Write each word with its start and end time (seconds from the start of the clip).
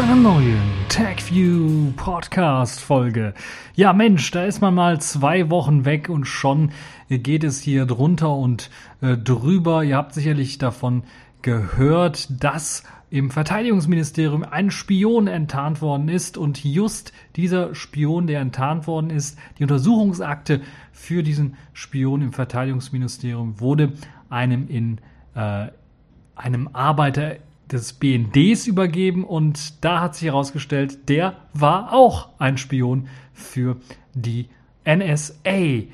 einer 0.00 0.16
neuen 0.16 0.62
TechView 0.88 1.92
Podcast 1.94 2.80
Folge. 2.80 3.34
Ja 3.74 3.92
Mensch, 3.92 4.30
da 4.30 4.46
ist 4.46 4.62
man 4.62 4.74
mal 4.74 4.98
zwei 4.98 5.50
Wochen 5.50 5.84
weg 5.84 6.08
und 6.08 6.24
schon 6.24 6.72
geht 7.10 7.44
es 7.44 7.60
hier 7.60 7.84
drunter 7.84 8.34
und 8.34 8.70
äh, 9.02 9.18
drüber. 9.18 9.84
Ihr 9.84 9.98
habt 9.98 10.14
sicherlich 10.14 10.56
davon 10.56 11.02
gehört, 11.42 12.42
dass 12.42 12.82
im 13.10 13.30
Verteidigungsministerium 13.30 14.42
ein 14.42 14.70
Spion 14.70 15.26
enttarnt 15.26 15.82
worden 15.82 16.08
ist 16.08 16.38
und 16.38 16.64
just 16.64 17.12
dieser 17.36 17.74
Spion, 17.74 18.26
der 18.26 18.40
enttarnt 18.40 18.86
worden 18.86 19.10
ist, 19.10 19.38
die 19.58 19.64
Untersuchungsakte 19.64 20.62
für 20.92 21.22
diesen 21.22 21.56
Spion 21.74 22.22
im 22.22 22.32
Verteidigungsministerium 22.32 23.60
wurde 23.60 23.92
einem 24.30 24.66
in 24.66 24.98
äh, 25.34 25.66
einem 26.36 26.70
Arbeiter 26.72 27.36
des 27.72 27.92
BNDs 27.92 28.66
übergeben 28.66 29.24
und 29.24 29.84
da 29.84 30.00
hat 30.00 30.14
sich 30.14 30.26
herausgestellt, 30.26 31.08
der 31.08 31.36
war 31.52 31.92
auch 31.92 32.30
ein 32.38 32.56
Spion 32.56 33.08
für 33.32 33.76
die 34.14 34.48
NSA. 34.84 35.84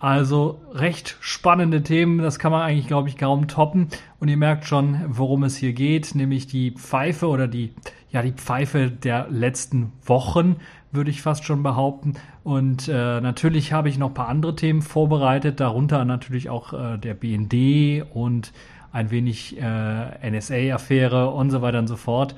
Also 0.00 0.60
recht 0.72 1.16
spannende 1.20 1.82
Themen, 1.82 2.18
das 2.18 2.38
kann 2.38 2.52
man 2.52 2.62
eigentlich, 2.62 2.86
glaube 2.86 3.08
ich, 3.08 3.16
kaum 3.16 3.48
toppen. 3.48 3.88
Und 4.20 4.28
ihr 4.28 4.36
merkt 4.36 4.64
schon, 4.64 5.00
worum 5.08 5.42
es 5.42 5.56
hier 5.56 5.72
geht, 5.72 6.14
nämlich 6.14 6.46
die 6.46 6.70
Pfeife 6.70 7.26
oder 7.26 7.48
die, 7.48 7.74
ja, 8.10 8.22
die 8.22 8.32
Pfeife 8.32 8.90
der 8.90 9.26
letzten 9.28 9.92
Wochen, 10.04 10.56
würde 10.92 11.10
ich 11.10 11.20
fast 11.20 11.44
schon 11.44 11.62
behaupten. 11.62 12.14
Und 12.44 12.88
äh, 12.88 13.20
natürlich 13.20 13.72
habe 13.72 13.88
ich 13.88 13.98
noch 13.98 14.08
ein 14.08 14.14
paar 14.14 14.28
andere 14.28 14.54
Themen 14.54 14.82
vorbereitet, 14.82 15.60
darunter 15.60 16.04
natürlich 16.04 16.48
auch 16.48 16.72
äh, 16.72 16.96
der 16.96 17.14
BND 17.14 18.06
und 18.14 18.52
ein 18.92 19.10
wenig 19.10 19.60
äh, 19.60 20.30
NSA-Affäre 20.30 21.30
und 21.30 21.50
so 21.50 21.62
weiter 21.62 21.78
und 21.78 21.88
so 21.88 21.96
fort. 21.96 22.34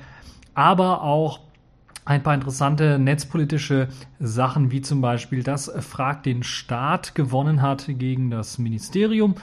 Aber 0.53 1.03
auch 1.03 1.39
ein 2.03 2.23
paar 2.23 2.33
interessante 2.33 2.97
netzpolitische 2.99 3.87
Sachen, 4.19 4.71
wie 4.71 4.81
zum 4.81 5.01
Beispiel, 5.01 5.43
dass 5.43 5.71
Frag 5.79 6.23
den 6.23 6.43
Staat 6.43 7.15
gewonnen 7.15 7.61
hat 7.61 7.85
gegen 7.87 8.31
das 8.31 8.57
Ministerium. 8.57 9.35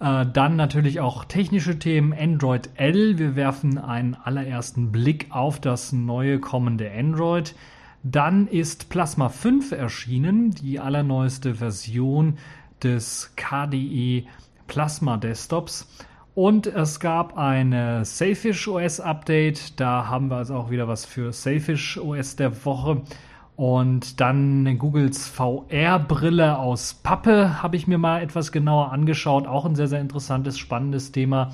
Äh, 0.00 0.26
dann 0.32 0.56
natürlich 0.56 1.00
auch 1.00 1.24
technische 1.24 1.78
Themen, 1.78 2.12
Android 2.12 2.70
L. 2.74 3.18
Wir 3.18 3.36
werfen 3.36 3.78
einen 3.78 4.14
allerersten 4.14 4.90
Blick 4.90 5.28
auf 5.30 5.60
das 5.60 5.92
neue 5.92 6.40
kommende 6.40 6.90
Android. 6.90 7.54
Dann 8.02 8.46
ist 8.46 8.88
Plasma 8.88 9.28
5 9.28 9.72
erschienen, 9.72 10.52
die 10.52 10.80
allerneueste 10.80 11.56
Version 11.56 12.38
des 12.82 13.34
KDE 13.36 14.24
Plasma 14.66 15.18
Desktops. 15.18 15.86
Und 16.34 16.66
es 16.66 17.00
gab 17.00 17.36
ein 17.36 18.04
Sailfish 18.04 18.68
OS 18.68 19.00
Update. 19.00 19.80
Da 19.80 20.06
haben 20.06 20.28
wir 20.28 20.36
also 20.36 20.54
auch 20.54 20.70
wieder 20.70 20.86
was 20.86 21.04
für 21.04 21.32
Sailfish 21.32 21.98
OS 21.98 22.36
der 22.36 22.64
Woche. 22.64 23.02
Und 23.56 24.20
dann 24.20 24.78
Googles 24.78 25.28
VR-Brille 25.28 26.56
aus 26.56 26.94
Pappe 26.94 27.62
habe 27.62 27.76
ich 27.76 27.86
mir 27.86 27.98
mal 27.98 28.22
etwas 28.22 28.52
genauer 28.52 28.90
angeschaut. 28.90 29.46
Auch 29.46 29.66
ein 29.66 29.74
sehr, 29.74 29.88
sehr 29.88 30.00
interessantes, 30.00 30.58
spannendes 30.58 31.12
Thema. 31.12 31.52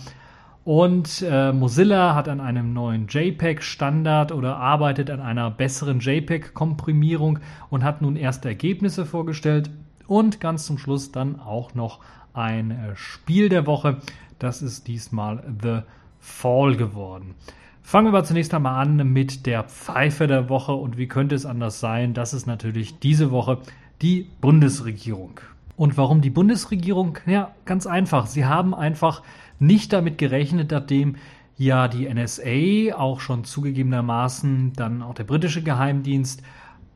Und 0.63 1.25
äh, 1.29 1.53
Mozilla 1.53 2.15
hat 2.15 2.29
an 2.29 2.41
einem 2.41 2.73
neuen 2.73 3.07
JPEG-Standard 3.09 4.31
oder 4.31 4.57
arbeitet 4.57 5.11
an 5.11 5.21
einer 5.21 5.51
besseren 5.51 6.01
JPEG-Komprimierung 6.01 7.39
und 7.71 7.83
hat 7.83 8.03
nun 8.03 8.17
erste 8.17 8.49
Ergebnisse 8.49 9.07
vorgestellt. 9.07 9.71
Und 10.07 10.41
ganz 10.41 10.67
zum 10.67 10.79
Schluss 10.79 11.13
dann 11.13 11.41
auch 11.41 11.75
noch 11.75 12.01
ein 12.35 12.71
äh, 12.71 12.95
Spiel 12.95 13.49
der 13.49 13.67
Woche. 13.67 13.99
Das 14.39 14.63
ist 14.63 14.87
diesmal 14.87 15.43
The 15.63 15.81
Fall 16.21 16.77
geworden. 16.77 17.35
Fangen 17.83 18.07
wir 18.07 18.19
aber 18.19 18.25
zunächst 18.25 18.53
einmal 18.53 18.83
an 18.83 19.13
mit 19.13 19.47
der 19.47 19.63
Pfeife 19.63 20.27
der 20.27 20.49
Woche. 20.49 20.73
Und 20.73 20.99
wie 20.99 21.07
könnte 21.07 21.35
es 21.35 21.47
anders 21.47 21.79
sein? 21.81 22.15
Das 22.15 22.35
ist 22.35 22.47
natürlich 22.47 22.99
diese 22.99 23.31
Woche 23.31 23.59
die 24.03 24.29
Bundesregierung. 24.41 25.41
Und 25.77 25.97
warum 25.97 26.21
die 26.21 26.31
Bundesregierung? 26.31 27.19
Ja, 27.27 27.53
ganz 27.65 27.87
einfach. 27.87 28.27
Sie 28.27 28.45
haben 28.45 28.75
einfach 28.75 29.23
nicht 29.59 29.93
damit 29.93 30.19
gerechnet, 30.19 30.71
nachdem 30.71 31.17
ja 31.57 31.89
die 31.89 32.13
NSA 32.13 32.97
auch 32.97 33.21
schon 33.21 33.45
zugegebenermaßen 33.45 34.73
dann 34.75 35.03
auch 35.03 35.15
der 35.15 35.25
britische 35.25 35.63
Geheimdienst 35.63 36.43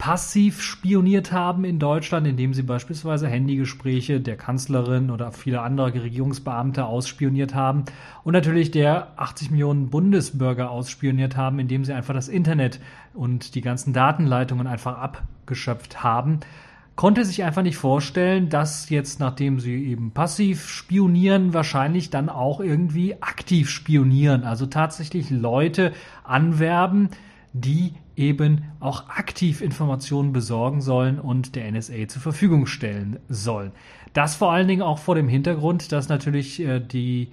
passiv 0.00 0.62
spioniert 0.62 1.31
haben 1.31 1.62
in 1.62 1.78
Deutschland, 1.78 2.27
indem 2.27 2.55
sie 2.55 2.62
beispielsweise 2.62 3.28
Handygespräche 3.28 4.19
der 4.19 4.38
Kanzlerin 4.38 5.11
oder 5.11 5.31
viele 5.31 5.61
andere 5.61 5.93
Regierungsbeamte 5.93 6.87
ausspioniert 6.87 7.55
haben 7.55 7.84
und 8.25 8.33
natürlich 8.33 8.71
der 8.71 9.12
80 9.16 9.50
Millionen 9.50 9.91
Bundesbürger 9.91 10.71
ausspioniert 10.71 11.37
haben, 11.37 11.59
indem 11.59 11.84
sie 11.84 11.93
einfach 11.93 12.15
das 12.15 12.28
Internet 12.28 12.81
und 13.12 13.55
die 13.55 13.60
ganzen 13.60 13.93
Datenleitungen 13.93 14.66
einfach 14.66 14.97
abgeschöpft 14.97 16.03
haben 16.03 16.41
konnte 16.97 17.25
sich 17.25 17.44
einfach 17.44 17.62
nicht 17.62 17.78
vorstellen, 17.78 18.50
dass 18.50 18.91
jetzt, 18.91 19.21
nachdem 19.21 19.59
sie 19.59 19.87
eben 19.87 20.10
passiv 20.10 20.69
spionieren, 20.69 21.55
wahrscheinlich 21.55 22.10
dann 22.10 22.28
auch 22.28 22.60
irgendwie 22.60 23.22
aktiv 23.22 23.71
spionieren. 23.71 24.44
Also 24.44 24.66
tatsächlich 24.66 25.31
Leute 25.31 25.93
anwerben, 26.25 27.09
die 27.55 27.94
eben 28.21 28.65
auch 28.81 29.09
aktiv 29.09 29.63
Informationen 29.63 30.33
besorgen 30.33 30.83
sollen 30.83 31.19
und 31.19 31.57
der 31.57 31.71
NSA 31.73 32.07
zur 32.07 32.21
Verfügung 32.21 32.67
stellen 32.67 33.19
sollen. 33.29 33.73
Das 34.13 34.37
vor 34.37 34.53
allen 34.53 34.69
Dingen 34.69 34.83
auch 34.83 34.99
vor 34.99 35.15
dem 35.15 35.29
Hintergrund, 35.29 35.91
dass 35.91 36.09
natürlich 36.09 36.61
äh, 36.61 36.81
die 36.81 37.31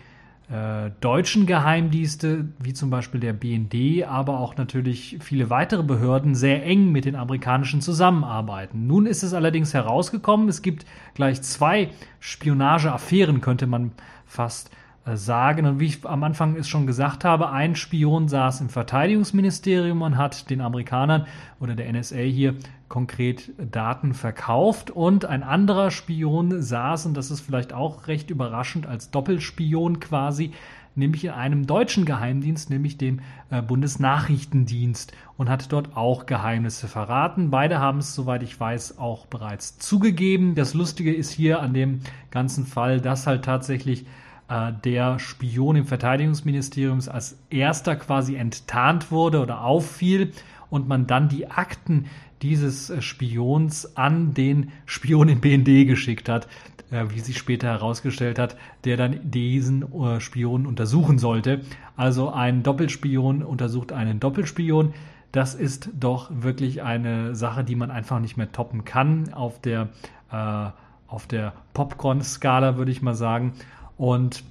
äh, 0.50 0.92
deutschen 1.02 1.46
Geheimdienste, 1.46 2.48
wie 2.60 2.74
zum 2.74 2.90
Beispiel 2.90 3.20
der 3.20 3.34
BND, 3.34 4.08
aber 4.08 4.40
auch 4.40 4.56
natürlich 4.56 5.18
viele 5.20 5.50
weitere 5.50 5.84
Behörden 5.84 6.36
sehr 6.36 6.66
eng 6.66 6.92
mit 6.92 7.04
den 7.04 7.18
amerikanischen 7.18 7.82
zusammenarbeiten. 7.82 8.88
Nun 8.88 9.08
ist 9.08 9.24
es 9.24 9.34
allerdings 9.34 9.74
herausgekommen, 9.74 10.48
es 10.48 10.62
gibt 10.62 10.86
gleich 11.16 11.42
zwei 11.42 11.90
Spionageaffären, 12.22 13.42
könnte 13.42 13.68
man 13.68 13.92
fast 14.26 14.70
äh, 14.70 14.87
sagen. 15.16 15.66
Und 15.66 15.80
wie 15.80 15.86
ich 15.86 16.06
am 16.06 16.24
Anfang 16.24 16.56
es 16.56 16.68
schon 16.68 16.88
gesagt 16.88 17.24
habe, 17.24 17.52
ein 17.52 17.76
Spion 17.76 18.28
saß 18.28 18.62
im 18.62 18.70
Verteidigungsministerium 18.70 20.02
und 20.02 20.18
hat 20.18 20.50
den 20.50 20.62
Amerikanern 20.62 21.26
oder 21.60 21.76
der 21.76 21.92
NSA 21.92 22.18
hier 22.18 22.56
konkret 22.90 23.52
Daten 23.72 24.14
verkauft 24.14 24.92
und 24.92 25.26
ein 25.26 25.44
anderer 25.44 25.92
Spion 25.92 26.62
saß, 26.62 27.06
und 27.06 27.16
das 27.16 27.32
ist 27.32 27.42
vielleicht 27.42 27.74
auch 27.74 28.08
recht 28.08 28.30
überraschend, 28.30 28.88
als 28.88 29.12
Doppelspion 29.12 30.00
quasi, 30.00 30.52
nämlich 30.96 31.26
in 31.26 31.32
einem 31.32 31.68
deutschen 31.68 32.06
Geheimdienst, 32.06 32.70
nämlich 32.70 32.98
dem 32.98 33.20
äh, 33.50 33.62
Bundesnachrichtendienst 33.62 35.14
und 35.38 35.50
hat 35.50 35.72
dort 35.72 35.96
auch 35.96 36.26
Geheimnisse 36.26 36.88
verraten. 36.88 37.52
Beide 37.52 37.80
haben 37.80 38.00
es, 38.00 38.16
soweit 38.16 38.42
ich 38.42 38.60
weiß, 38.60 38.98
auch 38.98 39.28
bereits 39.28 39.78
zugegeben. 39.78 40.56
Das 40.56 40.74
Lustige 40.74 41.14
ist 41.14 41.30
hier 41.30 41.62
an 41.62 41.74
dem 41.74 42.02
ganzen 42.32 42.66
Fall, 42.66 43.00
dass 43.00 43.28
halt 43.28 43.46
tatsächlich 43.46 44.06
äh, 44.50 44.72
der 44.84 45.20
Spion 45.20 45.76
im 45.76 45.86
Verteidigungsministerium 45.86 47.00
als 47.08 47.38
erster 47.50 47.96
quasi 47.96 48.36
enttarnt 48.36 49.12
wurde 49.12 49.42
oder 49.42 49.64
auffiel 49.64 50.32
und 50.70 50.88
man 50.88 51.08
dann 51.08 51.30
die 51.30 51.50
Akten 51.50 52.06
dieses 52.42 52.90
äh, 52.90 53.02
Spions 53.02 53.98
an 53.98 54.34
den 54.34 54.72
Spion 54.86 55.30
im 55.30 55.42
BND 55.42 55.88
geschickt 55.88 56.30
hat, 56.30 56.48
äh, 56.92 57.06
wie 57.10 57.20
sich 57.20 57.38
später 57.38 57.68
herausgestellt 57.68 58.40
hat, 58.40 58.56
der 58.86 58.96
dann 58.96 59.20
diesen 59.24 59.86
Spion 60.20 60.66
untersuchen 60.66 61.20
sollte. 61.20 61.62
Also 61.98 62.30
ein 62.32 62.64
Doppelspion 62.64 63.44
untersucht 63.44 63.92
einen 63.92 64.20
Doppelspion. 64.20 64.94
Das 65.32 65.56
ist 65.56 65.90
doch 65.94 66.32
wirklich 66.34 66.84
eine 66.84 67.36
Sache, 67.36 67.64
die 67.64 67.76
man 67.76 67.92
einfach 67.92 68.20
nicht 68.20 68.38
mehr 68.38 68.52
toppen 68.52 68.86
kann 68.86 69.34
auf 69.34 69.60
der, 69.60 69.90
äh, 70.32 70.70
auf 71.08 71.28
der 71.28 71.54
Popcorn-Skala, 71.74 72.78
würde 72.78 72.92
ich 72.92 73.02
mal 73.02 73.14
sagen. 73.14 73.54
Und 73.98 74.44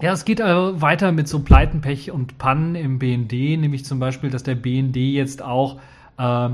ja, 0.00 0.12
es 0.12 0.24
geht 0.24 0.40
also 0.40 0.80
weiter 0.80 1.10
mit 1.12 1.26
so 1.26 1.40
Pleiten, 1.40 1.80
Pech 1.80 2.10
und 2.10 2.38
Pannen 2.38 2.74
im 2.74 2.98
BND, 2.98 3.32
nämlich 3.58 3.84
zum 3.84 3.98
Beispiel, 3.98 4.30
dass 4.30 4.42
der 4.42 4.54
BND 4.54 4.96
jetzt 4.96 5.42
auch, 5.42 5.80
äh, 6.18 6.50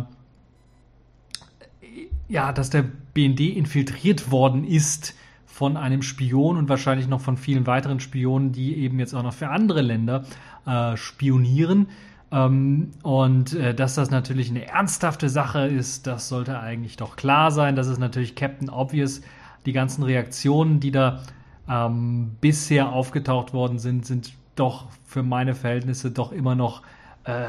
ja, 2.28 2.52
dass 2.52 2.70
der 2.70 2.84
BND 3.14 3.40
infiltriert 3.40 4.30
worden 4.30 4.64
ist 4.64 5.16
von 5.44 5.76
einem 5.76 6.02
Spion 6.02 6.56
und 6.56 6.68
wahrscheinlich 6.68 7.08
noch 7.08 7.20
von 7.20 7.36
vielen 7.36 7.66
weiteren 7.66 8.00
Spionen, 8.00 8.52
die 8.52 8.76
eben 8.76 8.98
jetzt 8.98 9.12
auch 9.12 9.22
noch 9.22 9.34
für 9.34 9.48
andere 9.48 9.82
Länder 9.82 10.24
äh, 10.64 10.96
spionieren. 10.96 11.88
Ähm, 12.30 12.92
und 13.02 13.54
äh, 13.54 13.74
dass 13.74 13.96
das 13.96 14.10
natürlich 14.10 14.50
eine 14.50 14.66
ernsthafte 14.66 15.28
Sache 15.28 15.66
ist, 15.66 16.06
das 16.06 16.28
sollte 16.28 16.58
eigentlich 16.58 16.96
doch 16.96 17.16
klar 17.16 17.50
sein. 17.50 17.76
Das 17.76 17.88
ist 17.88 17.98
natürlich 17.98 18.34
Captain 18.34 18.70
Obvious. 18.70 19.20
Die 19.66 19.72
ganzen 19.72 20.02
Reaktionen, 20.02 20.80
die 20.80 20.90
da 20.90 21.22
ähm, 21.68 22.36
bisher 22.40 22.92
aufgetaucht 22.92 23.52
worden 23.52 23.78
sind, 23.78 24.06
sind 24.06 24.32
doch 24.56 24.86
für 25.06 25.22
meine 25.22 25.54
Verhältnisse 25.54 26.10
doch 26.10 26.32
immer 26.32 26.54
noch 26.54 26.82
äh, 27.24 27.46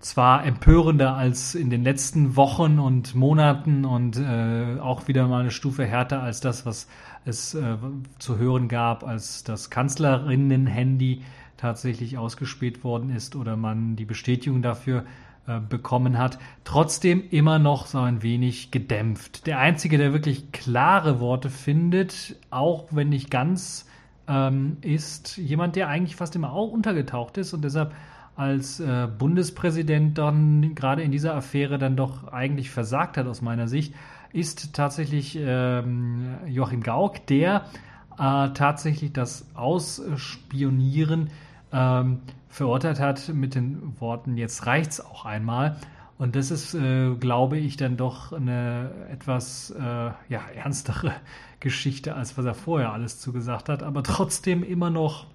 zwar 0.00 0.44
empörender 0.44 1.14
als 1.14 1.54
in 1.54 1.70
den 1.70 1.82
letzten 1.82 2.36
Wochen 2.36 2.78
und 2.78 3.14
Monaten 3.14 3.84
und 3.84 4.16
äh, 4.16 4.78
auch 4.80 5.08
wieder 5.08 5.26
mal 5.26 5.40
eine 5.40 5.50
Stufe 5.50 5.84
härter 5.84 6.22
als 6.22 6.40
das, 6.40 6.64
was 6.64 6.88
es 7.24 7.54
äh, 7.54 7.76
zu 8.18 8.38
hören 8.38 8.68
gab, 8.68 9.04
als 9.04 9.42
das 9.44 9.70
Kanzlerinnen-Handy 9.70 11.22
tatsächlich 11.56 12.16
ausgespäht 12.16 12.84
worden 12.84 13.10
ist 13.10 13.34
oder 13.34 13.56
man 13.56 13.96
die 13.96 14.04
Bestätigung 14.04 14.62
dafür 14.62 15.04
äh, 15.48 15.60
bekommen 15.66 16.18
hat, 16.18 16.38
trotzdem 16.64 17.24
immer 17.30 17.58
noch 17.58 17.86
so 17.86 17.98
ein 17.98 18.22
wenig 18.22 18.70
gedämpft. 18.70 19.46
Der 19.46 19.58
Einzige, 19.58 19.96
der 19.96 20.12
wirklich 20.12 20.52
klare 20.52 21.20
Worte 21.20 21.48
findet, 21.48 22.36
auch 22.50 22.88
wenn 22.90 23.08
nicht 23.08 23.30
ganz, 23.30 23.88
ähm, 24.28 24.76
ist 24.82 25.38
jemand, 25.38 25.74
der 25.76 25.88
eigentlich 25.88 26.16
fast 26.16 26.36
immer 26.36 26.52
auch 26.52 26.70
untergetaucht 26.70 27.38
ist 27.38 27.54
und 27.54 27.62
deshalb 27.64 27.94
als 28.36 28.78
äh, 28.78 29.08
Bundespräsident 29.18 30.18
dann 30.18 30.74
gerade 30.74 31.02
in 31.02 31.10
dieser 31.10 31.34
Affäre 31.34 31.78
dann 31.78 31.96
doch 31.96 32.30
eigentlich 32.30 32.70
versagt 32.70 33.16
hat 33.16 33.26
aus 33.26 33.40
meiner 33.40 33.68
Sicht, 33.68 33.94
ist 34.34 34.74
tatsächlich 34.74 35.38
ähm, 35.40 36.36
Joachim 36.46 36.82
Gauck, 36.82 37.26
der 37.26 37.64
äh, 38.18 38.50
tatsächlich 38.50 39.14
das 39.14 39.46
Ausspionieren 39.54 41.30
ähm, 41.72 42.18
verurteilt 42.48 43.00
hat 43.00 43.28
mit 43.28 43.54
den 43.54 44.00
Worten, 44.00 44.36
jetzt 44.36 44.66
reicht's 44.66 45.00
auch 45.00 45.24
einmal. 45.24 45.76
Und 46.18 46.34
das 46.34 46.50
ist, 46.50 46.74
äh, 46.74 47.14
glaube 47.14 47.58
ich, 47.58 47.76
dann 47.76 47.96
doch 47.96 48.32
eine 48.32 48.90
etwas 49.10 49.70
äh, 49.70 49.82
ja, 49.82 50.40
ernstere 50.54 51.12
Geschichte, 51.60 52.14
als 52.14 52.36
was 52.36 52.44
er 52.44 52.54
vorher 52.54 52.92
alles 52.92 53.20
zugesagt 53.20 53.68
hat, 53.68 53.82
aber 53.82 54.02
trotzdem 54.02 54.62
immer 54.62 54.90
noch, 54.90 55.26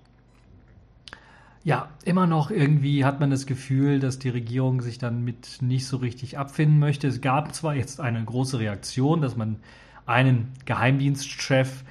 ja, 1.64 1.90
immer 2.04 2.28
noch 2.28 2.52
irgendwie 2.52 3.06
hat 3.06 3.22
man 3.22 3.30
das 3.30 3.46
Gefühl, 3.46 4.00
dass 4.00 4.20
die 4.20 4.30
Regierung 4.30 4.82
sich 4.82 4.98
dann 4.98 5.24
mit 5.24 5.62
nicht 5.62 5.88
so 5.88 5.98
richtig 5.98 6.38
abfinden 6.38 6.80
möchte. 6.80 7.08
Es 7.08 7.22
gab 7.22 7.54
zwar 7.56 7.76
jetzt 7.76 8.02
eine 8.02 8.24
große 8.24 8.60
Reaktion, 8.60 9.22
dass 9.22 9.38
man 9.38 9.58
einen 10.06 10.52
Geheimdienstchef 10.66 11.84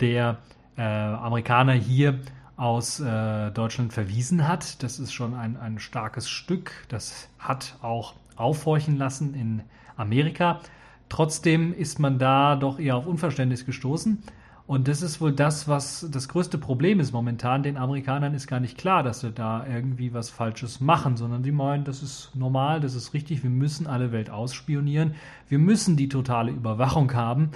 der 0.00 0.38
äh, 0.76 0.82
Amerikaner 0.82 1.72
hier 1.72 2.20
aus 2.56 3.00
äh, 3.00 3.50
Deutschland 3.50 3.92
verwiesen 3.92 4.46
hat. 4.46 4.82
Das 4.82 4.98
ist 4.98 5.12
schon 5.12 5.34
ein, 5.34 5.56
ein 5.56 5.78
starkes 5.78 6.28
Stück. 6.28 6.72
Das 6.88 7.28
hat 7.38 7.76
auch 7.82 8.14
aufhorchen 8.36 8.96
lassen 8.96 9.34
in 9.34 9.62
Amerika. 9.96 10.60
Trotzdem 11.08 11.72
ist 11.74 11.98
man 11.98 12.18
da 12.18 12.56
doch 12.56 12.78
eher 12.78 12.96
auf 12.96 13.06
Unverständnis 13.06 13.66
gestoßen. 13.66 14.22
Und 14.66 14.88
das 14.88 15.02
ist 15.02 15.20
wohl 15.20 15.32
das, 15.32 15.68
was 15.68 16.08
das 16.10 16.26
größte 16.28 16.56
Problem 16.56 16.98
ist 16.98 17.12
momentan. 17.12 17.62
Den 17.62 17.76
Amerikanern 17.76 18.32
ist 18.32 18.46
gar 18.46 18.60
nicht 18.60 18.78
klar, 18.78 19.02
dass 19.02 19.20
sie 19.20 19.30
da 19.30 19.66
irgendwie 19.66 20.14
was 20.14 20.30
Falsches 20.30 20.80
machen, 20.80 21.18
sondern 21.18 21.44
sie 21.44 21.52
meinen, 21.52 21.84
das 21.84 22.02
ist 22.02 22.30
normal, 22.34 22.80
das 22.80 22.94
ist 22.94 23.12
richtig, 23.12 23.42
wir 23.42 23.50
müssen 23.50 23.86
alle 23.86 24.10
Welt 24.10 24.30
ausspionieren, 24.30 25.16
wir 25.48 25.58
müssen 25.58 25.98
die 25.98 26.08
totale 26.08 26.50
Überwachung 26.50 27.12
haben. 27.12 27.50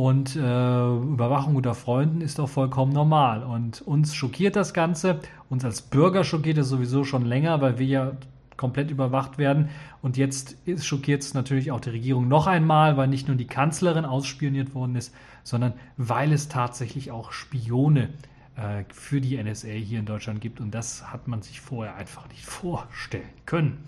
Und 0.00 0.34
äh, 0.34 0.38
Überwachung 0.40 1.56
unter 1.56 1.74
Freunden 1.74 2.22
ist 2.22 2.38
doch 2.38 2.48
vollkommen 2.48 2.90
normal. 2.90 3.42
Und 3.42 3.82
uns 3.82 4.14
schockiert 4.14 4.56
das 4.56 4.72
Ganze. 4.72 5.20
Uns 5.50 5.62
als 5.62 5.82
Bürger 5.82 6.24
schockiert 6.24 6.56
es 6.56 6.70
sowieso 6.70 7.04
schon 7.04 7.26
länger, 7.26 7.60
weil 7.60 7.78
wir 7.78 7.86
ja 7.86 8.12
komplett 8.56 8.90
überwacht 8.90 9.36
werden. 9.36 9.68
Und 10.00 10.16
jetzt 10.16 10.56
schockiert 10.78 11.20
es 11.20 11.34
natürlich 11.34 11.70
auch 11.70 11.80
die 11.80 11.90
Regierung 11.90 12.28
noch 12.28 12.46
einmal, 12.46 12.96
weil 12.96 13.08
nicht 13.08 13.28
nur 13.28 13.36
die 13.36 13.46
Kanzlerin 13.46 14.06
ausspioniert 14.06 14.74
worden 14.74 14.96
ist, 14.96 15.14
sondern 15.44 15.74
weil 15.98 16.32
es 16.32 16.48
tatsächlich 16.48 17.10
auch 17.10 17.30
Spione 17.32 18.08
äh, 18.56 18.84
für 18.88 19.20
die 19.20 19.36
NSA 19.36 19.68
hier 19.68 19.98
in 19.98 20.06
Deutschland 20.06 20.40
gibt. 20.40 20.62
Und 20.62 20.70
das 20.70 21.12
hat 21.12 21.28
man 21.28 21.42
sich 21.42 21.60
vorher 21.60 21.96
einfach 21.96 22.26
nicht 22.30 22.46
vorstellen 22.46 23.28
können. 23.44 23.84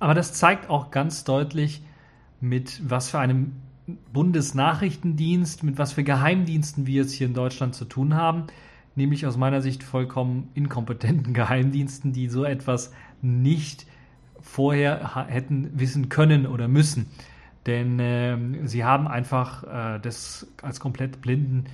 Aber 0.00 0.14
das 0.14 0.32
zeigt 0.32 0.68
auch 0.68 0.90
ganz 0.90 1.24
deutlich, 1.24 1.82
mit 2.40 2.80
was 2.88 3.10
für 3.10 3.18
einem 3.18 3.52
Bundesnachrichtendienst, 4.12 5.62
mit 5.62 5.78
was 5.78 5.92
für 5.92 6.04
Geheimdiensten 6.04 6.86
wir 6.86 7.02
es 7.02 7.12
hier 7.12 7.26
in 7.26 7.34
Deutschland 7.34 7.74
zu 7.74 7.84
tun 7.84 8.14
haben, 8.14 8.44
nämlich 8.96 9.26
aus 9.26 9.36
meiner 9.36 9.60
Sicht 9.60 9.82
vollkommen 9.82 10.48
inkompetenten 10.54 11.34
Geheimdiensten, 11.34 12.12
die 12.12 12.28
so 12.28 12.44
etwas 12.44 12.92
nicht 13.20 13.86
vorher 14.40 15.26
hätten 15.28 15.70
wissen 15.78 16.08
können 16.08 16.46
oder 16.46 16.66
müssen. 16.66 17.06
Denn 17.66 18.00
äh, 18.00 18.66
sie 18.66 18.84
haben 18.84 19.06
einfach 19.06 19.64
äh, 19.64 20.00
das 20.00 20.46
als 20.62 20.80
komplett 20.80 21.20
blinden 21.20 21.64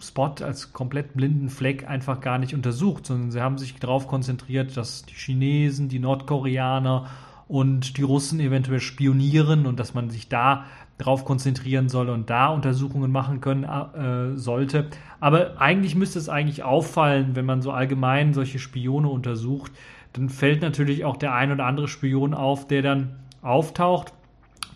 Spot, 0.00 0.34
als 0.42 0.72
komplett 0.72 1.14
blinden 1.14 1.50
Fleck 1.50 1.86
einfach 1.88 2.20
gar 2.20 2.38
nicht 2.38 2.54
untersucht, 2.54 3.06
sondern 3.06 3.30
sie 3.30 3.40
haben 3.40 3.58
sich 3.58 3.76
darauf 3.76 4.08
konzentriert, 4.08 4.76
dass 4.76 5.04
die 5.04 5.14
Chinesen, 5.14 5.88
die 5.88 6.00
Nordkoreaner 6.00 7.06
und 7.50 7.96
die 7.96 8.02
Russen 8.02 8.38
eventuell 8.38 8.78
spionieren 8.78 9.66
und 9.66 9.80
dass 9.80 9.92
man 9.92 10.08
sich 10.08 10.28
da 10.28 10.66
darauf 10.98 11.24
konzentrieren 11.24 11.88
soll 11.88 12.08
und 12.08 12.30
da 12.30 12.46
Untersuchungen 12.46 13.10
machen 13.10 13.40
können 13.40 13.64
äh, 13.64 14.38
sollte. 14.38 14.86
Aber 15.18 15.60
eigentlich 15.60 15.96
müsste 15.96 16.20
es 16.20 16.28
eigentlich 16.28 16.62
auffallen, 16.62 17.34
wenn 17.34 17.46
man 17.46 17.60
so 17.60 17.72
allgemein 17.72 18.34
solche 18.34 18.60
Spione 18.60 19.08
untersucht, 19.08 19.72
dann 20.12 20.28
fällt 20.28 20.62
natürlich 20.62 21.04
auch 21.04 21.16
der 21.16 21.34
ein 21.34 21.50
oder 21.50 21.66
andere 21.66 21.88
Spion 21.88 22.34
auf, 22.34 22.68
der 22.68 22.82
dann 22.82 23.16
auftaucht, 23.42 24.12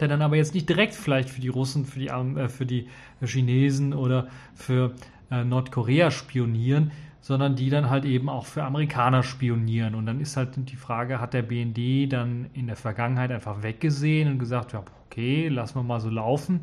der 0.00 0.09
dann 0.09 0.21
aber 0.21 0.35
jetzt 0.35 0.55
nicht 0.55 0.69
direkt 0.69 0.94
vielleicht 0.94 1.31
für 1.31 1.41
die 1.41 1.49
Russen, 1.49 1.85
für 1.85 2.00
die, 2.00 2.09
äh, 2.09 2.49
für 2.49 2.67
die 2.67 2.88
Chinesen 3.25 3.94
oder 3.94 4.26
für 4.56 4.94
äh, 5.31 5.44
Nordkorea 5.44 6.11
spionieren, 6.11 6.91
sondern 7.25 7.56
die 7.56 7.71
dann 7.71 7.88
halt 7.88 8.05
eben 8.05 8.29
auch 8.29 8.44
für 8.44 8.65
Amerikaner 8.65 9.23
spionieren. 9.23 9.94
Und 9.94 10.05
dann 10.05 10.21
ist 10.21 10.37
halt 10.37 10.50
die 10.56 10.76
Frage, 10.76 11.23
hat 11.23 11.32
der 11.32 11.41
BND 11.41 12.12
dann 12.12 12.50
in 12.53 12.67
der 12.67 12.76
Vergangenheit 12.76 13.32
einfach 13.32 13.62
weggesehen 13.62 14.31
und 14.31 14.38
gesagt, 14.38 14.75
ja, 14.75 14.85
okay, 15.06 15.49
lassen 15.49 15.76
wir 15.76 15.85
mal 15.85 16.00
so 16.00 16.11
laufen. 16.11 16.61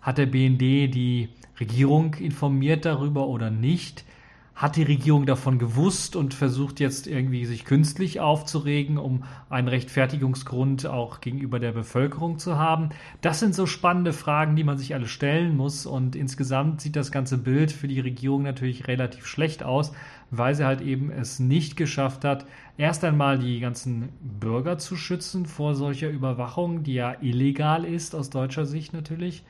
Hat 0.00 0.18
der 0.18 0.26
BND 0.26 0.60
die 0.94 1.30
Regierung 1.58 2.14
informiert 2.14 2.84
darüber 2.84 3.26
oder 3.26 3.50
nicht? 3.50 4.04
Hat 4.54 4.76
die 4.76 4.84
Regierung 4.84 5.26
davon 5.26 5.58
gewusst 5.58 6.14
und 6.14 6.32
versucht 6.32 6.78
jetzt 6.78 7.08
irgendwie 7.08 7.44
sich 7.44 7.64
künstlich 7.64 8.20
aufzuregen, 8.20 8.98
um 8.98 9.24
einen 9.50 9.66
Rechtfertigungsgrund 9.66 10.86
auch 10.86 11.20
gegenüber 11.20 11.58
der 11.58 11.72
Bevölkerung 11.72 12.38
zu 12.38 12.56
haben? 12.56 12.90
Das 13.20 13.40
sind 13.40 13.54
so 13.54 13.66
spannende 13.66 14.12
Fragen, 14.12 14.54
die 14.54 14.62
man 14.62 14.78
sich 14.78 14.94
alle 14.94 15.08
stellen 15.08 15.56
muss 15.56 15.86
und 15.86 16.14
insgesamt 16.14 16.80
sieht 16.80 16.94
das 16.94 17.10
ganze 17.10 17.38
Bild 17.38 17.72
für 17.72 17.88
die 17.88 17.98
Regierung 17.98 18.42
natürlich 18.42 18.86
relativ 18.86 19.26
schlecht 19.26 19.64
aus, 19.64 19.92
weil 20.30 20.54
sie 20.54 20.64
halt 20.64 20.82
eben 20.82 21.10
es 21.10 21.40
nicht 21.40 21.76
geschafft 21.76 22.24
hat, 22.24 22.46
erst 22.76 23.02
einmal 23.02 23.40
die 23.40 23.58
ganzen 23.58 24.10
Bürger 24.20 24.78
zu 24.78 24.96
schützen 24.96 25.46
vor 25.46 25.74
solcher 25.74 26.10
Überwachung, 26.10 26.84
die 26.84 26.94
ja 26.94 27.16
illegal 27.20 27.84
ist 27.84 28.14
aus 28.14 28.30
deutscher 28.30 28.66
Sicht 28.66 28.92
natürlich 28.92 29.42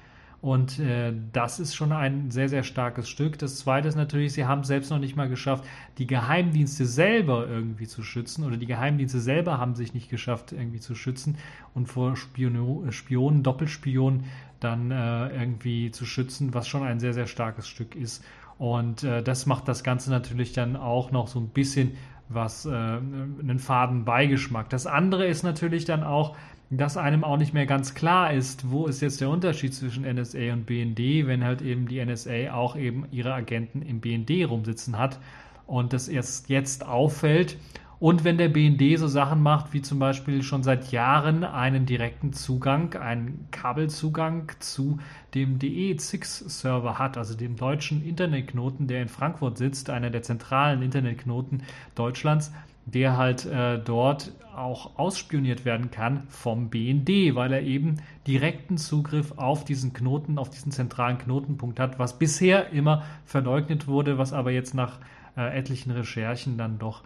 und 0.44 0.78
äh, 0.78 1.14
das 1.32 1.58
ist 1.58 1.74
schon 1.74 1.90
ein 1.92 2.30
sehr, 2.30 2.50
sehr 2.50 2.64
starkes 2.64 3.08
Stück. 3.08 3.38
Das 3.38 3.56
zweite 3.56 3.88
ist 3.88 3.94
natürlich, 3.94 4.34
sie 4.34 4.44
haben 4.44 4.60
es 4.60 4.66
selbst 4.66 4.90
noch 4.90 4.98
nicht 4.98 5.16
mal 5.16 5.26
geschafft, 5.26 5.64
die 5.96 6.06
Geheimdienste 6.06 6.84
selber 6.84 7.48
irgendwie 7.48 7.86
zu 7.86 8.02
schützen. 8.02 8.44
Oder 8.44 8.58
die 8.58 8.66
Geheimdienste 8.66 9.20
selber 9.20 9.56
haben 9.56 9.74
sich 9.74 9.94
nicht 9.94 10.10
geschafft, 10.10 10.52
irgendwie 10.52 10.80
zu 10.80 10.94
schützen 10.94 11.38
und 11.72 11.86
vor 11.86 12.14
Spiono 12.14 12.84
Spionen, 12.90 13.42
Doppelspionen 13.42 14.24
dann 14.60 14.90
äh, 14.90 15.28
irgendwie 15.28 15.90
zu 15.92 16.04
schützen, 16.04 16.52
was 16.52 16.68
schon 16.68 16.82
ein 16.82 17.00
sehr, 17.00 17.14
sehr 17.14 17.26
starkes 17.26 17.66
Stück 17.66 17.94
ist. 17.94 18.22
Und 18.58 19.02
äh, 19.02 19.22
das 19.22 19.46
macht 19.46 19.66
das 19.66 19.82
Ganze 19.82 20.10
natürlich 20.10 20.52
dann 20.52 20.76
auch 20.76 21.10
noch 21.10 21.26
so 21.26 21.40
ein 21.40 21.48
bisschen 21.48 21.92
was, 22.28 22.66
äh, 22.66 22.70
einen 22.70 23.58
faden 23.58 24.04
Beigeschmack. 24.04 24.68
Das 24.68 24.86
andere 24.86 25.26
ist 25.26 25.42
natürlich 25.42 25.86
dann 25.86 26.04
auch, 26.04 26.36
dass 26.76 26.96
einem 26.96 27.24
auch 27.24 27.36
nicht 27.36 27.54
mehr 27.54 27.66
ganz 27.66 27.94
klar 27.94 28.32
ist, 28.32 28.70
wo 28.70 28.86
ist 28.86 29.00
jetzt 29.00 29.20
der 29.20 29.28
Unterschied 29.28 29.74
zwischen 29.74 30.04
NSA 30.04 30.52
und 30.52 30.66
BND, 30.66 31.26
wenn 31.26 31.44
halt 31.44 31.62
eben 31.62 31.88
die 31.88 32.04
NSA 32.04 32.52
auch 32.52 32.76
eben 32.76 33.06
ihre 33.10 33.34
Agenten 33.34 33.82
im 33.82 34.00
BND 34.00 34.48
rumsitzen 34.48 34.98
hat 34.98 35.18
und 35.66 35.92
das 35.92 36.08
erst 36.08 36.48
jetzt 36.48 36.86
auffällt. 36.86 37.56
Und 38.00 38.24
wenn 38.24 38.36
der 38.36 38.48
BND 38.48 38.98
so 38.98 39.08
Sachen 39.08 39.40
macht, 39.40 39.72
wie 39.72 39.80
zum 39.80 39.98
Beispiel 39.98 40.42
schon 40.42 40.62
seit 40.62 40.92
Jahren 40.92 41.42
einen 41.42 41.86
direkten 41.86 42.32
Zugang, 42.32 42.94
einen 42.94 43.48
Kabelzugang 43.50 44.52
zu 44.58 44.98
dem 45.34 45.58
DE6-Server 45.58 46.98
hat, 46.98 47.16
also 47.16 47.34
dem 47.34 47.56
deutschen 47.56 48.04
Internetknoten, 48.04 48.88
der 48.88 49.00
in 49.00 49.08
Frankfurt 49.08 49.56
sitzt, 49.56 49.90
einer 49.90 50.10
der 50.10 50.22
zentralen 50.22 50.82
Internetknoten 50.82 51.62
Deutschlands, 51.94 52.52
der 52.86 53.16
halt 53.16 53.46
äh, 53.46 53.78
dort 53.78 54.32
auch 54.54 54.98
ausspioniert 54.98 55.64
werden 55.64 55.90
kann 55.90 56.24
vom 56.28 56.70
BND, 56.70 57.34
weil 57.34 57.52
er 57.52 57.62
eben 57.62 57.96
direkten 58.26 58.78
Zugriff 58.78 59.32
auf 59.36 59.64
diesen 59.64 59.92
Knoten, 59.92 60.38
auf 60.38 60.50
diesen 60.50 60.70
zentralen 60.70 61.18
Knotenpunkt 61.18 61.80
hat, 61.80 61.98
was 61.98 62.18
bisher 62.18 62.70
immer 62.70 63.04
verleugnet 63.24 63.86
wurde, 63.88 64.18
was 64.18 64.32
aber 64.32 64.52
jetzt 64.52 64.74
nach 64.74 65.00
äh, 65.36 65.58
etlichen 65.58 65.90
Recherchen 65.90 66.56
dann 66.56 66.78
doch 66.78 67.02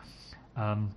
ähm, 0.57 0.89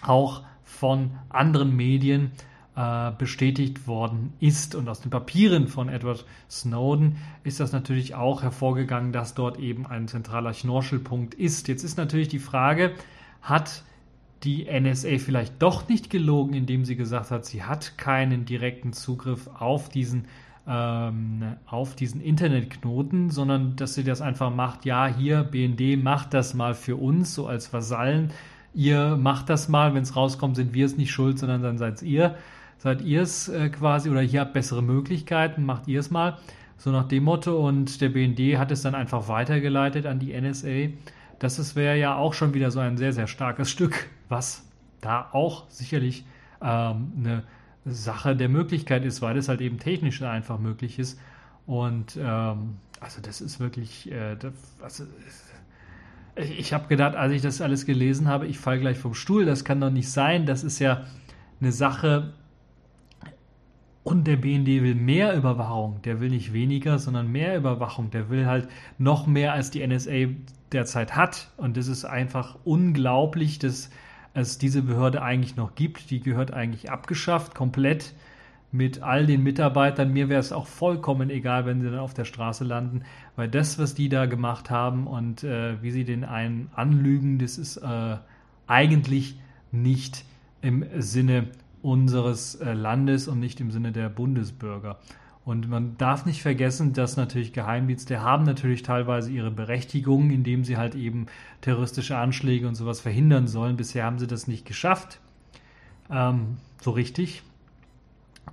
auch 0.00 0.42
von 0.62 1.10
anderen 1.28 1.76
Medien 1.76 2.32
äh, 2.74 3.10
bestätigt 3.18 3.86
worden 3.86 4.32
ist. 4.40 4.74
Und 4.74 4.88
aus 4.88 5.00
den 5.00 5.10
Papieren 5.10 5.68
von 5.68 5.88
Edward 5.88 6.24
Snowden 6.48 7.18
ist 7.44 7.60
das 7.60 7.72
natürlich 7.72 8.14
auch 8.14 8.42
hervorgegangen, 8.42 9.12
dass 9.12 9.34
dort 9.34 9.58
eben 9.58 9.86
ein 9.86 10.08
zentraler 10.08 10.54
Schnorchelpunkt 10.54 11.34
ist. 11.34 11.68
Jetzt 11.68 11.84
ist 11.84 11.98
natürlich 11.98 12.28
die 12.28 12.38
Frage, 12.38 12.94
hat 13.42 13.84
die 14.44 14.66
NSA 14.70 15.18
vielleicht 15.18 15.62
doch 15.62 15.88
nicht 15.88 16.10
gelogen, 16.10 16.54
indem 16.54 16.84
sie 16.84 16.96
gesagt 16.96 17.30
hat, 17.30 17.44
sie 17.44 17.62
hat 17.62 17.96
keinen 17.98 18.44
direkten 18.44 18.92
Zugriff 18.92 19.48
auf 19.58 19.88
diesen 19.88 20.26
ähm, 20.66 21.56
auf 21.66 21.96
diesen 21.96 22.20
Internetknoten, 22.20 23.30
sondern 23.30 23.74
dass 23.76 23.94
sie 23.94 24.04
das 24.04 24.20
einfach 24.20 24.54
macht, 24.54 24.84
ja, 24.84 25.08
hier, 25.08 25.42
BND 25.42 26.02
macht 26.02 26.34
das 26.34 26.54
mal 26.54 26.74
für 26.74 26.96
uns, 26.96 27.34
so 27.34 27.46
als 27.46 27.72
Vasallen. 27.72 28.30
Ihr 28.74 29.16
macht 29.16 29.48
das 29.50 29.68
mal, 29.68 29.94
wenn 29.94 30.02
es 30.02 30.16
rauskommt, 30.16 30.56
sind 30.56 30.72
wir 30.72 30.86
es 30.86 30.96
nicht 30.96 31.10
schuld, 31.10 31.38
sondern 31.38 31.62
dann 31.62 31.78
seid 31.78 32.02
ihr. 32.02 32.36
Seid 32.78 33.02
ihr 33.02 33.22
es 33.22 33.48
äh, 33.48 33.68
quasi 33.68 34.10
oder 34.10 34.22
hier 34.22 34.40
habt 34.40 34.54
bessere 34.54 34.82
Möglichkeiten, 34.82 35.64
macht 35.64 35.88
ihr 35.88 36.00
es 36.00 36.10
mal. 36.10 36.38
So 36.78 36.90
nach 36.90 37.06
dem 37.06 37.24
Motto. 37.24 37.64
Und 37.64 38.00
der 38.00 38.08
BND 38.08 38.58
hat 38.58 38.72
es 38.72 38.82
dann 38.82 38.94
einfach 38.94 39.28
weitergeleitet 39.28 40.06
an 40.06 40.18
die 40.18 40.32
NSA. 40.32 40.88
Das 41.38 41.76
wäre 41.76 41.98
ja 41.98 42.16
auch 42.16 42.34
schon 42.34 42.54
wieder 42.54 42.70
so 42.70 42.80
ein 42.80 42.96
sehr, 42.96 43.12
sehr 43.12 43.26
starkes 43.26 43.70
Stück, 43.70 44.08
was 44.32 44.64
da 45.00 45.28
auch 45.32 45.70
sicherlich 45.70 46.24
ähm, 46.60 47.12
eine 47.16 47.44
Sache 47.84 48.34
der 48.34 48.48
Möglichkeit 48.48 49.04
ist, 49.04 49.22
weil 49.22 49.36
es 49.36 49.48
halt 49.48 49.60
eben 49.60 49.78
technisch 49.78 50.22
einfach 50.22 50.58
möglich 50.58 50.98
ist. 50.98 51.20
Und 51.66 52.18
ähm, 52.20 52.76
also 53.00 53.20
das 53.20 53.40
ist 53.40 53.60
wirklich, 53.60 54.10
äh, 54.10 54.36
das, 54.36 54.52
also, 54.80 55.04
ich 56.36 56.72
habe 56.72 56.88
gedacht, 56.88 57.14
als 57.14 57.32
ich 57.32 57.42
das 57.42 57.60
alles 57.60 57.84
gelesen 57.84 58.26
habe, 58.26 58.46
ich 58.46 58.58
falle 58.58 58.80
gleich 58.80 58.98
vom 58.98 59.14
Stuhl, 59.14 59.44
das 59.44 59.64
kann 59.64 59.80
doch 59.80 59.90
nicht 59.90 60.10
sein. 60.10 60.46
Das 60.46 60.64
ist 60.64 60.78
ja 60.78 61.04
eine 61.60 61.72
Sache. 61.72 62.32
Und 64.04 64.26
der 64.26 64.36
BND 64.36 64.66
will 64.66 64.96
mehr 64.96 65.36
Überwachung, 65.36 66.00
der 66.02 66.20
will 66.20 66.30
nicht 66.30 66.52
weniger, 66.52 66.98
sondern 66.98 67.30
mehr 67.30 67.56
Überwachung. 67.56 68.10
Der 68.10 68.30
will 68.30 68.46
halt 68.46 68.68
noch 68.98 69.26
mehr, 69.26 69.52
als 69.52 69.70
die 69.70 69.86
NSA 69.86 70.28
derzeit 70.72 71.14
hat. 71.14 71.50
Und 71.56 71.76
das 71.76 71.86
ist 71.86 72.04
einfach 72.04 72.56
unglaublich, 72.64 73.58
dass 73.58 73.90
es 74.34 74.58
diese 74.58 74.82
Behörde 74.82 75.22
eigentlich 75.22 75.56
noch 75.56 75.74
gibt. 75.74 76.10
Die 76.10 76.20
gehört 76.20 76.52
eigentlich 76.52 76.90
abgeschafft, 76.90 77.54
komplett 77.54 78.14
mit 78.72 79.02
all 79.02 79.26
den 79.26 79.42
Mitarbeitern. 79.42 80.12
Mir 80.12 80.28
wäre 80.28 80.40
es 80.40 80.52
auch 80.52 80.66
vollkommen 80.66 81.30
egal, 81.30 81.66
wenn 81.66 81.80
sie 81.82 81.90
dann 81.90 81.98
auf 81.98 82.14
der 82.14 82.24
Straße 82.24 82.64
landen, 82.64 83.02
weil 83.36 83.48
das, 83.48 83.78
was 83.78 83.94
die 83.94 84.08
da 84.08 84.26
gemacht 84.26 84.70
haben 84.70 85.06
und 85.06 85.44
äh, 85.44 85.80
wie 85.82 85.90
sie 85.90 86.04
den 86.04 86.24
einen 86.24 86.70
anlügen, 86.74 87.38
das 87.38 87.58
ist 87.58 87.76
äh, 87.76 88.16
eigentlich 88.66 89.38
nicht 89.70 90.24
im 90.62 90.84
Sinne 90.98 91.48
unseres 91.82 92.54
äh, 92.54 92.72
Landes 92.72 93.28
und 93.28 93.40
nicht 93.40 93.60
im 93.60 93.70
Sinne 93.70 93.92
der 93.92 94.08
Bundesbürger. 94.08 94.98
Und 95.44 95.68
man 95.68 95.96
darf 95.98 96.24
nicht 96.24 96.40
vergessen, 96.40 96.92
dass 96.92 97.16
natürlich 97.16 97.52
Geheimdienste 97.52 98.20
haben 98.20 98.44
natürlich 98.44 98.82
teilweise 98.82 99.30
ihre 99.30 99.50
Berechtigung, 99.50 100.30
indem 100.30 100.62
sie 100.62 100.76
halt 100.76 100.94
eben 100.94 101.26
terroristische 101.62 102.16
Anschläge 102.16 102.68
und 102.68 102.76
sowas 102.76 103.00
verhindern 103.00 103.48
sollen. 103.48 103.76
Bisher 103.76 104.04
haben 104.04 104.20
sie 104.20 104.28
das 104.28 104.46
nicht 104.46 104.64
geschafft. 104.64 105.18
Ähm, 106.10 106.58
so 106.80 106.92
richtig. 106.92 107.42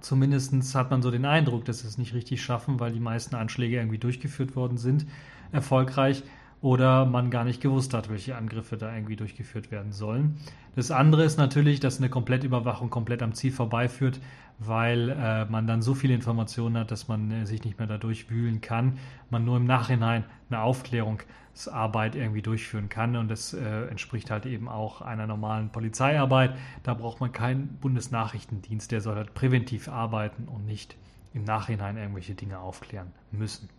Zumindest 0.02 0.54
hat 0.76 0.90
man 0.90 1.02
so 1.02 1.12
den 1.12 1.26
Eindruck, 1.26 1.66
dass 1.66 1.80
sie 1.80 1.88
es 1.88 1.98
nicht 1.98 2.14
richtig 2.14 2.42
schaffen, 2.42 2.80
weil 2.80 2.92
die 2.92 3.00
meisten 3.00 3.36
Anschläge 3.36 3.78
irgendwie 3.78 3.98
durchgeführt 3.98 4.56
worden 4.56 4.78
sind, 4.78 5.06
erfolgreich 5.52 6.24
oder 6.62 7.06
man 7.06 7.32
gar 7.32 7.44
nicht 7.44 7.62
gewusst 7.62 7.94
hat, 7.94 8.10
welche 8.10 8.36
Angriffe 8.36 8.78
da 8.78 8.94
irgendwie 8.94 9.16
durchgeführt 9.16 9.72
werden 9.72 9.92
sollen. 9.92 10.38
Das 10.76 10.92
andere 10.92 11.24
ist 11.24 11.38
natürlich, 11.38 11.80
dass 11.80 11.98
eine 11.98 12.10
Komplettüberwachung 12.10 12.90
komplett 12.90 13.22
am 13.22 13.34
Ziel 13.34 13.52
vorbeiführt, 13.52 14.20
weil 14.60 15.10
äh, 15.10 15.46
man 15.46 15.66
dann 15.66 15.82
so 15.82 15.96
viele 15.96 16.14
Informationen 16.14 16.78
hat, 16.78 16.92
dass 16.92 17.08
man 17.08 17.32
äh, 17.32 17.46
sich 17.46 17.64
nicht 17.64 17.80
mehr 17.80 17.88
dadurch 17.88 18.30
wühlen 18.30 18.62
kann, 18.62 18.98
man 19.30 19.46
nur 19.46 19.58
im 19.58 19.66
Nachhinein 19.66 20.26
eine 20.50 20.62
Aufklärungsarbeit 20.62 22.16
irgendwie 22.16 22.42
durchführen 22.42 22.90
kann 22.90 23.16
und 23.16 23.30
das 23.30 23.54
äh, 23.54 23.86
entspricht 23.86 24.30
halt 24.30 24.46
eben 24.46 24.68
auch 24.68 25.02
einer 25.02 25.28
normalen 25.28 25.70
Polizeiarbeit. 25.70 26.56
Da 26.84 26.94
braucht 26.94 27.22
man 27.22 27.32
keinen 27.32 27.78
Bundesnachrichtendienst, 27.80 28.92
der 28.92 29.00
soll 29.00 29.16
halt 29.16 29.34
präventiv 29.34 29.88
arbeiten 29.88 30.50
und 30.50 30.66
nicht 30.66 30.98
im 31.34 31.46
Nachhinein 31.46 31.96
irgendwelche 31.96 32.34
Dinge 32.34 32.60
aufklären 32.60 33.08
müssen. 33.32 33.70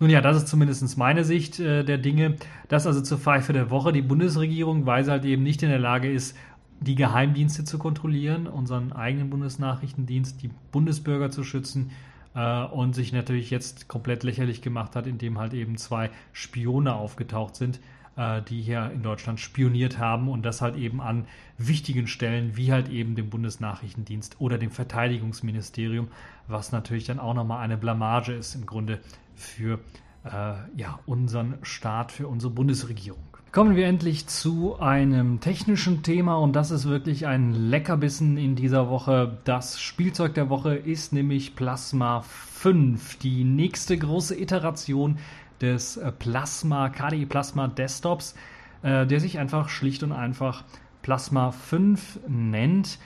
Nun 0.00 0.08
ja, 0.08 0.22
das 0.22 0.38
ist 0.38 0.48
zumindest 0.48 0.96
meine 0.96 1.24
Sicht 1.24 1.60
äh, 1.60 1.84
der 1.84 1.98
Dinge. 1.98 2.36
Das 2.68 2.86
also 2.86 3.02
zur 3.02 3.18
Pfeife 3.18 3.52
der 3.52 3.70
Woche. 3.70 3.92
Die 3.92 4.00
Bundesregierung, 4.00 4.86
weil 4.86 5.04
sie 5.04 5.10
halt 5.10 5.26
eben 5.26 5.42
nicht 5.42 5.62
in 5.62 5.68
der 5.68 5.78
Lage 5.78 6.10
ist, 6.10 6.34
die 6.80 6.94
Geheimdienste 6.94 7.64
zu 7.64 7.78
kontrollieren, 7.78 8.46
unseren 8.46 8.92
eigenen 8.92 9.30
Bundesnachrichtendienst, 9.30 10.42
die 10.42 10.50
Bundesbürger 10.72 11.30
zu 11.30 11.44
schützen 11.44 11.90
äh, 12.34 12.64
und 12.64 12.94
sich 12.94 13.12
natürlich 13.12 13.50
jetzt 13.50 13.86
komplett 13.86 14.22
lächerlich 14.22 14.62
gemacht 14.62 14.96
hat, 14.96 15.06
indem 15.06 15.38
halt 15.38 15.52
eben 15.52 15.76
zwei 15.76 16.10
Spione 16.32 16.94
aufgetaucht 16.94 17.56
sind, 17.56 17.80
äh, 18.16 18.40
die 18.42 18.62
hier 18.62 18.90
in 18.94 19.02
Deutschland 19.02 19.40
spioniert 19.40 19.98
haben 19.98 20.28
und 20.28 20.42
das 20.42 20.62
halt 20.62 20.76
eben 20.76 21.02
an 21.02 21.26
wichtigen 21.58 22.06
Stellen 22.06 22.56
wie 22.56 22.72
halt 22.72 22.88
eben 22.88 23.14
dem 23.14 23.28
Bundesnachrichtendienst 23.28 24.40
oder 24.40 24.56
dem 24.56 24.70
Verteidigungsministerium, 24.70 26.08
was 26.48 26.72
natürlich 26.72 27.04
dann 27.04 27.20
auch 27.20 27.34
nochmal 27.34 27.62
eine 27.62 27.76
Blamage 27.76 28.32
ist 28.32 28.54
im 28.54 28.64
Grunde 28.64 29.00
für 29.34 29.80
äh, 30.24 30.54
ja, 30.76 30.98
unseren 31.04 31.58
Staat, 31.62 32.10
für 32.12 32.26
unsere 32.26 32.52
Bundesregierung. 32.52 33.29
Kommen 33.52 33.74
wir 33.74 33.88
endlich 33.88 34.28
zu 34.28 34.78
einem 34.78 35.40
technischen 35.40 36.04
Thema 36.04 36.36
und 36.36 36.54
das 36.54 36.70
ist 36.70 36.88
wirklich 36.88 37.26
ein 37.26 37.52
Leckerbissen 37.52 38.36
in 38.36 38.54
dieser 38.54 38.88
Woche. 38.88 39.38
Das 39.42 39.80
Spielzeug 39.80 40.34
der 40.34 40.48
Woche 40.50 40.76
ist 40.76 41.12
nämlich 41.12 41.56
Plasma 41.56 42.20
5, 42.20 43.16
die 43.16 43.42
nächste 43.42 43.98
große 43.98 44.40
Iteration 44.40 45.18
des 45.60 46.00
Plasma, 46.20 46.90
KDE 46.90 47.26
Plasma 47.26 47.66
Desktops, 47.66 48.36
äh, 48.84 49.04
der 49.04 49.18
sich 49.18 49.40
einfach 49.40 49.68
schlicht 49.68 50.04
und 50.04 50.12
einfach 50.12 50.62
Plasma 51.02 51.50
5 51.50 52.20
nennt. 52.28 53.00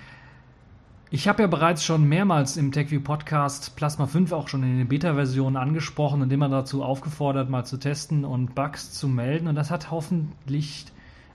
Ich 1.15 1.29
habe 1.29 1.43
ja 1.43 1.47
bereits 1.47 1.85
schon 1.85 2.09
mehrmals 2.09 2.57
im 2.57 2.73
TechView 2.73 3.01
Podcast 3.01 3.77
Plasma 3.77 4.09
5 4.09 4.33
auch 4.33 4.49
schon 4.49 4.65
in 4.65 4.79
den 4.79 4.89
Beta-Versionen 4.89 5.57
angesprochen 5.57 6.23
und 6.23 6.33
immer 6.33 6.49
dazu 6.49 6.83
aufgefordert, 6.83 7.49
mal 7.49 7.65
zu 7.65 7.77
testen 7.77 8.25
und 8.25 8.57
Bugs 8.57 8.91
zu 8.91 9.07
melden. 9.07 9.47
Und 9.47 9.55
das 9.55 9.71
hat 9.71 9.93
hoffentlich 9.93 10.87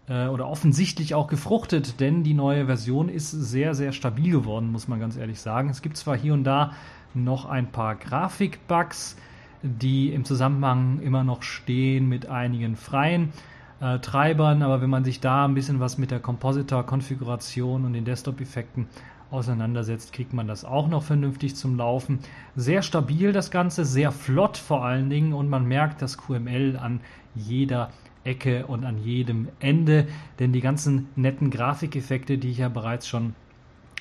äh, 0.10 0.28
oder 0.28 0.50
offensichtlich 0.50 1.16
auch 1.16 1.28
gefruchtet, 1.28 2.02
denn 2.02 2.24
die 2.24 2.34
neue 2.34 2.66
Version 2.66 3.08
ist 3.08 3.32
sehr, 3.32 3.74
sehr 3.74 3.94
stabil 3.94 4.34
geworden, 4.34 4.70
muss 4.70 4.90
man 4.90 5.00
ganz 5.00 5.16
ehrlich 5.16 5.40
sagen. 5.40 5.70
Es 5.70 5.82
gibt 5.82 5.96
zwar 5.96 6.18
hier 6.18 6.34
und 6.34 6.44
da 6.44 6.74
noch 7.14 7.46
ein 7.46 7.72
paar 7.72 7.96
Grafik-Bugs, 7.96 9.16
die 9.62 10.12
im 10.12 10.26
Zusammenhang 10.26 11.00
immer 11.00 11.24
noch 11.24 11.42
stehen 11.42 12.10
mit 12.10 12.28
einigen 12.28 12.76
freien 12.76 13.32
äh, 13.80 14.00
Treibern, 14.00 14.62
aber 14.62 14.82
wenn 14.82 14.90
man 14.90 15.06
sich 15.06 15.22
da 15.22 15.46
ein 15.46 15.54
bisschen 15.54 15.80
was 15.80 15.98
mit 15.98 16.12
der 16.12 16.20
Compositor-Konfiguration 16.20 17.86
und 17.86 17.94
den 17.94 18.04
Desktop-Effekten 18.04 18.88
auseinandersetzt, 19.32 20.14
kriegt 20.14 20.34
man 20.34 20.48
das 20.48 20.66
auch 20.66 20.88
noch 20.88 21.04
vernünftig 21.04 21.56
zum 21.56 21.78
Laufen. 21.78 22.20
Sehr 22.56 22.82
stabil 22.82 23.32
das 23.32 23.52
Ganze, 23.52 23.86
sehr 23.86 24.12
flott 24.12 24.58
vor 24.58 24.84
allen 24.84 25.10
Dingen 25.10 25.34
und 25.34 25.50
man 25.50 25.66
merkt 25.66 26.02
das 26.02 26.18
QML 26.18 26.78
an 26.82 27.00
jeder 27.36 27.92
Ecke 28.24 28.66
und 28.68 28.86
an 28.86 28.98
jedem 28.98 29.50
Ende, 29.60 30.08
denn 30.40 30.52
die 30.52 30.62
ganzen 30.62 31.08
netten 31.16 31.52
Grafikeffekte, 31.52 32.38
die 32.38 32.50
ich 32.50 32.58
ja 32.60 32.70
bereits 32.70 33.08
schon 33.08 33.36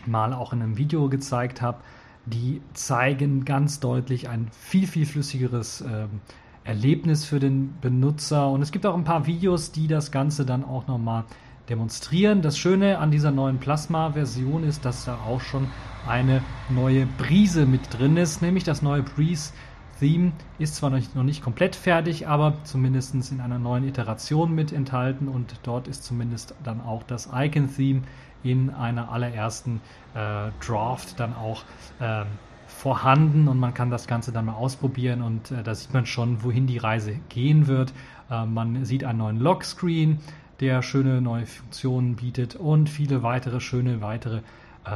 mal 0.06 0.32
auch 0.32 0.52
in 0.52 0.62
einem 0.62 0.76
Video 0.76 1.08
gezeigt 1.08 1.62
habe, 1.62 1.78
die 2.26 2.61
zeigen 2.75 3.44
ganz 3.44 3.80
deutlich 3.80 4.28
ein 4.28 4.49
viel, 4.52 4.87
viel 4.87 5.06
flüssigeres 5.06 5.82
ähm, 5.82 6.20
Erlebnis 6.64 7.25
für 7.25 7.40
den 7.40 7.75
Benutzer. 7.80 8.50
Und 8.50 8.61
es 8.61 8.73
gibt 8.73 8.85
auch 8.85 8.94
ein 8.94 9.04
paar 9.04 9.26
Videos, 9.26 9.73
die 9.73 9.87
das 9.87 10.11
Ganze 10.11 10.44
dann 10.44 10.64
auch 10.64 10.87
nochmal 10.87 11.25
demonstrieren. 11.68 12.42
Das 12.42 12.58
Schöne 12.58 12.98
an 12.98 13.10
dieser 13.10 13.30
neuen 13.30 13.58
Plasma-Version 13.58 14.64
ist, 14.64 14.84
dass 14.84 15.04
da 15.04 15.18
auch 15.26 15.40
schon 15.40 15.68
eine 16.06 16.42
neue 16.68 17.06
Brise 17.06 17.66
mit 17.66 17.98
drin 17.98 18.16
ist, 18.16 18.42
nämlich 18.42 18.64
das 18.64 18.82
neue 18.82 19.02
Breeze 19.02 19.52
Theme 19.98 20.32
ist 20.58 20.76
zwar 20.76 20.90
noch 20.90 20.98
nicht, 20.98 21.14
noch 21.14 21.22
nicht 21.22 21.42
komplett 21.42 21.75
fertig, 21.75 22.28
aber 22.28 22.54
zumindest 22.64 23.14
in 23.32 23.40
einer 23.40 23.58
neuen 23.58 23.87
Iteration 23.87 24.54
mit 24.54 24.72
enthalten. 24.72 25.28
Und 25.28 25.60
dort 25.62 25.88
ist 25.88 26.04
zumindest 26.04 26.54
dann 26.62 26.80
auch 26.80 27.02
das 27.02 27.28
Icon-Theme 27.32 28.02
in 28.42 28.70
einer 28.70 29.10
allerersten 29.10 29.80
äh, 30.14 30.50
Draft 30.64 31.18
dann 31.18 31.34
auch 31.34 31.64
äh, 32.00 32.25
vorhanden. 32.66 33.48
Und 33.48 33.58
man 33.58 33.75
kann 33.75 33.90
das 33.90 34.06
Ganze 34.06 34.30
dann 34.32 34.44
mal 34.44 34.54
ausprobieren. 34.54 35.22
Und 35.22 35.50
äh, 35.50 35.62
da 35.62 35.75
sieht 35.75 35.92
man 35.92 36.06
schon, 36.06 36.42
wohin 36.44 36.66
die 36.66 36.78
Reise 36.78 37.14
gehen 37.28 37.66
wird. 37.66 37.92
Äh, 38.30 38.46
man 38.46 38.84
sieht 38.84 39.04
einen 39.04 39.18
neuen 39.18 39.38
Lockscreen, 39.38 40.20
der 40.60 40.82
schöne 40.82 41.20
neue 41.20 41.46
Funktionen 41.46 42.16
bietet 42.16 42.56
und 42.56 42.88
viele 42.88 43.22
weitere 43.22 43.60
schöne, 43.60 44.00
weitere 44.00 44.40
äh, 44.84 44.90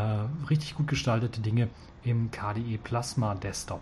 richtig 0.50 0.74
gut 0.74 0.88
gestaltete 0.88 1.40
Dinge 1.40 1.68
im 2.02 2.30
KDE 2.30 2.78
Plasma 2.82 3.34
Desktop. 3.34 3.80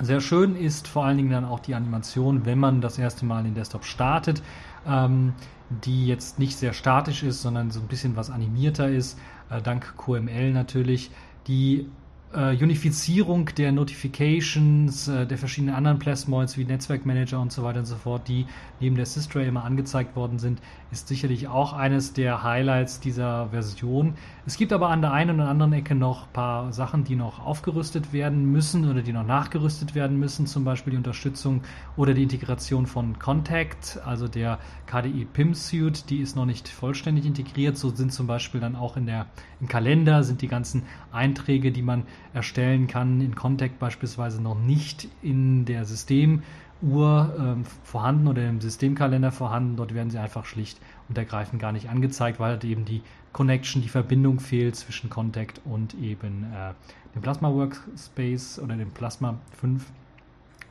Sehr 0.00 0.20
schön 0.20 0.56
ist 0.56 0.88
vor 0.88 1.04
allen 1.04 1.16
Dingen 1.16 1.30
dann 1.30 1.44
auch 1.44 1.60
die 1.60 1.74
Animation, 1.74 2.44
wenn 2.44 2.58
man 2.58 2.80
das 2.80 2.98
erste 2.98 3.24
Mal 3.24 3.44
den 3.44 3.54
Desktop 3.54 3.84
startet, 3.84 4.42
ähm, 4.86 5.34
die 5.70 6.06
jetzt 6.06 6.38
nicht 6.38 6.56
sehr 6.56 6.72
statisch 6.72 7.22
ist, 7.22 7.42
sondern 7.42 7.70
so 7.70 7.80
ein 7.80 7.86
bisschen 7.86 8.16
was 8.16 8.30
animierter 8.30 8.88
ist, 8.88 9.18
äh, 9.50 9.62
dank 9.62 9.96
QML 9.96 10.52
natürlich, 10.52 11.10
die 11.46 11.88
äh, 12.34 12.62
Unifizierung 12.62 13.46
der 13.56 13.72
Notifications, 13.72 15.08
äh, 15.08 15.26
der 15.26 15.38
verschiedenen 15.38 15.74
anderen 15.74 15.98
Plasmoids 15.98 16.58
wie 16.58 16.64
Netzwerkmanager 16.64 17.40
und 17.40 17.52
so 17.52 17.62
weiter 17.62 17.80
und 17.80 17.86
so 17.86 17.96
fort, 17.96 18.28
die 18.28 18.46
neben 18.80 18.96
der 18.96 19.06
Systray 19.06 19.46
immer 19.48 19.64
angezeigt 19.64 20.16
worden 20.16 20.38
sind, 20.38 20.60
ist 20.90 21.08
sicherlich 21.08 21.48
auch 21.48 21.72
eines 21.72 22.12
der 22.12 22.42
Highlights 22.42 23.00
dieser 23.00 23.48
Version. 23.48 24.14
Es 24.46 24.56
gibt 24.56 24.72
aber 24.72 24.90
an 24.90 25.00
der 25.00 25.12
einen 25.12 25.40
oder 25.40 25.48
anderen 25.48 25.72
Ecke 25.72 25.94
noch 25.94 26.26
ein 26.26 26.32
paar 26.32 26.72
Sachen, 26.72 27.04
die 27.04 27.16
noch 27.16 27.44
aufgerüstet 27.44 28.12
werden 28.12 28.50
müssen 28.52 28.88
oder 28.88 29.02
die 29.02 29.12
noch 29.12 29.26
nachgerüstet 29.26 29.94
werden 29.94 30.18
müssen, 30.18 30.46
zum 30.46 30.64
Beispiel 30.64 30.92
die 30.92 30.96
Unterstützung 30.98 31.62
oder 31.96 32.14
die 32.14 32.22
Integration 32.22 32.86
von 32.86 33.18
Contact, 33.18 34.00
also 34.04 34.28
der 34.28 34.58
KDE 34.86 35.26
PIM 35.32 35.54
Suite, 35.54 36.10
die 36.10 36.18
ist 36.18 36.36
noch 36.36 36.46
nicht 36.46 36.68
vollständig 36.68 37.26
integriert. 37.26 37.76
So 37.76 37.90
sind 37.90 38.12
zum 38.12 38.26
Beispiel 38.26 38.60
dann 38.60 38.76
auch 38.76 38.96
in 38.96 39.06
der, 39.06 39.26
im 39.60 39.68
Kalender 39.68 40.22
sind 40.22 40.42
die 40.42 40.48
ganzen 40.48 40.82
Einträge, 41.12 41.72
die 41.72 41.82
man 41.82 42.04
erstellen 42.32 42.86
kann, 42.86 43.20
in 43.20 43.34
Contact 43.34 43.78
beispielsweise 43.78 44.42
noch 44.42 44.58
nicht 44.58 45.08
in 45.22 45.64
der 45.64 45.84
Systemuhr 45.84 46.42
ähm, 46.82 47.64
vorhanden 47.82 48.28
oder 48.28 48.48
im 48.48 48.60
Systemkalender 48.60 49.32
vorhanden. 49.32 49.76
Dort 49.76 49.94
werden 49.94 50.10
sie 50.10 50.18
einfach 50.18 50.44
schlicht 50.44 50.80
und 51.08 51.18
ergreifend 51.18 51.60
gar 51.60 51.72
nicht 51.72 51.88
angezeigt, 51.88 52.40
weil 52.40 52.52
halt 52.52 52.64
eben 52.64 52.84
die 52.84 53.02
Connection, 53.32 53.82
die 53.82 53.88
Verbindung 53.88 54.40
fehlt 54.40 54.76
zwischen 54.76 55.10
Contact 55.10 55.60
und 55.64 55.94
eben 55.94 56.44
äh, 56.54 56.72
dem 57.14 57.22
Plasma 57.22 57.52
Workspace 57.52 58.60
oder 58.60 58.76
dem 58.76 58.90
Plasma 58.90 59.38
5 59.60 59.84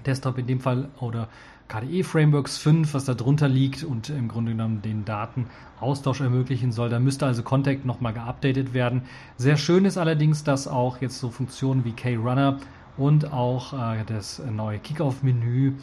Desktop 0.06 0.38
in 0.38 0.48
dem 0.48 0.60
Fall 0.60 0.90
oder 1.00 1.30
KDE 1.74 2.04
Frameworks 2.04 2.60
5, 2.60 2.94
was 2.94 3.06
da 3.06 3.16
drunter 3.16 3.48
liegt 3.48 3.84
und 3.84 4.10
im 4.10 4.28
Grunde 4.28 4.52
genommen 4.52 4.84
den 4.84 5.06
Datenaustausch 5.06 6.22
ermöglichen 6.22 6.72
soll. 6.72 6.90
Da 6.90 7.00
müsste 7.00 7.26
also 7.26 7.42
Contact 7.42 7.84
nochmal 7.84 8.14
geupdatet 8.14 8.76
werden. 8.76 9.02
Sehr 9.38 9.58
schön 9.58 9.86
ist 9.86 9.98
allerdings, 9.98 10.44
dass 10.44 10.68
auch 10.68 11.02
jetzt 11.02 11.20
so 11.20 11.32
Funktionen 11.32 11.84
wie 11.84 11.94
K-Runner 11.94 12.60
und 12.96 13.34
auch 13.34 13.74
äh, 13.74 14.04
das 14.06 14.40
neue 14.52 14.78
Kickoff-Menü 14.78 15.74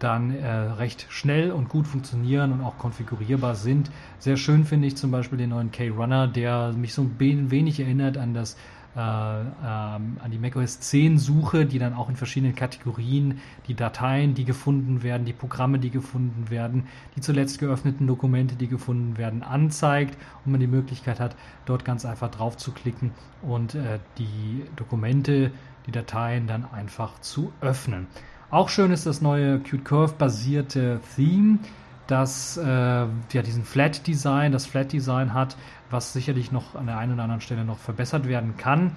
dann 0.00 0.34
äh, 0.34 0.50
recht 0.50 1.06
schnell 1.10 1.52
und 1.52 1.68
gut 1.68 1.86
funktionieren 1.86 2.52
und 2.52 2.62
auch 2.62 2.76
konfigurierbar 2.76 3.54
sind. 3.54 3.92
Sehr 4.18 4.36
schön 4.36 4.64
finde 4.64 4.88
ich 4.88 4.96
zum 4.96 5.12
Beispiel 5.12 5.38
den 5.38 5.50
neuen 5.50 5.70
K-Runner, 5.70 6.26
der 6.26 6.72
mich 6.72 6.92
so 6.92 7.02
ein 7.02 7.50
wenig 7.50 7.78
erinnert 7.78 8.18
an 8.18 8.34
das 8.34 8.56
äh, 8.96 9.00
ähm, 9.00 10.16
an 10.22 10.30
die 10.30 10.38
macOS 10.38 10.80
10 10.80 11.18
Suche, 11.18 11.66
die 11.66 11.78
dann 11.78 11.92
auch 11.92 12.08
in 12.08 12.16
verschiedenen 12.16 12.54
Kategorien 12.54 13.40
die 13.68 13.74
Dateien, 13.74 14.34
die 14.34 14.46
gefunden 14.46 15.02
werden, 15.02 15.26
die 15.26 15.34
Programme, 15.34 15.78
die 15.78 15.90
gefunden 15.90 16.48
werden, 16.48 16.86
die 17.14 17.20
zuletzt 17.20 17.58
geöffneten 17.58 18.06
Dokumente, 18.06 18.56
die 18.56 18.68
gefunden 18.68 19.18
werden, 19.18 19.42
anzeigt 19.42 20.16
und 20.44 20.52
man 20.52 20.60
die 20.60 20.66
Möglichkeit 20.66 21.20
hat, 21.20 21.36
dort 21.66 21.84
ganz 21.84 22.06
einfach 22.06 22.30
drauf 22.30 22.56
zu 22.56 22.72
klicken 22.72 23.10
und 23.42 23.74
äh, 23.74 23.98
die 24.16 24.64
Dokumente, 24.76 25.50
die 25.86 25.92
Dateien 25.92 26.46
dann 26.46 26.64
einfach 26.64 27.20
zu 27.20 27.52
öffnen. 27.60 28.06
Auch 28.50 28.70
schön 28.70 28.92
ist 28.92 29.06
das 29.06 29.20
neue 29.20 29.58
Qt 29.60 29.84
Curve 29.84 30.14
basierte 30.16 31.00
Theme 31.16 31.58
das 32.06 32.56
äh, 32.56 32.66
ja 32.66 33.42
diesen 33.44 33.64
Flat 33.64 34.06
Design, 34.06 34.52
das 34.52 34.66
Flat 34.66 34.92
Design 34.92 35.34
hat, 35.34 35.56
was 35.90 36.12
sicherlich 36.12 36.52
noch 36.52 36.74
an 36.74 36.86
der 36.86 36.98
einen 36.98 37.14
oder 37.14 37.22
anderen 37.22 37.40
Stelle 37.40 37.64
noch 37.64 37.78
verbessert 37.78 38.28
werden 38.28 38.56
kann. 38.56 38.92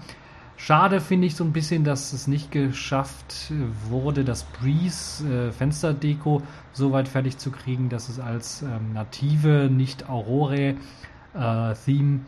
Schade 0.57 0.99
finde 0.99 1.25
ich 1.25 1.35
so 1.35 1.45
ein 1.45 1.53
bisschen, 1.53 1.85
dass 1.85 2.11
es 2.11 2.27
nicht 2.27 2.51
geschafft 2.51 3.53
wurde, 3.87 4.25
das 4.25 4.43
Breeze 4.43 5.47
äh, 5.47 5.51
Fensterdeko 5.53 6.41
so 6.73 6.91
weit 6.91 7.07
fertig 7.07 7.37
zu 7.37 7.49
kriegen, 7.49 7.87
dass 7.87 8.09
es 8.09 8.19
als 8.19 8.61
ähm, 8.61 8.91
native, 8.93 9.69
nicht 9.71 10.09
Aurore 10.09 10.75
äh, 11.33 11.73
Theme 11.85 12.21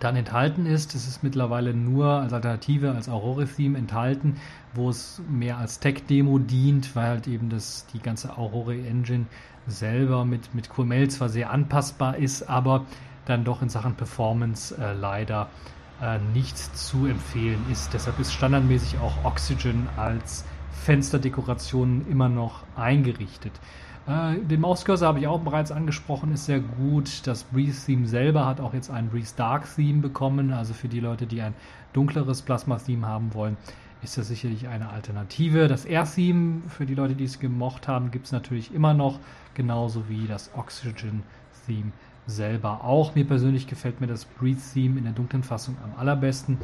dann 0.00 0.16
enthalten 0.16 0.66
ist. 0.66 0.94
Es 0.94 1.06
ist 1.08 1.22
mittlerweile 1.22 1.74
nur 1.74 2.06
als 2.06 2.32
Alternative, 2.32 2.92
als 2.92 3.08
Aurore-Theme 3.08 3.78
enthalten, 3.78 4.36
wo 4.74 4.90
es 4.90 5.20
mehr 5.28 5.58
als 5.58 5.80
Tech-Demo 5.80 6.38
dient, 6.38 6.94
weil 6.94 7.08
halt 7.08 7.26
eben 7.26 7.48
das, 7.48 7.86
die 7.92 8.00
ganze 8.00 8.36
Aurore-Engine 8.36 9.26
selber 9.66 10.24
mit, 10.24 10.54
mit 10.54 10.70
QML 10.70 11.08
zwar 11.08 11.28
sehr 11.28 11.50
anpassbar 11.50 12.16
ist, 12.16 12.48
aber 12.48 12.84
dann 13.26 13.44
doch 13.44 13.60
in 13.62 13.68
Sachen 13.68 13.94
Performance 13.94 14.76
äh, 14.76 14.94
leider 14.94 15.48
äh, 16.00 16.18
nicht 16.32 16.56
zu 16.76 17.06
empfehlen 17.06 17.64
ist. 17.70 17.92
Deshalb 17.92 18.18
ist 18.18 18.32
standardmäßig 18.32 18.98
auch 19.00 19.24
Oxygen 19.24 19.88
als 19.96 20.44
Fensterdekoration 20.84 22.06
immer 22.08 22.28
noch 22.28 22.62
eingerichtet. 22.76 23.52
Äh, 24.08 24.38
den 24.40 24.60
Mauscursor 24.60 25.08
habe 25.08 25.20
ich 25.20 25.26
auch 25.26 25.40
bereits 25.40 25.70
angesprochen, 25.70 26.32
ist 26.32 26.46
sehr 26.46 26.60
gut. 26.60 27.26
Das 27.26 27.44
Breeze-Theme 27.44 28.06
selber 28.06 28.46
hat 28.46 28.60
auch 28.60 28.72
jetzt 28.72 28.90
ein 28.90 29.10
Breeze 29.10 29.34
Dark-Theme 29.36 30.00
bekommen. 30.00 30.52
Also 30.52 30.72
für 30.72 30.88
die 30.88 31.00
Leute, 31.00 31.26
die 31.26 31.42
ein 31.42 31.54
dunkleres 31.92 32.42
Plasma-Theme 32.42 33.06
haben 33.06 33.34
wollen, 33.34 33.56
ist 34.02 34.16
das 34.16 34.28
sicherlich 34.28 34.68
eine 34.68 34.88
Alternative. 34.90 35.68
Das 35.68 35.84
Air-Theme, 35.84 36.62
für 36.68 36.86
die 36.86 36.94
Leute, 36.94 37.14
die 37.14 37.24
es 37.24 37.38
gemocht 37.38 37.86
haben, 37.86 38.10
gibt 38.10 38.26
es 38.26 38.32
natürlich 38.32 38.72
immer 38.72 38.94
noch, 38.94 39.18
genauso 39.54 40.08
wie 40.08 40.26
das 40.26 40.50
Oxygen-Theme 40.56 41.92
selber 42.26 42.84
auch. 42.84 43.14
Mir 43.14 43.26
persönlich 43.26 43.66
gefällt 43.66 44.00
mir 44.00 44.06
das 44.06 44.24
Breathe-Theme 44.24 44.98
in 44.98 45.04
der 45.04 45.12
dunklen 45.12 45.42
Fassung 45.42 45.76
am 45.84 45.98
allerbesten. 45.98 46.58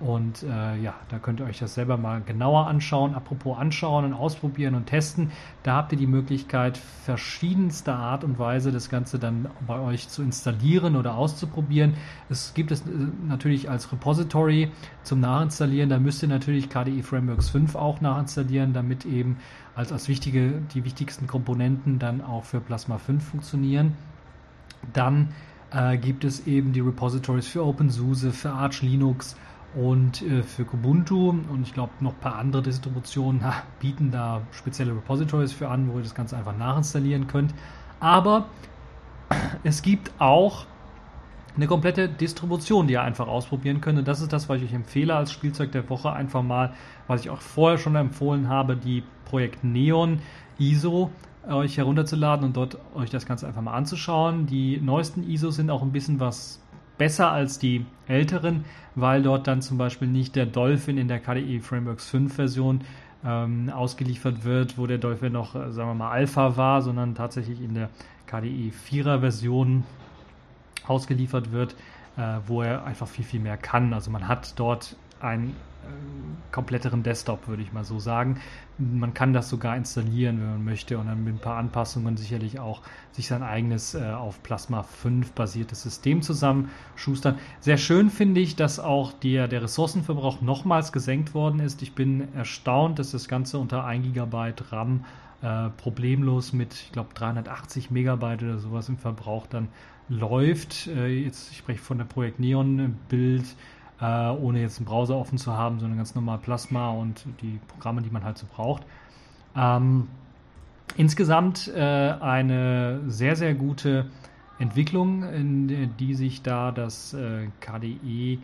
Und 0.00 0.42
äh, 0.42 0.76
ja, 0.76 0.94
da 1.08 1.18
könnt 1.18 1.40
ihr 1.40 1.46
euch 1.46 1.60
das 1.60 1.74
selber 1.74 1.96
mal 1.96 2.20
genauer 2.20 2.66
anschauen. 2.66 3.14
Apropos 3.14 3.56
anschauen 3.56 4.04
und 4.04 4.12
ausprobieren 4.12 4.74
und 4.74 4.86
testen, 4.86 5.30
da 5.62 5.76
habt 5.76 5.92
ihr 5.92 5.98
die 5.98 6.08
Möglichkeit, 6.08 6.76
verschiedenster 6.76 7.94
Art 7.94 8.24
und 8.24 8.38
Weise 8.38 8.72
das 8.72 8.90
Ganze 8.90 9.18
dann 9.18 9.48
bei 9.66 9.78
euch 9.78 10.08
zu 10.08 10.22
installieren 10.22 10.96
oder 10.96 11.16
auszuprobieren. 11.16 11.94
Es 12.28 12.54
gibt 12.54 12.72
es 12.72 12.80
äh, 12.82 12.90
natürlich 13.26 13.70
als 13.70 13.92
Repository 13.92 14.70
zum 15.04 15.20
Nachinstallieren. 15.20 15.88
Da 15.88 15.98
müsst 15.98 16.22
ihr 16.22 16.28
natürlich 16.28 16.68
KDE 16.68 17.02
Frameworks 17.02 17.50
5 17.50 17.76
auch 17.76 18.00
nachinstallieren, 18.00 18.72
damit 18.72 19.04
eben 19.04 19.38
als, 19.76 19.92
als 19.92 20.08
wichtige, 20.08 20.60
die 20.74 20.84
wichtigsten 20.84 21.26
Komponenten 21.26 21.98
dann 21.98 22.20
auch 22.20 22.44
für 22.44 22.60
Plasma 22.60 22.98
5 22.98 23.24
funktionieren. 23.24 23.94
Dann 24.92 25.28
äh, 25.70 25.96
gibt 25.98 26.24
es 26.24 26.46
eben 26.46 26.72
die 26.72 26.80
Repositories 26.80 27.46
für 27.46 27.64
OpenSUSE, 27.64 28.32
für 28.32 28.50
Arch 28.50 28.82
Linux 28.82 29.36
und 29.74 30.22
äh, 30.22 30.42
für 30.42 30.64
Kubuntu 30.64 31.30
und 31.30 31.62
ich 31.62 31.74
glaube 31.74 31.92
noch 32.00 32.12
ein 32.12 32.20
paar 32.20 32.36
andere 32.36 32.62
Distributionen 32.62 33.40
bieten 33.80 34.10
da 34.10 34.42
spezielle 34.52 34.92
Repositories 34.92 35.52
für 35.52 35.68
an, 35.68 35.92
wo 35.92 35.96
ihr 35.96 36.02
das 36.02 36.14
Ganze 36.14 36.36
einfach 36.36 36.56
nachinstallieren 36.56 37.26
könnt. 37.26 37.54
Aber 38.00 38.46
es 39.64 39.82
gibt 39.82 40.12
auch 40.18 40.66
eine 41.56 41.66
komplette 41.66 42.08
Distribution, 42.08 42.86
die 42.86 42.94
ihr 42.94 43.02
einfach 43.02 43.28
ausprobieren 43.28 43.80
könnt. 43.80 43.98
Und 43.98 44.08
das 44.08 44.20
ist 44.20 44.32
das, 44.32 44.48
was 44.48 44.58
ich 44.58 44.64
euch 44.64 44.74
empfehle 44.74 45.14
als 45.14 45.32
Spielzeug 45.32 45.72
der 45.72 45.88
Woche. 45.88 46.12
Einfach 46.12 46.42
mal, 46.42 46.72
was 47.06 47.20
ich 47.22 47.30
auch 47.30 47.40
vorher 47.40 47.78
schon 47.78 47.94
empfohlen 47.96 48.48
habe, 48.48 48.76
die 48.76 49.02
Projekt 49.24 49.62
Neon 49.64 50.20
ISO 50.58 51.10
euch 51.48 51.76
herunterzuladen 51.76 52.46
und 52.46 52.56
dort 52.56 52.78
euch 52.94 53.10
das 53.10 53.26
Ganze 53.26 53.46
einfach 53.46 53.62
mal 53.62 53.74
anzuschauen. 53.74 54.46
Die 54.46 54.80
neuesten 54.80 55.22
ISOs 55.28 55.56
sind 55.56 55.70
auch 55.70 55.82
ein 55.82 55.92
bisschen 55.92 56.18
was 56.18 56.60
besser 56.98 57.30
als 57.30 57.58
die 57.58 57.86
älteren, 58.06 58.64
weil 58.94 59.22
dort 59.22 59.46
dann 59.46 59.62
zum 59.62 59.78
Beispiel 59.78 60.08
nicht 60.08 60.36
der 60.36 60.46
Dolphin 60.46 60.98
in 60.98 61.08
der 61.08 61.20
KDE 61.20 61.60
Frameworks 61.60 62.08
5 62.10 62.34
Version 62.34 62.80
ähm, 63.24 63.70
ausgeliefert 63.70 64.44
wird, 64.44 64.78
wo 64.78 64.86
der 64.86 64.98
Dolphin 64.98 65.32
noch, 65.32 65.54
äh, 65.54 65.72
sagen 65.72 65.88
wir 65.90 65.94
mal, 65.94 66.10
Alpha 66.10 66.56
war, 66.56 66.82
sondern 66.82 67.14
tatsächlich 67.14 67.60
in 67.60 67.74
der 67.74 67.88
KDE 68.26 68.72
4er 68.90 69.20
Version 69.20 69.84
ausgeliefert 70.86 71.52
wird, 71.52 71.74
äh, 72.16 72.38
wo 72.46 72.62
er 72.62 72.84
einfach 72.84 73.08
viel, 73.08 73.24
viel 73.24 73.40
mehr 73.40 73.56
kann. 73.56 73.92
Also 73.92 74.10
man 74.10 74.28
hat 74.28 74.58
dort 74.58 74.96
ein 75.20 75.54
kompletteren 76.54 77.02
Desktop, 77.02 77.48
würde 77.48 77.62
ich 77.62 77.72
mal 77.72 77.82
so 77.82 77.98
sagen. 77.98 78.40
Man 78.78 79.12
kann 79.12 79.32
das 79.32 79.48
sogar 79.48 79.76
installieren, 79.76 80.40
wenn 80.40 80.50
man 80.50 80.64
möchte, 80.64 80.98
und 80.98 81.06
dann 81.06 81.24
mit 81.24 81.34
ein 81.34 81.40
paar 81.40 81.56
Anpassungen 81.56 82.16
sicherlich 82.16 82.60
auch 82.60 82.82
sich 83.10 83.26
sein 83.26 83.42
eigenes 83.42 83.96
äh, 83.96 84.04
auf 84.12 84.40
Plasma 84.44 84.84
5 84.84 85.32
basiertes 85.32 85.82
System 85.82 86.22
zusammenschustern. 86.22 87.38
Sehr 87.58 87.76
schön 87.76 88.08
finde 88.08 88.40
ich, 88.40 88.54
dass 88.54 88.78
auch 88.78 89.12
der, 89.12 89.48
der 89.48 89.62
Ressourcenverbrauch 89.62 90.42
nochmals 90.42 90.92
gesenkt 90.92 91.34
worden 91.34 91.58
ist. 91.58 91.82
Ich 91.82 91.96
bin 91.96 92.32
erstaunt, 92.34 93.00
dass 93.00 93.10
das 93.10 93.26
Ganze 93.26 93.58
unter 93.58 93.84
1 93.84 94.14
GB 94.14 94.52
RAM 94.70 95.04
äh, 95.42 95.70
problemlos 95.70 96.52
mit, 96.52 96.72
ich 96.74 96.92
glaube, 96.92 97.10
380 97.14 97.90
Megabyte 97.90 98.44
oder 98.44 98.58
sowas 98.58 98.88
im 98.88 98.96
Verbrauch 98.96 99.48
dann 99.48 99.68
läuft. 100.08 100.86
Äh, 100.86 101.08
jetzt, 101.08 101.50
ich 101.50 101.58
spreche 101.58 101.80
von 101.80 101.98
der 101.98 102.04
Projekt 102.04 102.38
Neon 102.38 102.96
Bild 103.08 103.44
äh, 104.00 104.30
ohne 104.30 104.60
jetzt 104.60 104.78
einen 104.78 104.86
Browser 104.86 105.16
offen 105.16 105.38
zu 105.38 105.52
haben, 105.56 105.80
sondern 105.80 105.98
ganz 105.98 106.14
normal 106.14 106.38
Plasma 106.38 106.90
und 106.90 107.24
die 107.40 107.58
Programme, 107.68 108.02
die 108.02 108.10
man 108.10 108.24
halt 108.24 108.38
so 108.38 108.46
braucht. 108.52 108.82
Ähm, 109.56 110.08
insgesamt 110.96 111.68
äh, 111.74 111.80
eine 111.80 113.00
sehr, 113.06 113.36
sehr 113.36 113.54
gute 113.54 114.06
Entwicklung, 114.58 115.24
in 115.24 115.96
die 115.98 116.14
sich 116.14 116.42
da 116.42 116.70
das 116.70 117.14
äh, 117.14 117.48
KDE 117.60 118.38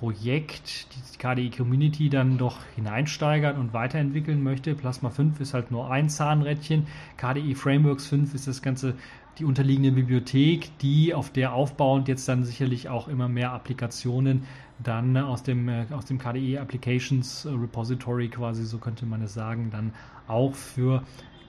Projekt, 0.00 0.86
die 0.94 1.18
KDE 1.18 1.50
Community 1.50 2.08
dann 2.08 2.38
doch 2.38 2.56
hineinsteigern 2.74 3.58
und 3.58 3.74
weiterentwickeln 3.74 4.42
möchte. 4.42 4.74
Plasma 4.74 5.10
5 5.10 5.38
ist 5.40 5.52
halt 5.52 5.70
nur 5.70 5.90
ein 5.90 6.08
Zahnrädchen. 6.08 6.86
KDE 7.18 7.54
Frameworks 7.54 8.06
5 8.06 8.32
ist 8.34 8.48
das 8.48 8.62
ganze, 8.62 8.94
die 9.38 9.44
unterliegende 9.44 9.92
Bibliothek, 9.92 10.78
die 10.78 11.14
auf 11.14 11.30
der 11.30 11.52
aufbauend 11.52 12.08
jetzt 12.08 12.28
dann 12.28 12.44
sicherlich 12.44 12.88
auch 12.88 13.08
immer 13.08 13.28
mehr 13.28 13.52
Applikationen 13.52 14.44
dann 14.82 15.16
aus 15.16 15.42
dem, 15.42 15.68
äh, 15.68 15.86
aus 15.90 16.06
dem 16.06 16.18
KDE 16.18 16.58
Applications 16.58 17.46
Repository 17.46 18.28
quasi, 18.28 18.64
so 18.64 18.78
könnte 18.78 19.06
man 19.06 19.22
es 19.22 19.34
sagen, 19.34 19.70
dann 19.70 19.92
auch 20.26 20.54
für 20.54 21.02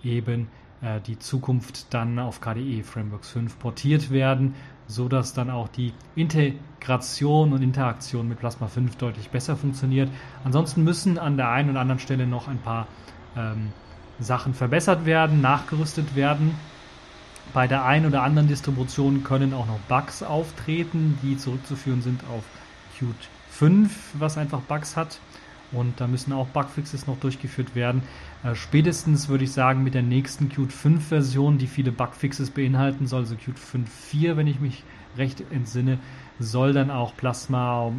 eben 0.03 0.47
äh, 0.81 0.99
die 1.01 1.17
Zukunft 1.19 1.93
dann 1.93 2.19
auf 2.19 2.41
KDE 2.41 2.83
Frameworks 2.83 3.29
5 3.29 3.59
portiert 3.59 4.11
werden 4.11 4.53
so 4.91 5.07
dass 5.07 5.33
dann 5.33 5.49
auch 5.49 5.67
die 5.69 5.93
Integration 6.15 7.53
und 7.53 7.61
Interaktion 7.61 8.27
mit 8.27 8.39
Plasma 8.39 8.67
5 8.67 8.97
deutlich 8.97 9.29
besser 9.29 9.55
funktioniert. 9.55 10.09
Ansonsten 10.43 10.83
müssen 10.83 11.17
an 11.17 11.37
der 11.37 11.49
einen 11.49 11.71
oder 11.71 11.79
anderen 11.79 11.99
Stelle 11.99 12.27
noch 12.27 12.47
ein 12.47 12.59
paar 12.59 12.87
ähm, 13.37 13.71
Sachen 14.19 14.53
verbessert 14.53 15.05
werden, 15.05 15.41
nachgerüstet 15.41 16.15
werden. 16.15 16.55
Bei 17.53 17.67
der 17.67 17.85
einen 17.85 18.05
oder 18.05 18.23
anderen 18.23 18.47
Distribution 18.47 19.23
können 19.23 19.53
auch 19.53 19.67
noch 19.67 19.79
Bugs 19.89 20.23
auftreten, 20.23 21.17
die 21.21 21.37
zurückzuführen 21.37 22.01
sind 22.01 22.21
auf 22.33 22.43
Qt 22.97 23.15
5, 23.49 23.91
was 24.13 24.37
einfach 24.37 24.61
Bugs 24.61 24.95
hat. 24.95 25.19
Und 25.71 26.01
da 26.01 26.07
müssen 26.07 26.33
auch 26.33 26.47
Bugfixes 26.47 27.07
noch 27.07 27.17
durchgeführt 27.19 27.75
werden. 27.75 28.03
Äh, 28.43 28.55
spätestens 28.55 29.29
würde 29.29 29.45
ich 29.45 29.53
sagen, 29.53 29.83
mit 29.83 29.93
der 29.93 30.01
nächsten 30.01 30.49
Qt 30.49 30.71
5 30.71 31.07
Version, 31.07 31.57
die 31.57 31.67
viele 31.67 31.91
Bugfixes 31.91 32.51
beinhalten 32.51 33.07
soll, 33.07 33.21
also 33.21 33.35
Qt 33.35 33.57
5.4, 33.57 34.35
wenn 34.35 34.47
ich 34.47 34.59
mich 34.59 34.83
recht 35.17 35.43
entsinne, 35.51 35.99
soll 36.39 36.73
dann 36.73 36.91
auch 36.91 37.15
Plasma 37.15 37.91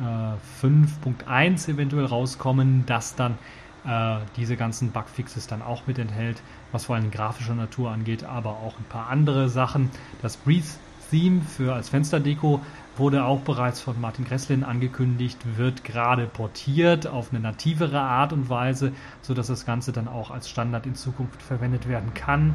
äh, 0.00 0.64
5.1 0.64 1.68
eventuell 1.68 2.04
rauskommen, 2.04 2.84
das 2.86 3.16
dann 3.16 3.38
äh, 3.86 4.18
diese 4.36 4.56
ganzen 4.56 4.90
Bugfixes 4.90 5.46
dann 5.46 5.62
auch 5.62 5.86
mit 5.86 5.98
enthält, 5.98 6.42
was 6.72 6.86
vor 6.86 6.96
allem 6.96 7.10
grafischer 7.10 7.54
Natur 7.54 7.90
angeht, 7.90 8.24
aber 8.24 8.50
auch 8.50 8.78
ein 8.78 8.84
paar 8.88 9.08
andere 9.08 9.48
Sachen. 9.48 9.90
Das 10.22 10.36
Breathe 10.36 10.66
Theme 11.10 11.42
für 11.42 11.74
als 11.74 11.88
Fensterdeko 11.88 12.60
wurde 12.96 13.24
auch 13.24 13.40
bereits 13.40 13.80
von 13.80 14.00
Martin 14.00 14.24
Gresslin 14.24 14.64
angekündigt, 14.64 15.38
wird 15.56 15.84
gerade 15.84 16.26
portiert 16.26 17.06
auf 17.06 17.30
eine 17.30 17.40
nativere 17.40 18.00
Art 18.00 18.32
und 18.32 18.48
Weise, 18.48 18.92
sodass 19.22 19.48
das 19.48 19.66
Ganze 19.66 19.92
dann 19.92 20.08
auch 20.08 20.30
als 20.30 20.48
Standard 20.48 20.86
in 20.86 20.94
Zukunft 20.94 21.42
verwendet 21.42 21.88
werden 21.88 22.14
kann, 22.14 22.54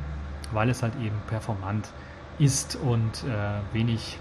weil 0.52 0.70
es 0.70 0.84
halt 0.84 0.94
eben 1.02 1.16
performant 1.28 1.90
ist 2.40 2.76
und 2.76 3.24
äh, 3.24 3.74
wenig 3.74 4.18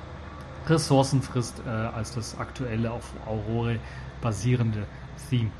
Ressourcen 0.66 1.22
frisst 1.22 1.62
äh, 1.66 1.70
als 1.70 2.14
das 2.14 2.38
aktuelle 2.38 2.90
auf 2.90 3.12
Aurore 3.26 3.78
basierende 4.20 4.86
Theme. 5.30 5.50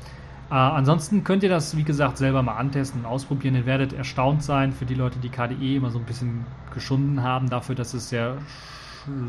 Äh, 0.51 0.55
ansonsten 0.55 1.23
könnt 1.23 1.43
ihr 1.43 1.49
das, 1.49 1.77
wie 1.77 1.83
gesagt, 1.83 2.17
selber 2.17 2.43
mal 2.43 2.57
antesten 2.57 2.99
und 2.99 3.05
ausprobieren. 3.05 3.55
Ihr 3.55 3.65
werdet 3.65 3.93
erstaunt 3.93 4.43
sein 4.43 4.73
für 4.73 4.85
die 4.85 4.95
Leute, 4.95 5.17
die 5.19 5.29
KDE 5.29 5.77
immer 5.77 5.89
so 5.89 5.97
ein 5.97 6.05
bisschen 6.05 6.45
geschunden 6.73 7.23
haben, 7.23 7.49
dafür, 7.49 7.73
dass 7.73 7.93
es 7.93 8.09
sehr 8.09 8.37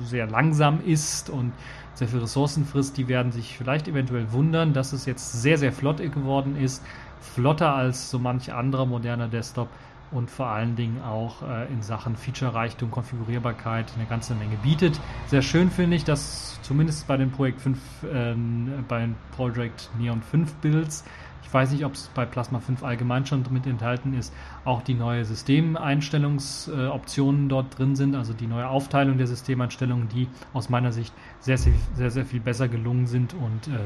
sehr 0.04 0.26
langsam 0.26 0.80
ist 0.84 1.30
und 1.30 1.52
sehr 1.94 2.08
viel 2.08 2.20
Ressourcen 2.20 2.64
frisst, 2.64 2.96
die 2.96 3.08
werden 3.08 3.32
sich 3.32 3.56
vielleicht 3.56 3.88
eventuell 3.88 4.32
wundern, 4.32 4.72
dass 4.72 4.92
es 4.92 5.06
jetzt 5.06 5.40
sehr, 5.40 5.58
sehr 5.58 5.72
flott 5.72 5.98
geworden 5.98 6.56
ist. 6.56 6.84
Flotter 7.20 7.74
als 7.74 8.10
so 8.10 8.18
manch 8.18 8.52
anderer 8.52 8.86
moderner 8.86 9.28
Desktop 9.28 9.68
und 10.12 10.30
vor 10.30 10.46
allen 10.46 10.76
Dingen 10.76 11.02
auch 11.02 11.42
äh, 11.42 11.72
in 11.72 11.82
Sachen 11.82 12.16
Feature-Reichtum, 12.16 12.90
Konfigurierbarkeit 12.90 13.92
eine 13.96 14.06
ganze 14.06 14.34
Menge 14.34 14.56
bietet. 14.62 14.98
Sehr 15.26 15.42
schön 15.42 15.70
finde 15.70 15.96
ich, 15.96 16.04
dass 16.04 16.58
zumindest 16.62 17.06
bei 17.06 17.16
den 17.16 17.30
Projekt 17.30 17.60
5, 17.60 17.78
äh, 18.04 18.34
bei 18.88 19.08
Project 19.36 19.90
Neon 19.98 20.22
5 20.22 20.54
Builds 20.56 21.04
ich 21.52 21.54
weiß 21.54 21.72
nicht, 21.72 21.84
ob 21.84 21.92
es 21.92 22.08
bei 22.14 22.24
Plasma 22.24 22.60
5 22.60 22.82
allgemein 22.82 23.26
schon 23.26 23.44
mit 23.50 23.66
enthalten 23.66 24.14
ist, 24.14 24.32
auch 24.64 24.80
die 24.80 24.94
neue 24.94 25.26
Systemeinstellungsoptionen 25.26 27.50
dort 27.50 27.78
drin 27.78 27.94
sind, 27.94 28.14
also 28.14 28.32
die 28.32 28.46
neue 28.46 28.68
Aufteilung 28.68 29.18
der 29.18 29.26
Systemeinstellungen, 29.26 30.08
die 30.08 30.28
aus 30.54 30.70
meiner 30.70 30.92
Sicht 30.92 31.12
sehr, 31.40 31.58
sehr, 31.58 31.74
sehr, 31.94 32.10
sehr 32.10 32.24
viel 32.24 32.40
besser 32.40 32.68
gelungen 32.68 33.06
sind 33.06 33.34
und 33.34 33.68
äh, 33.68 33.80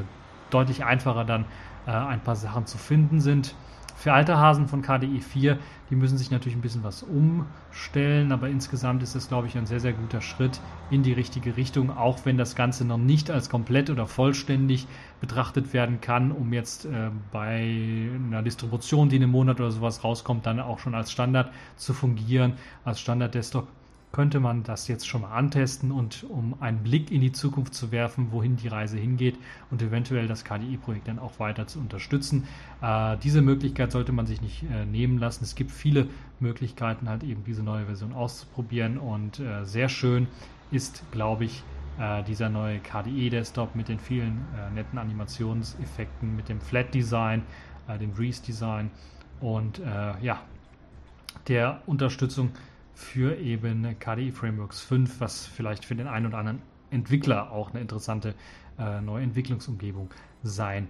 deutlich 0.49 0.85
einfacher 0.85 1.25
dann 1.25 1.43
äh, 1.85 1.91
ein 1.91 2.21
paar 2.21 2.37
Sachen 2.37 2.67
zu 2.67 2.77
finden 2.77 3.19
sind. 3.19 3.53
Für 3.97 4.13
alte 4.13 4.37
Hasen 4.37 4.67
von 4.67 4.83
KDE 4.83 5.19
4, 5.21 5.57
die 5.89 5.95
müssen 5.95 6.19
sich 6.19 6.29
natürlich 6.29 6.55
ein 6.55 6.61
bisschen 6.61 6.83
was 6.83 7.01
umstellen, 7.01 8.31
aber 8.31 8.47
insgesamt 8.47 9.01
ist 9.01 9.15
es, 9.15 9.27
glaube 9.27 9.47
ich, 9.47 9.57
ein 9.57 9.65
sehr, 9.65 9.79
sehr 9.79 9.93
guter 9.93 10.21
Schritt 10.21 10.59
in 10.91 11.01
die 11.01 11.13
richtige 11.13 11.57
Richtung, 11.57 11.89
auch 11.89 12.19
wenn 12.23 12.37
das 12.37 12.55
Ganze 12.55 12.85
noch 12.85 12.99
nicht 12.99 13.31
als 13.31 13.49
komplett 13.49 13.89
oder 13.89 14.05
vollständig 14.05 14.85
betrachtet 15.19 15.73
werden 15.73 15.99
kann, 15.99 16.31
um 16.31 16.53
jetzt 16.53 16.85
äh, 16.85 17.09
bei 17.31 18.11
einer 18.13 18.43
Distribution, 18.43 19.09
die 19.09 19.15
in 19.15 19.23
einem 19.23 19.31
Monat 19.31 19.59
oder 19.59 19.71
sowas 19.71 20.03
rauskommt, 20.03 20.45
dann 20.45 20.59
auch 20.59 20.77
schon 20.77 20.93
als 20.93 21.11
Standard 21.11 21.51
zu 21.75 21.95
fungieren, 21.95 22.53
als 22.85 22.99
Standard-Desktop 22.99 23.67
könnte 24.11 24.39
man 24.39 24.63
das 24.63 24.87
jetzt 24.87 25.07
schon 25.07 25.21
mal 25.21 25.31
antesten 25.31 25.91
und 25.91 26.23
um 26.29 26.61
einen 26.61 26.83
Blick 26.83 27.11
in 27.11 27.21
die 27.21 27.31
Zukunft 27.31 27.73
zu 27.73 27.91
werfen, 27.91 28.31
wohin 28.31 28.55
die 28.55 28.67
Reise 28.67 28.97
hingeht 28.97 29.37
und 29.69 29.81
eventuell 29.81 30.27
das 30.27 30.43
KDI-Projekt 30.43 31.07
dann 31.07 31.19
auch 31.19 31.39
weiter 31.39 31.67
zu 31.67 31.79
unterstützen. 31.79 32.47
Äh, 32.81 33.17
diese 33.17 33.41
Möglichkeit 33.41 33.91
sollte 33.91 34.11
man 34.13 34.25
sich 34.25 34.41
nicht 34.41 34.63
äh, 34.63 34.85
nehmen 34.85 35.17
lassen. 35.17 35.43
Es 35.43 35.55
gibt 35.55 35.71
viele 35.71 36.07
Möglichkeiten, 36.39 37.09
halt 37.09 37.23
eben 37.23 37.43
diese 37.43 37.63
neue 37.63 37.85
Version 37.85 38.13
auszuprobieren 38.13 38.97
und 38.97 39.39
äh, 39.39 39.65
sehr 39.65 39.89
schön 39.89 40.27
ist, 40.71 41.03
glaube 41.11 41.45
ich, 41.45 41.63
äh, 41.99 42.23
dieser 42.23 42.49
neue 42.49 42.79
KDE-Desktop 42.79 43.75
mit 43.75 43.87
den 43.87 43.99
vielen 43.99 44.45
äh, 44.55 44.71
netten 44.73 44.99
Animationseffekten, 44.99 46.35
mit 46.35 46.47
dem 46.47 46.61
Flat-Design, 46.61 47.41
äh, 47.87 47.97
dem 47.97 48.11
Breeze-Design 48.13 48.91
und 49.39 49.79
ja, 50.19 50.41
der 51.47 51.83
Unterstützung 51.85 52.49
für 52.97 53.37
eben 53.37 53.95
KDE 53.99 54.31
Frameworks 54.31 54.81
5, 54.81 55.21
was 55.21 55.45
vielleicht 55.45 55.85
für 55.85 55.95
den 55.95 56.07
einen 56.07 56.25
oder 56.25 56.39
anderen 56.39 56.61
Entwickler 56.89 57.51
auch 57.51 57.69
eine 57.69 57.79
interessante 57.79 58.33
äh, 58.79 59.01
neue 59.01 59.23
Entwicklungsumgebung 59.23 60.09
sein 60.41 60.87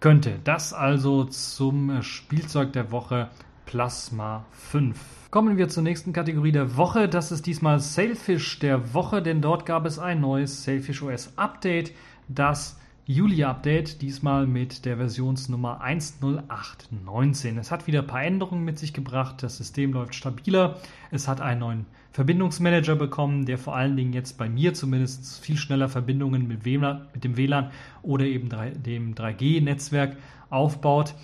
könnte. 0.00 0.38
Das 0.44 0.74
also 0.74 1.24
zum 1.24 2.02
Spielzeug 2.02 2.74
der 2.74 2.92
Woche 2.92 3.30
Plasma 3.64 4.44
5. 4.52 5.30
Kommen 5.30 5.56
wir 5.56 5.68
zur 5.68 5.82
nächsten 5.82 6.12
Kategorie 6.12 6.52
der 6.52 6.76
Woche. 6.76 7.08
Das 7.08 7.32
ist 7.32 7.46
diesmal 7.46 7.80
Sailfish 7.80 8.58
der 8.58 8.92
Woche, 8.92 9.22
denn 9.22 9.40
dort 9.40 9.64
gab 9.64 9.86
es 9.86 9.98
ein 9.98 10.20
neues 10.20 10.64
Sailfish 10.64 11.02
OS 11.02 11.32
Update, 11.36 11.92
das 12.28 12.79
Juli-Update, 13.10 14.02
diesmal 14.02 14.46
mit 14.46 14.84
der 14.84 14.96
Versionsnummer 14.96 15.80
10819. 15.80 17.58
Es 17.58 17.72
hat 17.72 17.88
wieder 17.88 18.02
ein 18.02 18.06
paar 18.06 18.22
Änderungen 18.22 18.64
mit 18.64 18.78
sich 18.78 18.92
gebracht. 18.92 19.42
Das 19.42 19.56
System 19.56 19.92
läuft 19.92 20.14
stabiler. 20.14 20.76
Es 21.10 21.26
hat 21.26 21.40
einen 21.40 21.58
neuen 21.58 21.86
Verbindungsmanager 22.12 22.94
bekommen, 22.94 23.46
der 23.46 23.58
vor 23.58 23.74
allen 23.74 23.96
Dingen 23.96 24.12
jetzt 24.12 24.38
bei 24.38 24.48
mir 24.48 24.74
zumindest 24.74 25.44
viel 25.44 25.56
schneller 25.56 25.88
Verbindungen 25.88 26.46
mit, 26.46 26.64
WLAN, 26.64 27.08
mit 27.12 27.24
dem 27.24 27.36
WLAN 27.36 27.72
oder 28.02 28.26
eben 28.26 28.48
dem 28.48 29.16
3G-Netzwerk 29.16 30.16
aufbaut. 30.48 31.16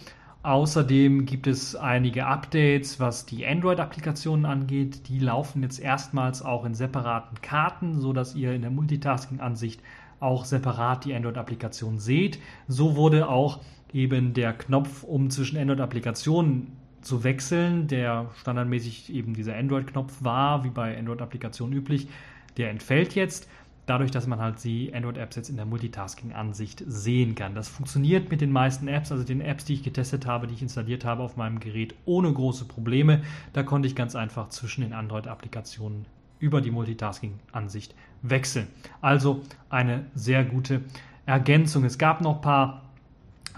Außerdem 0.43 1.25
gibt 1.25 1.47
es 1.47 1.77
einige 1.77 2.27
Updates, 2.27 2.99
was 2.99 3.27
die 3.27 3.47
Android-Applikationen 3.47 4.45
angeht. 4.45 5.09
Die 5.09 5.21
laufen 5.21 5.63
jetzt 5.63 5.79
erstmals 5.79 6.43
auch 6.43 6.65
in 6.65 6.75
separaten 6.75 7.41
Karten, 7.43 8.01
sodass 8.01 8.35
ihr 8.35 8.55
in 8.55 8.63
der 8.63 8.73
Multitasking-Ansicht 8.73 9.81
auch 10.21 10.45
separat 10.45 11.05
die 11.05 11.15
Android-Applikation 11.15 11.99
seht. 11.99 12.39
So 12.69 12.97
wurde 12.97 13.29
auch 13.29 13.61
eben 13.93 14.35
der 14.35 14.53
Knopf, 14.53 15.03
um 15.03 15.31
zwischen 15.31 15.59
Android-Applikationen 15.59 16.73
zu 17.03 17.23
wechseln, 17.25 17.87
der 17.87 18.31
standardmäßig 18.41 19.13
eben 19.13 19.35
dieser 19.35 19.57
Android-Knopf 19.57 20.25
war, 20.25 20.65
wie 20.65 20.71
bei 20.71 20.99
Android-Applikationen 20.99 21.77
üblich, 21.77 22.09
der 22.57 22.71
entfällt 22.71 23.15
jetzt. 23.15 23.49
Dadurch, 23.87 24.11
dass 24.11 24.27
man 24.27 24.41
halt 24.41 24.65
die 24.65 24.93
Android-Apps 24.93 25.37
jetzt 25.37 25.49
in 25.49 25.57
der 25.57 25.65
Multitasking-Ansicht 25.65 26.83
sehen 26.89 27.37
kann. 27.37 27.55
Das 27.55 27.69
funktioniert 27.69 28.33
mit 28.33 28.41
den 28.41 28.51
meisten 28.51 28.89
Apps, 28.89 29.13
also 29.13 29.23
den 29.23 29.41
Apps, 29.41 29.65
die 29.65 29.75
ich 29.75 29.85
getestet 29.85 30.27
habe, 30.27 30.49
die 30.49 30.55
ich 30.55 30.63
installiert 30.63 31.05
habe 31.05 31.23
auf 31.23 31.37
meinem 31.37 31.61
Gerät, 31.61 31.95
ohne 32.05 32.33
große 32.33 32.65
Probleme. 32.65 33.23
Da 33.53 33.63
konnte 33.63 33.87
ich 33.87 33.95
ganz 33.95 34.17
einfach 34.17 34.49
zwischen 34.49 34.81
den 34.81 34.93
Android-Applikationen 34.93 36.07
über 36.41 36.61
die 36.61 36.73
Multitasking-Ansicht 36.73 37.95
wechseln. 38.31 38.69
Also 39.01 39.43
eine 39.69 40.07
sehr 40.15 40.45
gute 40.45 40.83
Ergänzung. 41.27 41.85
Es 41.85 41.99
gab 41.99 42.21
noch 42.21 42.37
ein 42.37 42.41
paar 42.41 42.83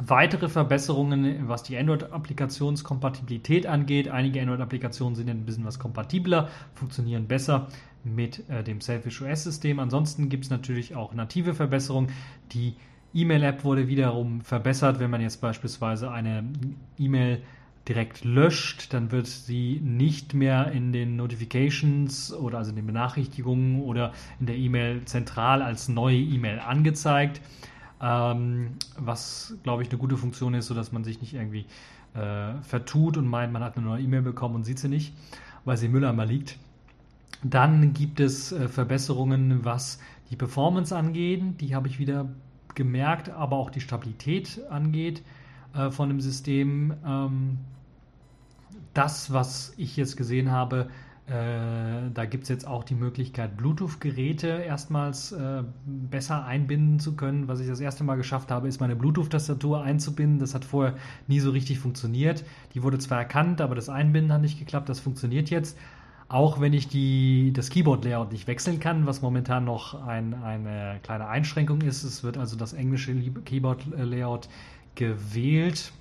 weitere 0.01 0.49
Verbesserungen, 0.49 1.49
was 1.49 1.63
die 1.63 1.77
Android-Applikationskompatibilität 1.77 3.67
angeht. 3.67 4.09
Einige 4.09 4.41
Android-Applikationen 4.41 5.15
sind 5.15 5.29
ein 5.29 5.45
bisschen 5.45 5.65
was 5.65 5.79
kompatibler, 5.79 6.49
funktionieren 6.75 7.27
besser 7.27 7.69
mit 8.05 8.49
äh, 8.49 8.63
dem 8.63 8.81
Selfish 8.81 9.21
OS-System. 9.23 9.81
Ansonsten 9.81 10.29
gibt 10.29 10.45
es 10.45 10.51
natürlich 10.51 10.95
auch 10.95 11.15
native 11.15 11.55
Verbesserungen. 11.55 12.11
Die 12.53 12.75
E-Mail-App 13.13 13.65
wurde 13.65 13.89
wiederum 13.89 14.41
verbessert, 14.43 15.01
wenn 15.01 15.11
man 15.11 15.21
jetzt 15.21 15.41
beispielsweise 15.41 16.11
eine 16.11 16.45
E-Mail 16.99 17.43
direkt 17.89 18.25
löscht, 18.25 18.93
dann 18.93 19.11
wird 19.11 19.27
sie 19.27 19.81
nicht 19.83 20.35
mehr 20.35 20.71
in 20.73 20.93
den 20.93 21.17
Notifications 21.17 22.33
oder 22.33 22.59
also 22.59 22.71
in 22.71 22.77
den 22.77 22.87
Benachrichtigungen 22.87 23.81
oder 23.83 24.13
in 24.41 24.47
der 24.47 24.57
E-Mail 24.57 25.05
zentral 25.07 25.63
als 25.63 25.89
neue 25.89 26.19
E-Mail 26.19 26.59
angezeigt. 26.61 27.41
ähm, 28.01 28.75
was, 28.97 29.55
glaube 29.63 29.83
ich, 29.83 29.89
eine 29.91 29.99
gute 29.99 30.17
Funktion 30.17 30.55
ist, 30.55 30.67
sodass 30.67 30.93
man 30.93 31.05
sich 31.05 31.21
nicht 31.21 31.35
irgendwie 31.35 31.67
äh, 32.15 32.55
vertut 32.63 33.17
und 33.17 33.27
meint, 33.27 33.53
man 33.53 33.63
hat 33.63 33.77
eine 33.77 33.87
neue 33.87 34.03
E-Mail 34.03 34.23
bekommen 34.23 34.57
und 34.57 34.65
sieht 34.65 34.79
sie 34.79 34.89
nicht, 34.89 35.15
weil 35.65 35.77
sie 35.77 35.87
im 35.87 35.93
Mülleimer 35.93 36.27
liegt. 36.27 36.59
Dann 37.43 37.93
gibt 37.95 38.21
es 38.21 38.53
äh, 38.53 38.69
Verbesserungen, 38.69 39.65
was 39.65 40.01
die 40.31 40.37
Performance 40.37 40.95
angeht. 40.97 41.43
Die 41.61 41.75
habe 41.75 41.89
ich 41.89 41.99
wieder 41.99 42.29
gemerkt, 42.75 43.31
aber 43.31 43.57
auch 43.57 43.71
die 43.71 43.81
Stabilität 43.81 44.61
angeht 44.71 45.23
äh, 45.75 45.91
von 45.91 46.09
dem 46.09 46.21
System. 46.21 46.95
Ähm, 47.05 47.59
das, 48.99 49.33
was 49.33 49.73
ich 49.77 49.97
jetzt 49.97 50.17
gesehen 50.17 50.51
habe, 50.51 50.89
äh, 51.29 52.11
da 52.13 52.25
gibt 52.25 52.45
es 52.45 52.49
jetzt 52.49 52.67
auch 52.67 52.83
die 52.83 52.97
Möglichkeit, 52.97 53.57
Bluetooth-Geräte 53.57 54.49
erstmals 54.49 55.31
äh, 55.31 55.63
besser 55.87 56.45
einbinden 56.45 56.99
zu 56.99 57.15
können. 57.15 57.47
Was 57.47 57.61
ich 57.61 57.69
das 57.69 57.81
erste 57.81 58.03
Mal 58.03 58.17
geschafft 58.17 58.51
habe, 58.51 58.67
ist 58.67 58.81
meine 58.81 58.97
Bluetooth-Tastatur 58.97 59.83
einzubinden. 59.83 60.41
Das 60.41 60.55
hat 60.55 60.65
vorher 60.65 60.97
nie 61.29 61.39
so 61.39 61.51
richtig 61.51 61.79
funktioniert. 61.79 62.45
Die 62.75 62.83
wurde 62.83 62.99
zwar 62.99 63.19
erkannt, 63.19 63.61
aber 63.61 63.77
das 63.77 63.89
Einbinden 63.89 64.33
hat 64.33 64.41
nicht 64.41 64.59
geklappt. 64.59 64.89
Das 64.89 64.99
funktioniert 64.99 65.49
jetzt. 65.49 65.79
Auch 66.29 66.61
wenn 66.61 66.73
ich 66.73 66.89
die, 66.89 67.53
das 67.53 67.71
Keyboard-Layout 67.71 68.33
nicht 68.33 68.49
wechseln 68.49 68.81
kann, 68.81 69.07
was 69.07 69.23
momentan 69.23 69.65
noch 69.65 70.07
ein, 70.07 70.35
eine 70.35 70.99
kleine 71.05 71.29
Einschränkung 71.29 71.83
ist. 71.83 72.03
Es 72.03 72.25
wird 72.25 72.37
also 72.37 72.57
das 72.57 72.73
englische 72.73 73.15
Keyboard-Layout 73.15 74.49
gewählt. 74.97 75.93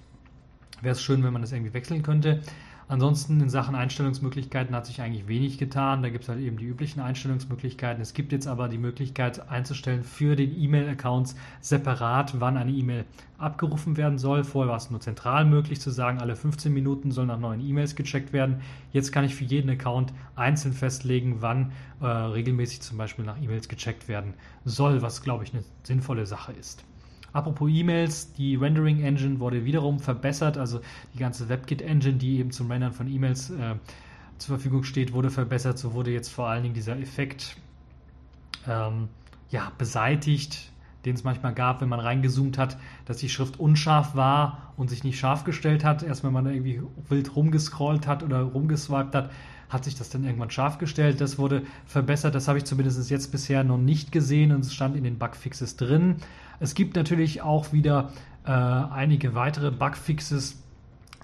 Wäre 0.82 0.94
es 0.94 1.02
schön, 1.02 1.24
wenn 1.24 1.34
man 1.34 1.44
das 1.44 1.52
irgendwie 1.52 1.74
wechseln 1.74 2.02
könnte. 2.02 2.42
Ansonsten 2.90 3.42
in 3.42 3.50
Sachen 3.50 3.76
Einstellungsmöglichkeiten 3.76 4.74
hat 4.74 4.86
sich 4.86 5.02
eigentlich 5.02 5.28
wenig 5.28 5.58
getan. 5.58 6.02
Da 6.02 6.10
gibt 6.10 6.24
es 6.24 6.30
halt 6.30 6.40
eben 6.40 6.58
die 6.58 6.66
üblichen 6.66 7.02
Einstellungsmöglichkeiten. 7.02 8.02
Es 8.02 8.14
gibt 8.14 8.32
jetzt 8.32 8.48
aber 8.48 8.70
die 8.70 8.78
Möglichkeit 8.78 9.50
einzustellen 9.50 10.04
für 10.04 10.38
den 10.38 10.58
E-Mail-Accounts 10.58 11.36
separat, 11.60 12.40
wann 12.40 12.56
eine 12.56 12.72
E-Mail 12.72 13.04
abgerufen 13.38 13.98
werden 13.98 14.18
soll. 14.18 14.46
Vorher 14.46 14.70
war 14.70 14.78
es 14.78 14.90
nur 14.90 15.02
zentral 15.02 15.44
möglich 15.44 15.82
zu 15.82 15.92
sagen, 15.92 16.20
alle 16.20 16.38
15 16.38 16.74
Minuten 16.74 17.12
sollen 17.12 17.28
nach 17.28 17.40
neuen 17.40 17.60
E-Mails 17.60 17.98
gecheckt 17.98 18.32
werden. 18.32 18.62
Jetzt 18.94 19.12
kann 19.12 19.26
ich 19.26 19.36
für 19.36 19.44
jeden 19.44 19.70
Account 19.70 20.14
einzeln 20.38 20.74
festlegen, 20.74 21.42
wann 21.42 21.74
äh, 22.00 22.06
regelmäßig 22.06 22.80
zum 22.80 22.98
Beispiel 22.98 23.26
nach 23.26 23.42
E-Mails 23.42 23.68
gecheckt 23.68 24.08
werden 24.08 24.34
soll, 24.64 25.02
was 25.02 25.22
glaube 25.22 25.44
ich 25.44 25.54
eine 25.54 25.66
sinnvolle 25.84 26.26
Sache 26.26 26.54
ist. 26.54 26.86
Apropos 27.38 27.70
E-Mails, 27.70 28.34
die 28.34 28.56
Rendering 28.56 29.04
Engine 29.04 29.40
wurde 29.40 29.64
wiederum 29.64 30.00
verbessert, 30.00 30.58
also 30.58 30.82
die 31.14 31.20
ganze 31.20 31.50
WebKit 31.50 31.84
Engine, 31.84 32.18
die 32.18 32.40
eben 32.40 32.50
zum 32.50 32.72
Rendern 32.72 32.94
von 32.94 33.08
E-Mails 33.08 33.52
äh, 33.52 33.76
zur 34.40 34.56
Verfügung 34.56 34.84
steht, 34.84 35.14
wurde 35.14 35.30
verbessert. 35.30 35.78
So 35.78 35.94
wurde 35.94 36.10
jetzt 36.10 36.30
vor 36.30 36.48
allen 36.48 36.64
Dingen 36.64 36.74
dieser 36.74 36.98
Effekt 36.98 37.56
ähm, 38.68 39.10
ja, 39.52 39.72
beseitigt, 39.78 40.72
den 41.06 41.14
es 41.14 41.24
manchmal 41.24 41.54
gab, 41.54 41.80
wenn 41.82 41.90
man 41.90 42.00
reingezoomt 42.00 42.58
hat, 42.58 42.80
dass 43.06 43.18
die 43.18 43.30
Schrift 43.30 43.60
unscharf 43.60 44.16
war 44.16 44.74
und 44.76 44.90
sich 44.90 45.04
nicht 45.04 45.20
scharf 45.20 45.44
gestellt 45.44 45.84
hat. 45.84 46.02
Erst 46.02 46.24
wenn 46.24 46.34
man 46.34 46.48
irgendwie 46.48 46.82
wild 47.08 47.36
rumgescrollt 47.36 48.08
hat 48.08 48.24
oder 48.24 48.42
rumgeswiped 48.42 49.14
hat, 49.14 49.30
hat 49.70 49.84
sich 49.84 49.94
das 49.94 50.10
dann 50.10 50.24
irgendwann 50.24 50.50
scharf 50.50 50.80
gestellt. 50.80 51.22
Das 51.22 51.38
wurde 51.38 51.62
verbessert. 51.86 52.34
Das 52.34 52.48
habe 52.48 52.58
ich 52.58 52.66
zumindest 52.66 53.12
jetzt 53.12 53.32
bisher 53.32 53.64
noch 53.64 53.78
nicht 53.78 54.12
gesehen 54.12 54.52
und 54.52 54.62
es 54.62 54.74
stand 54.74 54.96
in 54.96 55.04
den 55.04 55.20
Bugfixes 55.20 55.76
drin. 55.76 56.16
Es 56.60 56.74
gibt 56.74 56.96
natürlich 56.96 57.42
auch 57.42 57.72
wieder 57.72 58.12
äh, 58.46 58.52
einige 58.52 59.36
weitere 59.36 59.72
Bugfixes, 59.72 60.64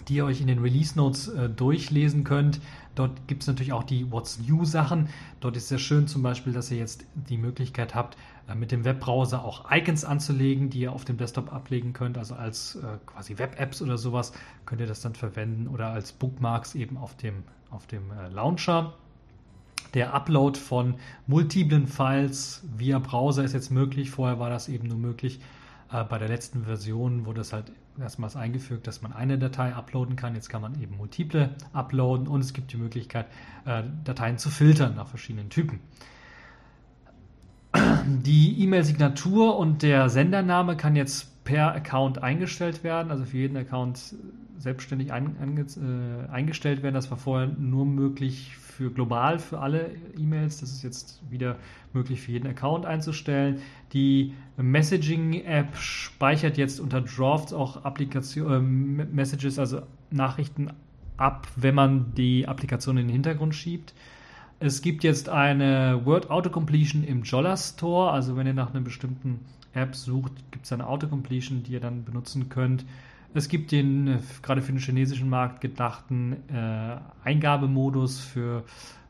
die 0.08 0.15
ihr 0.15 0.26
euch 0.26 0.41
in 0.41 0.48
den 0.48 0.60
Release 0.60 0.98
Notes 0.98 1.28
äh, 1.28 1.50
durchlesen 1.50 2.24
könnt. 2.24 2.60
Dort 2.96 3.28
gibt 3.28 3.41
es 3.41 3.48
natürlich 3.48 3.74
auch 3.74 3.84
die 3.84 4.12
What's 4.12 4.39
New 4.39 4.65
Sachen. 4.65 5.10
Dort 5.39 5.58
ist 5.58 5.69
sehr 5.69 5.80
schön 5.80 6.08
zum 6.08 6.22
Beispiel, 6.22 6.54
dass 6.54 6.69
ihr 6.69 6.78
jetzt 6.78 7.06
die 7.15 7.38
Möglichkeit 7.38 7.96
habt, 7.96 8.17
äh, 8.48 8.56
mit 8.56 8.72
dem 8.72 8.86
Webbrowser 8.86 9.43
auch 9.43 9.72
Icons 9.72 10.06
anzulegen, 10.06 10.69
die 10.69 10.82
ihr 10.82 10.91
auf 10.91 11.06
dem 11.06 11.17
Desktop 11.17 11.52
ablegen 11.52 11.93
könnt. 11.93 12.17
Also 12.17 12.36
als 12.36 12.76
äh, 12.76 12.98
quasi 13.06 13.38
Web-Apps 13.38 13.82
oder 13.82 13.98
sowas 13.98 14.34
könnt 14.65 14.82
ihr 14.82 14.88
das 14.88 15.02
dann 15.02 15.15
verwenden 15.15 15.67
oder 15.67 15.88
als 15.88 16.12
Bookmarks 16.12 16.76
eben 16.76 16.98
auf 16.98 17.15
dem, 17.17 17.43
auf 17.72 17.88
dem 17.88 18.12
äh, 18.12 18.30
Launcher. 18.30 18.93
Der 19.93 20.13
Upload 20.13 20.60
von 20.60 20.95
multiplen 21.27 21.88
Files 21.88 22.63
via 22.77 22.99
Browser 22.99 23.43
ist 23.43 23.53
jetzt 23.53 23.71
möglich. 23.71 24.10
Vorher 24.12 24.39
war 24.39 24.49
das 24.49 24.69
eben 24.69 24.88
nur 24.88 24.97
möglich. 24.97 25.39
Äh, 25.91 26.03
bei 26.03 26.17
der 26.17 26.27
letzten 26.27 26.65
Version 26.65 27.25
wurde 27.25 27.41
es 27.41 27.53
halt 27.53 27.71
erstmals 27.99 28.36
eingefügt, 28.36 28.88
dass 28.88 29.01
man 29.01 29.13
eine 29.13 29.38
Datei 29.38 29.73
uploaden 29.73 30.15
kann. 30.15 30.34
Jetzt 30.36 30.49
kann 30.49 30.62
man 30.62 30.82
eben 30.82 30.97
multiple 30.97 31.51
uploaden 31.73 32.27
und 32.27 32.41
es 32.41 32.53
gibt 32.53 32.73
die 32.73 32.77
Möglichkeit, 32.77 33.27
äh, 33.65 33.84
Dateien 34.03 34.38
zu 34.38 34.49
filtern 34.49 34.95
nach 34.95 35.08
verschiedenen 35.08 35.49
Typen. 35.49 35.79
Die 38.06 38.62
E-Mail-Signatur 38.62 39.58
und 39.58 39.82
der 39.82 40.10
Sendername 40.10 40.77
kann 40.77 40.95
jetzt 40.95 41.43
per 41.43 41.73
Account 41.73 42.21
eingestellt 42.21 42.84
werden, 42.84 43.12
also 43.12 43.25
für 43.25 43.38
jeden 43.38 43.58
Account 43.58 44.15
selbstständig 44.63 45.12
ein, 45.12 45.36
äh, 45.58 46.32
eingestellt 46.32 46.84
werden. 46.84 46.95
Das 46.95 47.12
war 47.12 47.17
vorher 47.17 47.47
nur 47.47 47.86
möglich 47.86 48.56
für 48.58 48.89
global 48.89 49.38
für 49.38 49.60
alle 49.60 49.91
E-Mails. 50.17 50.62
Das 50.62 50.71
ist 50.71 50.84
jetzt 50.84 51.21
wieder 51.30 51.58
möglich 51.91 52.21
für 52.21 52.32
jeden 52.32 52.47
Account 52.47 52.86
einzustellen. 52.86 53.60
Die 53.91 54.34
Messaging-App 54.58 55.76
speichert 55.76 56.58
jetzt 56.58 56.80
unter 56.80 57.02
Drafts 57.02 57.54
auch 57.54 57.84
Applikation, 57.84 58.99
äh, 58.99 59.06
Messages, 59.06 59.60
also 59.60 59.82
Nachrichten 60.10 60.69
ab, 61.17 61.47
wenn 61.58 61.76
man 61.76 62.15
die 62.15 62.47
Applikation 62.47 62.97
in 62.97 63.08
den 63.08 63.13
Hintergrund 63.13 63.54
schiebt. 63.54 63.93
Es 64.60 64.82
gibt 64.82 65.04
jetzt 65.04 65.28
eine 65.28 66.02
Word 66.06 66.32
Autocompletion 66.32 67.04
im 67.04 67.23
Jolla 67.23 67.58
Store, 67.58 68.12
also 68.12 68.38
wenn 68.38 68.47
ihr 68.47 68.54
nach 68.54 68.73
einer 68.73 68.82
bestimmten 68.82 69.41
App 69.73 69.93
sucht, 69.93 70.32
gibt 70.52 70.65
es 70.65 70.71
eine 70.71 70.88
Autocompletion, 70.88 71.63
die 71.63 71.73
ihr 71.73 71.82
dann 71.82 72.06
benutzen 72.06 72.47
könnt. 72.47 72.86
Es 73.36 73.50
gibt 73.50 73.72
den 73.72 74.08
äh, 74.08 74.19
gerade 74.41 74.62
für 74.62 74.72
den 74.72 74.80
chinesischen 74.80 75.30
Markt 75.30 75.60
gedachten 75.62 76.38
äh, 76.54 76.98
Eingabemodus 77.24 78.19
für, 78.19 78.63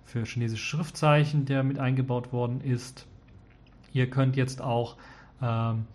für 0.05 0.23
chinesische 0.23 0.63
Schriftzeichen, 0.63 1.43
der 1.45 1.63
mit 1.63 1.79
eingebaut 1.79 2.31
worden 2.31 2.61
ist. 2.61 3.05
Ihr 3.91 4.09
könnt 4.09 4.37
jetzt 4.37 4.61
auch 4.61 4.95
ähm, 5.41 5.85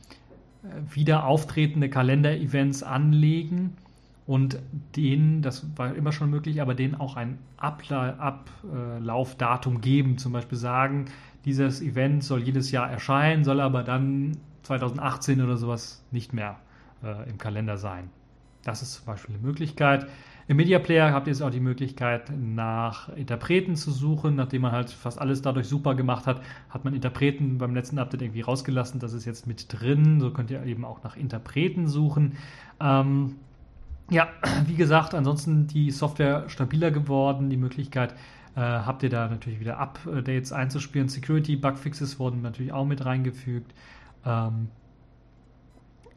wieder 0.90 1.24
auftretende 1.24 1.88
Kalender-Events 1.88 2.82
anlegen 2.82 3.78
und 4.26 4.58
denen, 4.94 5.40
das 5.40 5.66
war 5.76 5.94
immer 5.94 6.12
schon 6.12 6.28
möglich, 6.28 6.60
aber 6.60 6.74
denen 6.74 6.96
auch 6.96 7.16
ein 7.16 7.38
Ablaufdatum 7.56 9.80
geben. 9.80 10.18
Zum 10.18 10.32
Beispiel 10.32 10.58
sagen, 10.58 11.06
dieses 11.46 11.80
Event 11.80 12.24
soll 12.24 12.42
jedes 12.42 12.70
Jahr 12.70 12.90
erscheinen, 12.90 13.44
soll 13.44 13.60
aber 13.60 13.84
dann 13.84 14.36
2018 14.64 15.40
oder 15.40 15.56
sowas 15.56 16.04
nicht 16.10 16.34
mehr 16.34 16.58
äh, 17.02 17.26
im 17.30 17.38
Kalender 17.38 17.78
sein. 17.78 18.10
Das 18.68 18.82
ist 18.82 18.92
zum 18.92 19.06
Beispiel 19.06 19.34
eine 19.34 19.42
Möglichkeit. 19.46 20.06
Im 20.46 20.58
Media 20.58 20.78
Player 20.78 21.10
habt 21.12 21.26
ihr 21.26 21.32
jetzt 21.32 21.40
auch 21.40 21.48
die 21.50 21.58
Möglichkeit, 21.58 22.30
nach 22.38 23.08
Interpreten 23.16 23.76
zu 23.76 23.90
suchen. 23.90 24.36
Nachdem 24.36 24.60
man 24.60 24.72
halt 24.72 24.90
fast 24.90 25.18
alles 25.18 25.40
dadurch 25.40 25.66
super 25.66 25.94
gemacht 25.94 26.26
hat, 26.26 26.42
hat 26.68 26.84
man 26.84 26.92
Interpreten 26.92 27.56
beim 27.56 27.74
letzten 27.74 27.98
Update 27.98 28.20
irgendwie 28.20 28.42
rausgelassen. 28.42 29.00
Das 29.00 29.14
ist 29.14 29.24
jetzt 29.24 29.46
mit 29.46 29.72
drin. 29.72 30.20
So 30.20 30.32
könnt 30.32 30.50
ihr 30.50 30.62
eben 30.66 30.84
auch 30.84 31.02
nach 31.02 31.16
Interpreten 31.16 31.88
suchen. 31.88 32.36
Ähm, 32.78 33.36
ja, 34.10 34.28
wie 34.66 34.74
gesagt, 34.74 35.14
ansonsten 35.14 35.66
die 35.66 35.90
Software 35.90 36.44
stabiler 36.50 36.90
geworden. 36.90 37.48
Die 37.48 37.56
Möglichkeit 37.56 38.12
äh, 38.54 38.60
habt 38.60 39.02
ihr 39.02 39.08
da 39.08 39.28
natürlich 39.28 39.60
wieder 39.60 39.78
Updates 39.78 40.52
einzuspielen. 40.52 41.08
Security 41.08 41.56
Bugfixes 41.56 42.18
wurden 42.18 42.42
natürlich 42.42 42.74
auch 42.74 42.84
mit 42.84 43.02
reingefügt. 43.02 43.72
Ähm, 44.26 44.68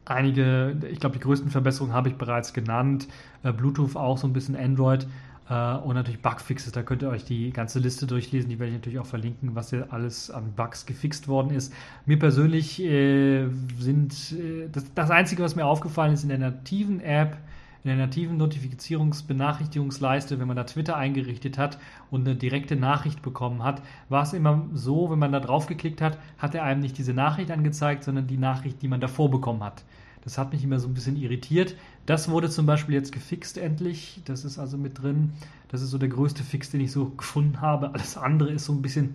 einige, 0.04 0.76
ich 0.90 1.00
glaube, 1.00 1.16
die 1.16 1.22
größten 1.22 1.50
Verbesserungen 1.50 1.94
habe 1.94 2.08
ich 2.08 2.16
bereits 2.16 2.52
genannt. 2.52 3.08
Äh, 3.42 3.52
Bluetooth 3.52 3.96
auch 3.96 4.18
so 4.18 4.26
ein 4.26 4.32
bisschen 4.32 4.56
Android 4.56 5.06
äh, 5.48 5.74
und 5.76 5.94
natürlich 5.94 6.20
Bugfixes. 6.20 6.72
Da 6.72 6.82
könnt 6.82 7.02
ihr 7.02 7.08
euch 7.08 7.24
die 7.24 7.50
ganze 7.50 7.78
Liste 7.78 8.06
durchlesen. 8.06 8.50
Die 8.50 8.58
werde 8.58 8.72
ich 8.72 8.78
natürlich 8.78 8.98
auch 8.98 9.06
verlinken, 9.06 9.54
was 9.54 9.70
hier 9.70 9.88
alles 9.90 10.30
an 10.30 10.52
Bugs 10.56 10.86
gefixt 10.86 11.28
worden 11.28 11.50
ist. 11.50 11.72
Mir 12.06 12.18
persönlich 12.18 12.80
äh, 12.82 13.46
sind 13.78 14.12
äh, 14.32 14.68
das, 14.70 14.84
das 14.94 15.10
Einzige, 15.10 15.42
was 15.42 15.56
mir 15.56 15.66
aufgefallen 15.66 16.12
ist 16.12 16.22
in 16.22 16.30
der 16.30 16.38
nativen 16.38 17.00
App, 17.00 17.36
in 17.84 17.88
der 17.88 17.96
nativen 17.96 18.36
Notifizierungsbenachrichtigungsleiste, 18.36 20.38
wenn 20.38 20.46
man 20.46 20.56
da 20.56 20.64
Twitter 20.64 20.96
eingerichtet 20.96 21.58
hat 21.58 21.78
und 22.10 22.26
eine 22.26 22.36
direkte 22.36 22.76
Nachricht 22.76 23.22
bekommen 23.22 23.64
hat, 23.64 23.82
war 24.08 24.22
es 24.22 24.32
immer 24.32 24.68
so, 24.72 25.10
wenn 25.10 25.18
man 25.18 25.32
da 25.32 25.40
drauf 25.40 25.66
geklickt 25.66 26.00
hat, 26.00 26.18
hat 26.38 26.54
er 26.54 26.62
einem 26.62 26.80
nicht 26.80 26.96
diese 26.96 27.12
Nachricht 27.12 27.50
angezeigt, 27.50 28.04
sondern 28.04 28.28
die 28.28 28.36
Nachricht, 28.36 28.82
die 28.82 28.88
man 28.88 29.00
davor 29.00 29.30
bekommen 29.30 29.64
hat. 29.64 29.84
Das 30.22 30.38
hat 30.38 30.52
mich 30.52 30.62
immer 30.62 30.78
so 30.78 30.86
ein 30.86 30.94
bisschen 30.94 31.16
irritiert. 31.16 31.74
Das 32.06 32.30
wurde 32.30 32.48
zum 32.48 32.64
Beispiel 32.64 32.94
jetzt 32.94 33.10
gefixt 33.10 33.58
endlich. 33.58 34.22
Das 34.24 34.44
ist 34.44 34.58
also 34.58 34.78
mit 34.78 35.02
drin. 35.02 35.32
Das 35.66 35.82
ist 35.82 35.90
so 35.90 35.98
der 35.98 36.08
größte 36.08 36.44
Fix, 36.44 36.70
den 36.70 36.80
ich 36.80 36.92
so 36.92 37.10
gefunden 37.10 37.60
habe. 37.60 37.92
Alles 37.92 38.16
andere 38.16 38.52
ist 38.52 38.66
so 38.66 38.72
ein 38.72 38.82
bisschen, 38.82 39.14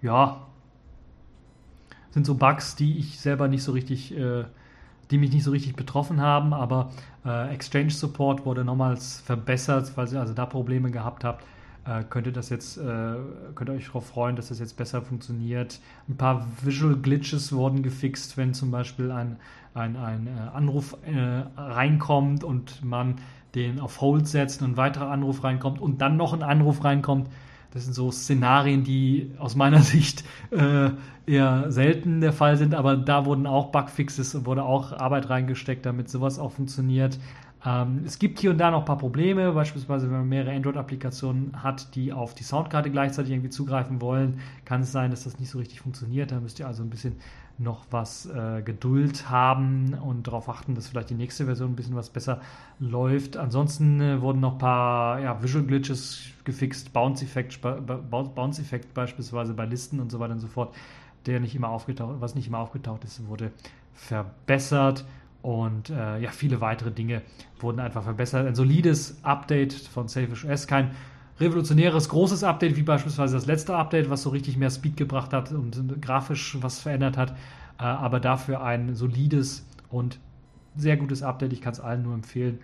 ja, 0.00 0.46
sind 2.10 2.24
so 2.24 2.34
Bugs, 2.34 2.74
die 2.74 2.98
ich 2.98 3.20
selber 3.20 3.48
nicht 3.48 3.62
so 3.62 3.72
richtig 3.72 4.16
äh, 4.16 4.44
die 5.10 5.18
mich 5.18 5.32
nicht 5.32 5.44
so 5.44 5.50
richtig 5.50 5.76
betroffen 5.76 6.20
haben, 6.20 6.54
aber 6.54 6.90
äh, 7.24 7.52
Exchange 7.52 7.90
Support 7.90 8.46
wurde 8.46 8.64
nochmals 8.64 9.20
verbessert, 9.20 9.92
weil 9.96 10.06
sie 10.06 10.18
also 10.18 10.34
da 10.34 10.46
Probleme 10.46 10.90
gehabt 10.90 11.24
habt. 11.24 11.44
äh, 11.84 12.04
könnt 12.08 12.26
ihr 12.26 12.32
das 12.32 12.50
jetzt, 12.50 12.76
äh, 12.76 13.14
könnt 13.54 13.70
ihr 13.70 13.74
euch 13.74 13.86
darauf 13.86 14.06
freuen, 14.06 14.36
dass 14.36 14.48
das 14.48 14.58
jetzt 14.58 14.76
besser 14.76 15.02
funktioniert. 15.02 15.80
Ein 16.08 16.16
paar 16.16 16.46
Visual 16.62 16.96
Glitches 16.96 17.52
wurden 17.52 17.82
gefixt, 17.82 18.36
wenn 18.36 18.54
zum 18.54 18.70
Beispiel 18.70 19.10
ein, 19.10 19.36
ein, 19.74 19.96
ein 19.96 20.26
äh, 20.26 20.30
Anruf 20.54 20.96
äh, 21.06 21.42
reinkommt 21.56 22.44
und 22.44 22.84
man 22.84 23.16
den 23.54 23.80
auf 23.80 24.00
Hold 24.00 24.28
setzt 24.28 24.62
und 24.62 24.72
ein 24.72 24.76
weiterer 24.76 25.10
Anruf 25.10 25.42
reinkommt 25.42 25.80
und 25.80 26.00
dann 26.00 26.16
noch 26.16 26.32
ein 26.32 26.42
Anruf 26.42 26.84
reinkommt. 26.84 27.28
Das 27.72 27.84
sind 27.84 27.94
so 27.94 28.10
Szenarien, 28.10 28.84
die 28.84 29.32
aus 29.38 29.56
meiner 29.56 29.80
Sicht 29.82 30.24
äh, 30.50 30.90
eher 31.26 31.70
selten 31.70 32.20
der 32.20 32.32
Fall 32.32 32.56
sind, 32.56 32.74
aber 32.74 32.96
da 32.96 33.24
wurden 33.24 33.46
auch 33.46 33.70
Bugfixes, 33.70 34.44
wurde 34.44 34.64
auch 34.64 34.92
Arbeit 34.92 35.30
reingesteckt, 35.30 35.86
damit 35.86 36.08
sowas 36.08 36.38
auch 36.38 36.52
funktioniert. 36.52 37.18
Ähm, 37.64 38.02
es 38.06 38.18
gibt 38.18 38.38
hier 38.38 38.50
und 38.50 38.58
da 38.58 38.70
noch 38.70 38.80
ein 38.80 38.84
paar 38.86 38.98
Probleme, 38.98 39.52
beispielsweise 39.52 40.06
wenn 40.06 40.18
man 40.18 40.28
mehrere 40.28 40.54
Android-Applikationen 40.54 41.62
hat, 41.62 41.94
die 41.94 42.12
auf 42.12 42.34
die 42.34 42.42
Soundkarte 42.42 42.90
gleichzeitig 42.90 43.32
irgendwie 43.32 43.50
zugreifen 43.50 44.00
wollen, 44.00 44.40
kann 44.64 44.80
es 44.80 44.92
sein, 44.92 45.10
dass 45.10 45.24
das 45.24 45.38
nicht 45.38 45.50
so 45.50 45.58
richtig 45.58 45.80
funktioniert. 45.80 46.32
Da 46.32 46.40
müsst 46.40 46.58
ihr 46.58 46.66
also 46.66 46.82
ein 46.82 46.90
bisschen 46.90 47.16
noch 47.60 47.84
was 47.90 48.26
äh, 48.26 48.62
Geduld 48.62 49.28
haben 49.28 49.94
und 49.94 50.26
darauf 50.26 50.48
achten, 50.48 50.74
dass 50.74 50.88
vielleicht 50.88 51.10
die 51.10 51.14
nächste 51.14 51.44
Version 51.44 51.72
ein 51.72 51.76
bisschen 51.76 51.94
was 51.94 52.08
besser 52.08 52.40
läuft. 52.78 53.36
Ansonsten 53.36 54.00
äh, 54.00 54.20
wurden 54.22 54.40
noch 54.40 54.52
ein 54.52 54.58
paar 54.58 55.20
ja, 55.20 55.42
Visual 55.42 55.64
Glitches 55.64 56.22
gefixt, 56.44 56.92
Bounce-Effekt 56.92 57.60
Bounce 57.60 58.62
beispielsweise 58.94 59.52
bei 59.52 59.66
Listen 59.66 60.00
und 60.00 60.10
so 60.10 60.18
weiter 60.18 60.32
und 60.32 60.40
so 60.40 60.46
fort, 60.46 60.74
der 61.26 61.38
nicht 61.38 61.54
immer 61.54 61.68
aufgetaucht, 61.68 62.16
was 62.20 62.34
nicht 62.34 62.48
immer 62.48 62.58
aufgetaucht 62.58 63.04
ist, 63.04 63.26
wurde 63.28 63.52
verbessert. 63.92 65.04
Und 65.42 65.90
äh, 65.90 66.18
ja, 66.18 66.30
viele 66.30 66.60
weitere 66.60 66.90
Dinge 66.90 67.22
wurden 67.58 67.80
einfach 67.80 68.02
verbessert. 68.02 68.46
Ein 68.46 68.54
solides 68.54 69.18
Update 69.22 69.72
von 69.72 70.08
Selfish 70.08 70.44
OS, 70.44 70.66
kein 70.66 70.90
revolutionäres, 71.40 72.08
großes 72.08 72.44
Update, 72.44 72.76
wie 72.76 72.82
beispielsweise 72.82 73.34
das 73.34 73.46
letzte 73.46 73.74
Update, 73.74 74.10
was 74.10 74.22
so 74.22 74.30
richtig 74.30 74.56
mehr 74.56 74.70
Speed 74.70 74.96
gebracht 74.96 75.32
hat 75.32 75.52
und 75.52 76.00
grafisch 76.02 76.56
was 76.60 76.80
verändert 76.80 77.16
hat, 77.16 77.32
äh, 77.78 77.82
aber 77.82 78.20
dafür 78.20 78.62
ein 78.62 78.94
solides 78.94 79.66
und 79.88 80.18
sehr 80.76 80.96
gutes 80.96 81.22
Update. 81.22 81.52
Ich 81.52 81.60
kann 81.60 81.72
es 81.72 81.80
allen 81.80 82.02
nur 82.02 82.14
empfehlen. 82.14 82.58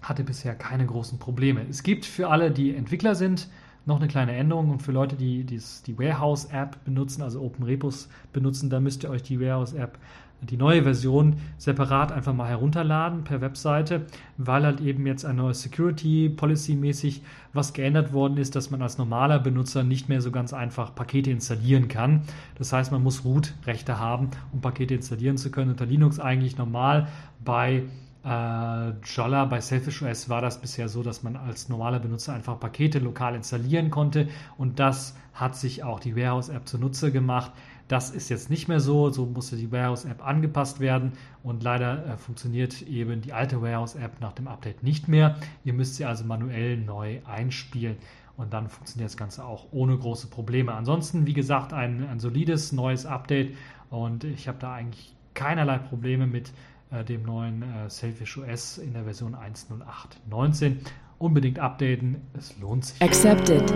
Hatte 0.00 0.24
bisher 0.24 0.54
keine 0.54 0.86
großen 0.86 1.18
Probleme. 1.18 1.64
Es 1.68 1.82
gibt 1.82 2.04
für 2.04 2.28
alle, 2.28 2.50
die 2.50 2.74
Entwickler 2.74 3.14
sind, 3.14 3.48
noch 3.84 3.98
eine 3.98 4.08
kleine 4.08 4.32
Änderung 4.32 4.70
und 4.70 4.82
für 4.82 4.92
Leute, 4.92 5.16
die 5.16 5.44
dies, 5.44 5.82
die 5.82 5.98
Warehouse-App 5.98 6.84
benutzen, 6.84 7.22
also 7.22 7.42
OpenRepos 7.42 8.08
benutzen, 8.32 8.70
da 8.70 8.80
müsst 8.80 9.02
ihr 9.02 9.10
euch 9.10 9.22
die 9.22 9.40
Warehouse-App 9.40 9.98
die 10.42 10.56
neue 10.56 10.82
Version 10.82 11.36
separat 11.56 12.10
einfach 12.10 12.34
mal 12.34 12.48
herunterladen 12.48 13.22
per 13.22 13.40
Webseite, 13.40 14.06
weil 14.36 14.64
halt 14.64 14.80
eben 14.80 15.06
jetzt 15.06 15.24
ein 15.24 15.36
neues 15.36 15.62
Security 15.62 16.28
Policy 16.28 16.74
mäßig 16.74 17.22
was 17.52 17.72
geändert 17.72 18.12
worden 18.12 18.38
ist, 18.38 18.56
dass 18.56 18.70
man 18.70 18.82
als 18.82 18.98
normaler 18.98 19.38
Benutzer 19.38 19.84
nicht 19.84 20.08
mehr 20.08 20.20
so 20.20 20.32
ganz 20.32 20.52
einfach 20.52 20.94
Pakete 20.94 21.30
installieren 21.30 21.88
kann. 21.88 22.22
Das 22.56 22.72
heißt, 22.72 22.90
man 22.90 23.02
muss 23.02 23.24
Root-Rechte 23.24 23.98
haben, 23.98 24.30
um 24.52 24.60
Pakete 24.60 24.94
installieren 24.94 25.36
zu 25.36 25.50
können. 25.50 25.70
Unter 25.70 25.86
Linux 25.86 26.18
eigentlich 26.18 26.58
normal. 26.58 27.06
Bei 27.44 27.84
äh, 28.24 28.90
Jolla 29.04 29.44
bei 29.46 29.60
Selfish 29.60 30.02
OS 30.02 30.28
war 30.28 30.40
das 30.40 30.60
bisher 30.60 30.88
so, 30.88 31.02
dass 31.02 31.22
man 31.22 31.36
als 31.36 31.68
normaler 31.68 31.98
Benutzer 31.98 32.32
einfach 32.32 32.58
Pakete 32.58 32.98
lokal 32.98 33.34
installieren 33.34 33.90
konnte 33.90 34.28
und 34.58 34.78
das 34.78 35.16
hat 35.34 35.56
sich 35.56 35.82
auch 35.82 35.98
die 35.98 36.14
Warehouse-App 36.14 36.68
zunutze 36.68 37.10
gemacht. 37.10 37.52
Das 37.92 38.08
ist 38.08 38.30
jetzt 38.30 38.48
nicht 38.48 38.68
mehr 38.68 38.80
so. 38.80 39.10
So 39.10 39.26
musste 39.26 39.56
die 39.56 39.70
Warehouse-App 39.70 40.26
angepasst 40.26 40.80
werden 40.80 41.12
und 41.42 41.62
leider 41.62 42.06
äh, 42.06 42.16
funktioniert 42.16 42.80
eben 42.80 43.20
die 43.20 43.34
alte 43.34 43.60
Warehouse-App 43.60 44.18
nach 44.18 44.32
dem 44.32 44.48
Update 44.48 44.82
nicht 44.82 45.08
mehr. 45.08 45.36
Ihr 45.62 45.74
müsst 45.74 45.96
sie 45.96 46.06
also 46.06 46.24
manuell 46.24 46.78
neu 46.78 47.18
einspielen 47.26 47.98
und 48.38 48.54
dann 48.54 48.70
funktioniert 48.70 49.10
das 49.10 49.18
Ganze 49.18 49.44
auch 49.44 49.66
ohne 49.72 49.98
große 49.98 50.28
Probleme. 50.28 50.72
Ansonsten, 50.72 51.26
wie 51.26 51.34
gesagt, 51.34 51.74
ein, 51.74 52.08
ein 52.08 52.18
solides 52.18 52.72
neues 52.72 53.04
Update 53.04 53.54
und 53.90 54.24
ich 54.24 54.48
habe 54.48 54.56
da 54.58 54.72
eigentlich 54.72 55.14
keinerlei 55.34 55.76
Probleme 55.76 56.26
mit 56.26 56.50
äh, 56.92 57.04
dem 57.04 57.24
neuen 57.24 57.60
äh, 57.60 57.90
Selfish 57.90 58.38
OS 58.38 58.78
in 58.78 58.94
der 58.94 59.04
Version 59.04 59.36
1.08.19. 59.36 60.76
Unbedingt 61.18 61.58
updaten, 61.58 62.22
es 62.38 62.58
lohnt 62.58 62.86
sich. 62.86 63.02
Accepted. 63.02 63.70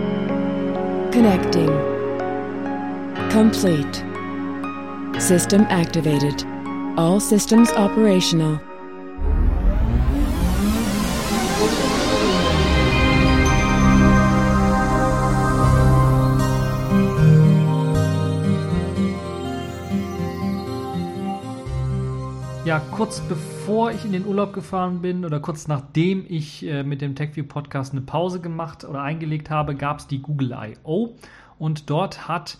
Connecting. 1.13 1.69
Complete. 3.31 4.03
System 5.19 5.63
activated. 5.69 6.45
All 6.95 7.19
systems 7.19 7.71
operational. 7.73 8.59
Ja, 22.63 22.79
kurz 22.91 23.19
bevor 23.21 23.91
ich 23.91 24.05
in 24.05 24.13
den 24.13 24.25
Urlaub 24.25 24.53
gefahren 24.53 25.01
bin 25.01 25.25
oder 25.25 25.39
kurz 25.39 25.67
nachdem 25.67 26.25
ich 26.27 26.65
äh, 26.65 26.83
mit 26.83 27.01
dem 27.01 27.15
TechView 27.15 27.45
Podcast 27.45 27.91
eine 27.91 28.01
Pause 28.01 28.39
gemacht 28.39 28.83
oder 28.85 29.01
eingelegt 29.01 29.49
habe, 29.49 29.75
gab 29.75 29.99
es 29.99 30.07
die 30.07 30.21
Google 30.21 30.51
I.O. 30.51 31.15
und 31.59 31.89
dort 31.89 32.27
hat 32.27 32.57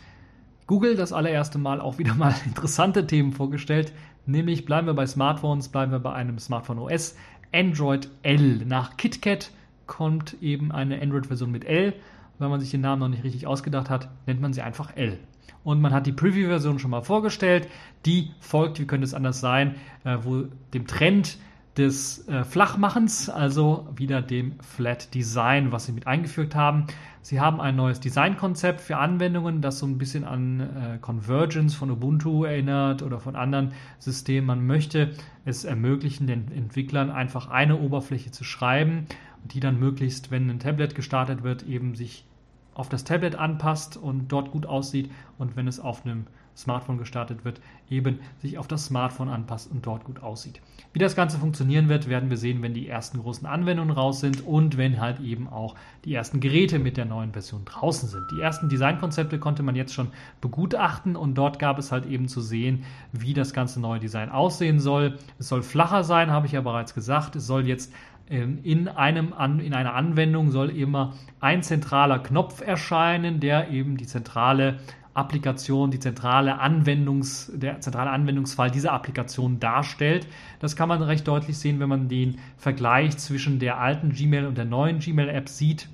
Google 0.67 0.97
das 0.97 1.13
allererste 1.13 1.58
Mal 1.58 1.80
auch 1.80 1.97
wieder 1.97 2.13
mal 2.13 2.36
interessante 2.45 3.08
Themen 3.08 3.32
vorgestellt, 3.32 3.93
nämlich 4.25 4.65
bleiben 4.65 4.86
wir 4.86 4.93
bei 4.93 5.08
Smartphones, 5.08 5.69
bleiben 5.69 5.93
wir 5.93 5.99
bei 5.99 6.13
einem 6.13 6.38
Smartphone 6.39 6.80
OS, 6.80 7.15
Android 7.53 8.10
L. 8.23 8.65
Nach 8.65 8.97
KitKat 8.97 9.51
kommt 9.88 10.36
eben 10.41 10.73
eine 10.73 11.01
Android-Version 11.01 11.49
mit 11.49 11.63
L. 11.63 11.93
Wenn 12.38 12.49
man 12.49 12.60
sich 12.60 12.69
den 12.69 12.82
Namen 12.82 12.99
noch 12.99 13.08
nicht 13.08 13.23
richtig 13.23 13.47
ausgedacht 13.47 13.89
hat, 13.89 14.10
nennt 14.25 14.41
man 14.41 14.51
sie 14.51 14.62
einfach 14.62 14.95
L. 14.97 15.17
Und 15.63 15.82
man 15.82 15.93
hat 15.93 16.06
die 16.06 16.12
Preview-Version 16.12 16.80
schon 16.80 16.91
mal 16.91 17.01
vorgestellt. 17.01 17.67
Die 18.06 18.32
folgt, 18.41 18.80
wie 18.80 18.86
könnte 18.86 19.06
es 19.06 19.13
anders 19.13 19.39
sein, 19.39 19.75
äh, 20.03 20.17
wo 20.21 20.43
dem 20.73 20.86
Trend 20.86 21.38
des 21.77 22.27
äh, 22.27 22.43
Flachmachens, 22.43 23.29
also 23.29 23.87
wieder 23.95 24.21
dem 24.21 24.59
Flat 24.61 25.13
Design, 25.13 25.71
was 25.71 25.85
sie 25.85 25.91
mit 25.91 26.07
eingefügt 26.07 26.55
haben. 26.55 26.87
Sie 27.21 27.39
haben 27.39 27.61
ein 27.61 27.75
neues 27.75 27.99
Designkonzept 27.99 28.81
für 28.81 28.97
Anwendungen, 28.97 29.61
das 29.61 29.79
so 29.79 29.85
ein 29.85 29.97
bisschen 29.97 30.23
an 30.23 30.59
äh, 30.59 30.97
Convergence 30.99 31.75
von 31.75 31.91
Ubuntu 31.91 32.45
erinnert 32.45 33.03
oder 33.03 33.19
von 33.19 33.35
anderen 33.35 33.73
Systemen. 33.99 34.47
Man 34.47 34.65
möchte 34.65 35.11
es 35.45 35.65
ermöglichen, 35.65 36.25
den 36.25 36.51
Entwicklern 36.51 37.11
einfach 37.11 37.49
eine 37.49 37.77
Oberfläche 37.77 38.31
zu 38.31 38.43
schreiben, 38.43 39.05
die 39.43 39.59
dann 39.59 39.79
möglichst, 39.79 40.31
wenn 40.31 40.49
ein 40.49 40.59
Tablet 40.59 40.95
gestartet 40.95 41.43
wird, 41.43 41.63
eben 41.63 41.95
sich 41.95 42.25
auf 42.73 42.89
das 42.89 43.03
Tablet 43.03 43.35
anpasst 43.35 43.97
und 43.97 44.29
dort 44.31 44.51
gut 44.51 44.65
aussieht 44.65 45.11
und 45.37 45.55
wenn 45.55 45.67
es 45.67 45.79
auf 45.79 46.05
einem 46.05 46.27
Smartphone 46.57 46.97
gestartet 46.97 47.45
wird, 47.45 47.61
eben 47.89 48.19
sich 48.41 48.57
auf 48.57 48.67
das 48.67 48.85
Smartphone 48.85 49.29
anpasst 49.29 49.69
und 49.71 49.85
dort 49.85 50.03
gut 50.03 50.21
aussieht. 50.21 50.59
Wie 50.91 50.99
das 50.99 51.15
Ganze 51.15 51.37
funktionieren 51.37 51.87
wird, 51.87 52.09
werden 52.09 52.29
wir 52.31 52.37
sehen, 52.37 52.61
wenn 52.63 52.73
die 52.73 52.87
ersten 52.87 53.19
großen 53.19 53.45
Anwendungen 53.45 53.91
raus 53.91 54.19
sind 54.19 54.45
und 54.45 54.77
wenn 54.77 54.99
halt 54.99 55.19
eben 55.19 55.47
auch 55.47 55.75
die 56.03 56.15
ersten 56.15 56.39
Geräte 56.39 56.79
mit 56.79 56.97
der 56.97 57.05
neuen 57.05 57.33
Version 57.33 57.63
draußen 57.65 58.09
sind. 58.09 58.25
Die 58.31 58.41
ersten 58.41 58.69
Designkonzepte 58.69 59.37
konnte 59.37 59.61
man 59.61 59.75
jetzt 59.75 59.93
schon 59.93 60.07
begutachten 60.41 61.15
und 61.15 61.35
dort 61.35 61.59
gab 61.59 61.77
es 61.77 61.91
halt 61.91 62.07
eben 62.07 62.27
zu 62.27 62.41
sehen, 62.41 62.83
wie 63.11 63.35
das 63.35 63.53
ganze 63.53 63.79
neue 63.79 63.99
Design 63.99 64.29
aussehen 64.29 64.79
soll. 64.79 65.19
Es 65.37 65.49
soll 65.49 65.61
flacher 65.61 66.03
sein, 66.03 66.31
habe 66.31 66.47
ich 66.47 66.53
ja 66.53 66.61
bereits 66.61 66.95
gesagt. 66.95 67.35
Es 67.35 67.45
soll 67.45 67.67
jetzt 67.67 67.93
ähm, 68.29 68.59
in, 68.63 68.87
einem, 68.87 69.33
in 69.59 69.73
einer 69.73 69.93
Anwendung 69.93 70.51
soll 70.51 70.69
immer 70.69 71.13
ein 71.39 71.63
zentraler 71.63 72.19
Knopf 72.19 72.61
erscheinen, 72.61 73.39
der 73.39 73.69
eben 73.69 73.97
die 73.97 74.07
zentrale 74.07 74.79
Applikation, 75.17 75.89
die 75.89 75.99
zentrale 75.99 76.60
Anwendungs, 76.60 77.51
der 77.53 77.82
zentrale 77.82 78.12
Anwendungsfall 78.12 78.69
dieser 78.69 78.93
Applikation 78.93 79.60
darstellt. 79.60 80.27
Das 80.60 80.75
kann 80.75 80.88
man 80.88 81.01
recht 81.01 81.27
deutlich 81.27 81.58
sehen, 81.58 81.80
wenn 81.80 81.89
man 81.89 82.08
den 82.08 82.38
Vergleich 82.58 83.17
zwischen 83.17 83.60
der 83.60 83.80
alten 83.80 84.12
Gmail 84.12 84.45
und 84.45 84.58
der 84.58 84.65
neuen 84.65 84.99
Gmail-App 84.99 85.49
sieht. 85.49 85.89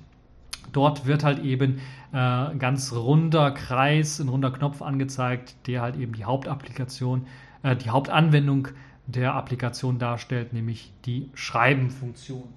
Dort 0.72 1.06
wird 1.06 1.24
halt 1.24 1.38
eben 1.42 1.78
äh, 2.12 2.54
ganz 2.56 2.92
runder 2.92 3.50
Kreis, 3.52 4.18
ein 4.18 4.28
runder 4.28 4.50
Knopf 4.50 4.82
angezeigt, 4.82 5.56
der 5.66 5.82
halt 5.82 5.96
eben 5.96 6.12
die 6.12 6.24
Hauptapplikation, 6.24 7.26
äh, 7.62 7.76
die 7.76 7.90
Hauptanwendung 7.90 8.68
der 9.06 9.34
Applikation 9.34 9.98
darstellt, 9.98 10.52
nämlich 10.52 10.92
die 11.06 11.30
Schreiben-Funktion. 11.34 12.48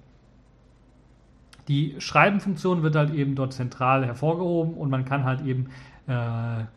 Die 1.68 1.96
Schreiben-Funktion 1.98 2.82
wird 2.82 2.96
halt 2.96 3.12
eben 3.12 3.34
dort 3.34 3.52
zentral 3.52 4.04
hervorgehoben 4.06 4.74
und 4.74 4.88
man 4.88 5.04
kann 5.04 5.24
halt 5.24 5.44
eben 5.44 5.66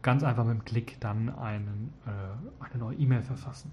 ganz 0.01 0.23
einfach 0.23 0.43
mit 0.43 0.53
dem 0.53 0.65
Klick 0.65 0.99
dann 0.99 1.34
einen, 1.36 1.93
äh, 2.05 2.65
eine 2.65 2.84
neue 2.84 2.95
E-Mail 2.97 3.21
verfassen. 3.21 3.71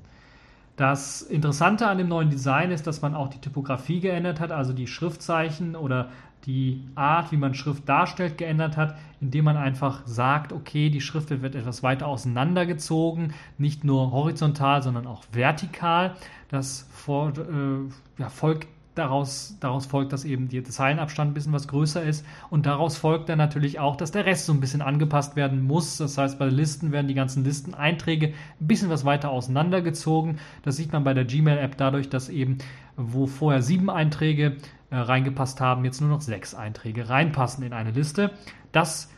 Das 0.77 1.23
Interessante 1.23 1.89
an 1.89 1.99
dem 1.99 2.07
neuen 2.07 2.31
Design 2.31 2.71
ist, 2.71 2.87
dass 2.87 3.03
man 3.03 3.17
auch 3.17 3.29
die 3.29 3.41
Typografie 3.41 3.99
geändert 3.99 4.39
hat, 4.39 4.53
also 4.53 4.73
die 4.73 4.87
Schriftzeichen 4.87 5.75
oder 5.75 6.11
die 6.47 6.85
Art, 6.95 7.33
wie 7.33 7.37
man 7.37 7.55
Schrift 7.55 7.89
darstellt, 7.89 8.39
geändert 8.39 8.77
hat, 8.77 8.97
indem 9.21 9.47
man 9.47 9.57
einfach 9.57 10.07
sagt, 10.07 10.53
okay, 10.53 10.89
die 10.89 11.01
Schrift 11.01 11.31
wird 11.31 11.57
etwas 11.57 11.83
weiter 11.83 12.07
auseinandergezogen, 12.07 13.35
nicht 13.59 13.83
nur 13.83 14.13
horizontal, 14.13 14.83
sondern 14.83 15.09
auch 15.09 15.25
vertikal. 15.33 16.15
Das 16.49 16.89
vor, 16.93 17.31
äh, 17.31 18.23
ja, 18.23 18.29
folgt 18.29 18.69
daraus, 18.99 19.57
daraus 19.61 19.87
folgt, 19.87 20.13
dass 20.13 20.25
eben 20.25 20.49
der 20.49 20.65
Zeilenabstand 20.65 21.31
ein 21.31 21.35
bisschen 21.35 21.53
was 21.53 21.69
größer 21.69 22.03
ist. 22.03 22.27
Und 22.51 22.67
daraus 22.67 22.97
folgt 22.97 23.29
dann 23.29 23.39
natürlich 23.39 23.79
auch, 23.79 23.97
dass 23.97 24.11
der 24.11 24.27
Rest 24.27 24.47
so 24.47 24.53
ein 24.53 24.61
bisschen 24.61 24.83
angepasst 24.83 25.37
werden 25.37 25.63
muss. 25.63 25.97
Das 25.99 26.19
heißt, 26.19 26.39
bei 26.39 26.47
Listen 26.47 26.93
werden 26.93 27.09
die 27.09 27.15
ganzen 27.15 27.45
Listeneinträge 27.45 28.29
ein 28.29 28.67
bisschen 28.67 28.91
was 28.91 29.05
weiter 29.05 29.31
auseinandergezogen. 29.31 30.39
Das 30.63 30.77
sieht 30.77 30.93
man 30.93 31.05
bei 31.05 31.15
der 31.15 31.25
Gmail-App 31.25 31.77
dadurch, 31.77 32.09
dass 32.11 32.29
eben, 32.29 32.59
wo 32.97 33.27
vorher 33.27 33.63
sieben 33.63 33.89
Einträge 33.89 34.57
äh, 34.91 34.97
reingepasst 34.97 35.61
haben, 35.61 35.85
jetzt 35.85 36.01
nur 36.01 36.11
noch 36.11 36.21
sechs 36.21 36.55
Einträge 36.55 37.09
reinpassen 37.09 37.65
in 37.65 37.73
eine 37.73 37.93
Liste. 37.93 38.33
Das 38.73 39.11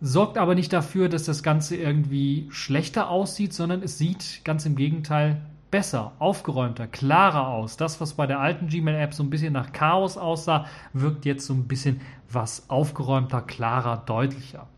sorgt 0.00 0.36
aber 0.36 0.54
nicht 0.54 0.72
dafür, 0.72 1.08
dass 1.08 1.24
das 1.24 1.42
Ganze 1.42 1.76
irgendwie 1.76 2.48
schlechter 2.50 3.08
aussieht, 3.08 3.54
sondern 3.54 3.82
es 3.82 3.98
sieht 3.98 4.44
ganz 4.44 4.66
im 4.66 4.74
Gegenteil 4.74 5.40
besser, 5.72 6.12
aufgeräumter, 6.20 6.86
klarer 6.86 7.48
aus. 7.48 7.76
Das, 7.76 8.00
was 8.00 8.12
bei 8.12 8.28
der 8.28 8.38
alten 8.38 8.68
Gmail-App 8.68 9.14
so 9.14 9.24
ein 9.24 9.30
bisschen 9.30 9.54
nach 9.54 9.72
Chaos 9.72 10.16
aussah, 10.16 10.66
wirkt 10.92 11.24
jetzt 11.24 11.46
so 11.46 11.54
ein 11.54 11.66
bisschen 11.66 12.00
was 12.30 12.68
aufgeräumter, 12.70 13.40
klarer, 13.40 13.96
deutlicher. 13.96 14.68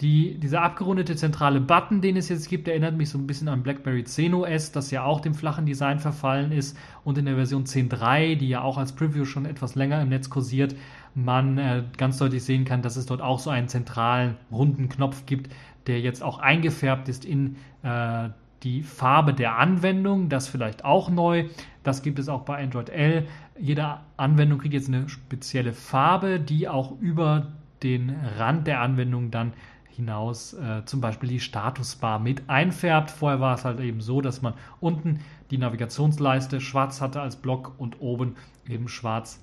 Die, 0.00 0.38
dieser 0.38 0.62
abgerundete 0.62 1.14
zentrale 1.16 1.60
Button, 1.60 2.00
den 2.00 2.16
es 2.16 2.30
jetzt 2.30 2.48
gibt, 2.48 2.68
erinnert 2.68 2.96
mich 2.96 3.10
so 3.10 3.18
ein 3.18 3.26
bisschen 3.26 3.48
an 3.48 3.62
BlackBerry 3.62 4.04
10 4.04 4.32
OS, 4.32 4.72
das 4.72 4.90
ja 4.90 5.04
auch 5.04 5.20
dem 5.20 5.34
flachen 5.34 5.66
Design 5.66 5.98
verfallen 5.98 6.52
ist 6.52 6.78
und 7.04 7.18
in 7.18 7.26
der 7.26 7.34
Version 7.34 7.64
10.3, 7.64 8.36
die 8.36 8.48
ja 8.48 8.62
auch 8.62 8.78
als 8.78 8.92
Preview 8.92 9.26
schon 9.26 9.44
etwas 9.44 9.74
länger 9.74 10.00
im 10.00 10.08
Netz 10.08 10.30
kursiert, 10.30 10.74
man 11.14 11.58
äh, 11.58 11.82
ganz 11.98 12.16
deutlich 12.16 12.44
sehen 12.44 12.64
kann, 12.64 12.80
dass 12.80 12.96
es 12.96 13.04
dort 13.04 13.20
auch 13.20 13.40
so 13.40 13.50
einen 13.50 13.68
zentralen 13.68 14.36
runden 14.50 14.88
Knopf 14.88 15.26
gibt, 15.26 15.52
der 15.86 16.00
jetzt 16.00 16.22
auch 16.22 16.38
eingefärbt 16.38 17.08
ist 17.08 17.26
in 17.26 17.56
äh, 17.82 18.30
die 18.62 18.82
Farbe 18.82 19.34
der 19.34 19.58
Anwendung, 19.58 20.28
das 20.28 20.48
vielleicht 20.48 20.84
auch 20.84 21.08
neu. 21.08 21.46
Das 21.82 22.02
gibt 22.02 22.18
es 22.18 22.28
auch 22.28 22.42
bei 22.42 22.62
Android 22.62 22.90
L. 22.90 23.26
Jede 23.58 23.98
Anwendung 24.16 24.58
kriegt 24.58 24.74
jetzt 24.74 24.88
eine 24.88 25.08
spezielle 25.08 25.72
Farbe, 25.72 26.40
die 26.40 26.68
auch 26.68 26.98
über 27.00 27.48
den 27.82 28.14
Rand 28.38 28.66
der 28.66 28.80
Anwendung 28.80 29.30
dann 29.30 29.52
hinaus 29.88 30.54
äh, 30.54 30.84
zum 30.84 31.00
Beispiel 31.00 31.28
die 31.28 31.40
Statusbar 31.40 32.18
mit 32.18 32.48
einfärbt. 32.48 33.10
Vorher 33.10 33.40
war 33.40 33.54
es 33.54 33.64
halt 33.64 33.80
eben 33.80 34.00
so, 34.00 34.20
dass 34.20 34.42
man 34.42 34.54
unten 34.80 35.20
die 35.50 35.58
Navigationsleiste 35.58 36.60
schwarz 36.60 37.00
hatte 37.00 37.20
als 37.20 37.36
Block 37.36 37.74
und 37.78 38.00
oben 38.00 38.36
eben 38.68 38.88
schwarz 38.88 39.42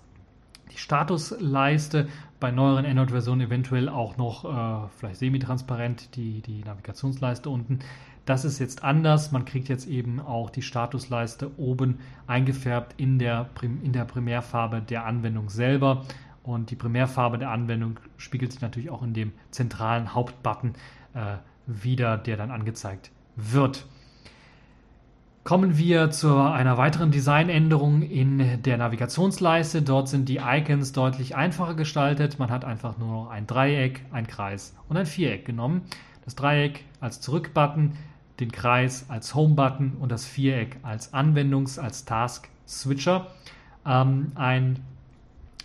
die 0.71 0.77
Statusleiste. 0.77 2.07
Bei 2.39 2.51
neueren 2.51 2.85
Android-Versionen 2.85 3.47
eventuell 3.47 3.89
auch 3.89 4.17
noch 4.17 4.45
äh, 4.45 4.87
vielleicht 4.97 5.17
semi-transparent 5.17 6.15
die, 6.15 6.41
die 6.41 6.63
Navigationsleiste 6.63 7.49
unten. 7.49 7.79
Das 8.27 8.43
ist 8.43 8.59
jetzt 8.59 8.83
anders. 8.83 9.31
Man 9.31 9.45
kriegt 9.45 9.69
jetzt 9.69 9.87
eben 9.87 10.19
auch 10.19 10.49
die 10.49 10.61
Statusleiste 10.61 11.49
oben 11.57 11.99
eingefärbt 12.27 12.99
in 12.99 13.19
der, 13.19 13.49
in 13.61 13.93
der 13.93 14.03
Primärfarbe 14.03 14.81
der 14.81 15.05
Anwendung 15.05 15.49
selber. 15.49 16.03
Und 16.43 16.69
die 16.69 16.75
Primärfarbe 16.75 17.37
der 17.37 17.51
Anwendung 17.51 18.01
spiegelt 18.17 18.51
sich 18.51 18.59
natürlich 18.59 18.89
auch 18.89 19.01
in 19.01 19.13
dem 19.13 19.31
zentralen 19.51 20.13
Hauptbutton 20.13 20.73
äh, 21.13 21.37
wieder, 21.67 22.17
der 22.17 22.35
dann 22.35 22.51
angezeigt 22.51 23.11
wird. 23.37 23.85
Kommen 25.45 25.77
wir 25.77 26.11
zu 26.11 26.35
einer 26.35 26.77
weiteren 26.77 27.11
Designänderung 27.11 28.01
in 28.01 28.61
der 28.61 28.77
Navigationsleiste. 28.77 29.83
Dort 29.83 30.09
sind 30.09 30.27
die 30.27 30.41
Icons 30.43 30.91
deutlich 30.91 31.37
einfacher 31.37 31.75
gestaltet. 31.75 32.39
Man 32.39 32.51
hat 32.51 32.65
einfach 32.65 32.97
nur 32.97 33.07
noch 33.07 33.29
ein 33.29 33.47
Dreieck, 33.47 34.01
ein 34.11 34.27
Kreis 34.27 34.75
und 34.89 34.97
ein 34.97 35.05
Viereck 35.05 35.45
genommen. 35.45 35.83
Das 36.25 36.35
Dreieck 36.35 36.83
als 36.99 37.21
Zurück-Button, 37.21 37.93
den 38.39 38.51
Kreis 38.51 39.05
als 39.09 39.35
Home-Button 39.35 39.93
und 39.99 40.11
das 40.11 40.25
Viereck 40.25 40.77
als 40.83 41.13
Anwendungs-, 41.13 41.79
als 41.79 42.05
Task-Switcher. 42.05 43.27
Ähm, 43.85 44.31
ein 44.35 44.79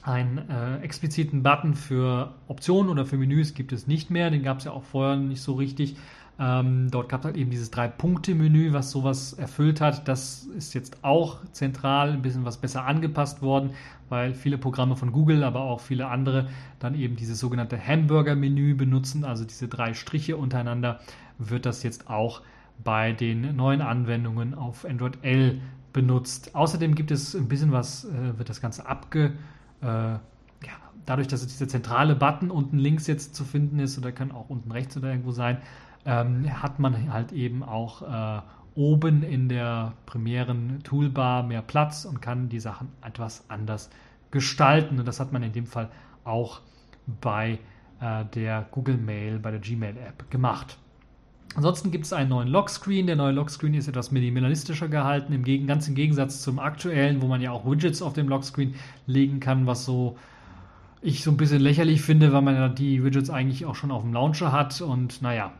einen 0.03 0.39
äh, 0.51 0.79
expliziten 0.79 1.43
Button 1.43 1.75
für 1.75 2.35
Optionen 2.49 2.91
oder 2.91 3.07
für 3.07 3.16
Menüs 3.16 3.55
gibt 3.55 3.73
es 3.73 3.87
nicht 3.87 4.11
mehr. 4.11 4.31
Den 4.31 4.43
gab 4.43 4.59
es 4.59 4.64
ja 4.64 4.73
auch 4.73 4.83
vorher 4.83 5.16
nicht 5.16 5.43
so 5.43 5.55
richtig. 5.55 5.97
Ähm, 6.41 6.91
dort 6.91 7.09
gab 7.09 7.20
es 7.20 7.27
halt 7.27 7.37
eben 7.37 7.51
dieses 7.51 7.70
Drei-Punkte-Menü, 7.70 8.73
was 8.73 8.91
sowas 8.91 9.35
erfüllt 9.35 9.81
hat. 9.81 10.09
Das 10.09 10.45
ist 10.57 10.75
jetzt 10.75 11.05
auch 11.05 11.39
zentral 11.53 12.11
ein 12.11 12.23
bisschen 12.23 12.45
was 12.45 12.57
besser 12.57 12.85
angepasst 12.85 13.43
worden, 13.43 13.70
weil 14.09 14.35
viele 14.35 14.59
Programme 14.59 14.97
von 14.97 15.12
Google, 15.12 15.45
aber 15.45 15.61
auch 15.61 15.81
viele 15.81 16.09
andere 16.09 16.49
dann 16.81 16.95
eben 16.97 17.14
dieses 17.14 17.39
sogenannte 17.39 17.79
Hamburger-Menü 17.79 18.75
benutzen, 18.75 19.25
also 19.25 19.45
diese 19.45 19.68
drei 19.68 19.95
Striche 19.95 20.37
untereinander, 20.37 21.01
wird 21.39 21.64
das 21.64 21.83
jetzt 21.83 22.11
auch 22.11 22.41
bei 22.85 23.12
den 23.12 23.57
neuen 23.57 23.80
Anwendungen 23.80 24.55
auf 24.55 24.85
Android 24.85 25.18
L 25.22 25.61
benutzt. 25.93 26.55
Außerdem 26.55 26.95
gibt 26.95 27.11
es 27.11 27.35
ein 27.35 27.49
bisschen 27.49 27.72
was, 27.72 28.05
äh, 28.05 28.39
wird 28.39 28.49
das 28.49 28.61
Ganze 28.61 28.87
abge, 28.87 29.33
äh, 29.83 29.87
ja, 29.87 30.20
dadurch, 31.07 31.28
dass 31.28 31.47
dieser 31.47 31.68
zentrale 31.68 32.14
Button 32.14 32.51
unten 32.51 32.78
links 32.78 33.07
jetzt 33.07 33.35
zu 33.35 33.45
finden 33.45 33.78
ist 33.78 33.99
oder 33.99 34.12
kann 34.12 34.33
auch 34.33 34.49
unten 34.49 34.70
rechts 34.72 34.97
oder 34.97 35.11
irgendwo 35.11 35.33
sein, 35.33 35.59
ähm, 36.05 36.62
hat 36.62 36.78
man 36.78 37.12
halt 37.12 37.33
eben 37.33 37.62
auch 37.62 38.03
äh, 38.03 38.43
oben 38.74 39.22
in 39.22 39.49
der 39.49 39.93
primären 40.07 40.83
Toolbar 40.83 41.43
mehr 41.43 41.62
Platz 41.62 42.05
und 42.05 42.22
kann 42.22 42.49
die 42.49 42.61
Sachen 42.61 42.89
etwas 43.03 43.45
anders 43.49 43.91
gestalten. 44.30 44.99
Und 44.99 45.07
das 45.07 45.20
hat 45.20 45.33
man 45.33 45.43
in 45.43 45.53
dem 45.53 45.66
Fall 45.66 45.91
auch 46.24 46.61
bei 47.20 47.59
äh, 48.01 48.24
der 48.35 48.66
Google 48.70 48.97
Mail, 48.97 49.39
bei 49.39 49.51
der 49.51 49.61
Gmail 49.61 49.97
App 49.97 50.30
gemacht. 50.30 50.78
Ansonsten 51.55 51.90
gibt 51.90 52.07
es 52.07 52.12
einen 52.12 52.30
neuen 52.30 52.48
Lockscreen. 52.48 53.07
Der 53.07 53.16
neue 53.16 53.32
Lockscreen 53.32 53.74
ist 53.74 53.88
etwas 53.88 54.11
minimalistischer 54.11 54.88
gehalten, 54.88 55.32
im 55.32 55.44
Gegen 55.44 55.66
ganz 55.66 55.86
im 55.88 55.94
Gegensatz 55.94 56.42
zum 56.42 56.59
aktuellen, 56.59 57.20
wo 57.20 57.26
man 57.26 57.40
ja 57.40 57.53
auch 57.53 57.70
Widgets 57.70 58.03
auf 58.03 58.14
dem 58.14 58.28
Lockscreen 58.28 58.74
legen 59.07 59.40
kann, 59.40 59.66
was 59.66 59.84
so 59.84 60.16
ich 61.03 61.24
so 61.24 61.32
ein 61.32 61.36
bisschen 61.36 61.61
lächerlich 61.61 62.00
finde, 62.00 62.32
weil 62.32 62.42
man 62.42 62.55
ja 62.55 62.68
die 62.68 63.05
Widgets 63.05 63.28
eigentlich 63.28 63.66
auch 63.66 63.74
schon 63.74 63.90
auf 63.90 64.03
dem 64.03 64.12
Launcher 64.12 64.53
hat. 64.53 64.80
Und 64.80 65.20
naja, 65.20 65.53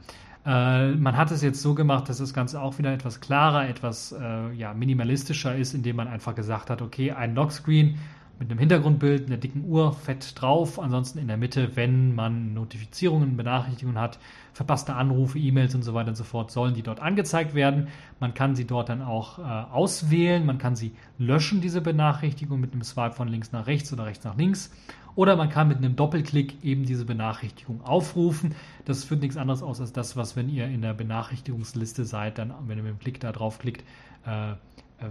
äh, 0.47 0.93
man 0.93 1.17
hat 1.17 1.31
es 1.31 1.43
jetzt 1.43 1.61
so 1.61 1.75
gemacht, 1.75 2.09
dass 2.09 2.19
das 2.19 2.33
Ganze 2.33 2.61
auch 2.61 2.79
wieder 2.79 2.93
etwas 2.93 3.21
klarer, 3.21 3.69
etwas 3.69 4.13
äh, 4.13 4.53
ja, 4.53 4.73
minimalistischer 4.73 5.55
ist, 5.55 5.75
indem 5.75 5.97
man 5.97 6.09
einfach 6.09 6.35
gesagt 6.35 6.71
hat, 6.71 6.81
okay, 6.81 7.11
ein 7.11 7.35
Lockscreen 7.35 7.99
mit 8.43 8.51
einem 8.51 8.59
Hintergrundbild, 8.59 9.27
einer 9.27 9.37
dicken 9.37 9.65
Uhr, 9.69 9.93
fett 9.93 10.41
drauf. 10.41 10.81
Ansonsten 10.81 11.19
in 11.19 11.29
der 11.29 11.37
Mitte, 11.37 11.77
wenn 11.77 12.13
man 12.13 12.55
Notifizierungen, 12.55 13.37
Benachrichtigungen 13.37 14.01
hat, 14.01 14.19
verpasste 14.53 14.95
Anrufe, 14.95 15.39
E-Mails 15.39 15.77
und 15.77 15.83
so 15.83 15.95
weiter 15.95 16.09
und 16.09 16.17
so 16.17 16.25
fort, 16.25 16.51
sollen 16.51 16.75
die 16.75 16.83
dort 16.83 16.99
angezeigt 16.99 17.55
werden. 17.55 17.87
Man 18.19 18.35
kann 18.35 18.57
sie 18.57 18.67
dort 18.67 18.89
dann 18.89 19.01
auch 19.01 19.39
äh, 19.39 19.43
auswählen. 19.43 20.45
Man 20.45 20.59
kann 20.59 20.75
sie 20.75 20.91
löschen, 21.19 21.61
diese 21.61 21.81
Benachrichtigung, 21.81 22.59
mit 22.61 22.73
einem 22.73 22.83
Swipe 22.83 23.15
von 23.15 23.29
links 23.29 23.53
nach 23.53 23.69
rechts 23.69 23.93
oder 23.93 24.07
rechts 24.07 24.25
nach 24.25 24.37
links. 24.37 24.73
Oder 25.15 25.37
man 25.37 25.49
kann 25.49 25.69
mit 25.69 25.79
einem 25.79 25.95
Doppelklick 25.95 26.65
eben 26.65 26.85
diese 26.85 27.05
Benachrichtigung 27.05 27.85
aufrufen. 27.85 28.57
Das 28.87 29.05
führt 29.05 29.21
nichts 29.21 29.37
anderes 29.37 29.63
aus 29.63 29.81
als 29.81 29.93
das, 29.93 30.17
was, 30.17 30.35
wenn 30.35 30.49
ihr 30.49 30.67
in 30.67 30.83
der 30.83 30.95
Benachrichtigungsliste 30.95 32.05
seid, 32.05 32.39
dann, 32.39 32.53
wenn 32.67 32.79
ihr 32.79 32.83
mit 32.83 32.93
dem 32.95 32.99
Klick 32.99 33.21
da 33.21 33.31
drauf 33.31 33.61
klickt, 33.61 33.85
äh, 34.27 34.55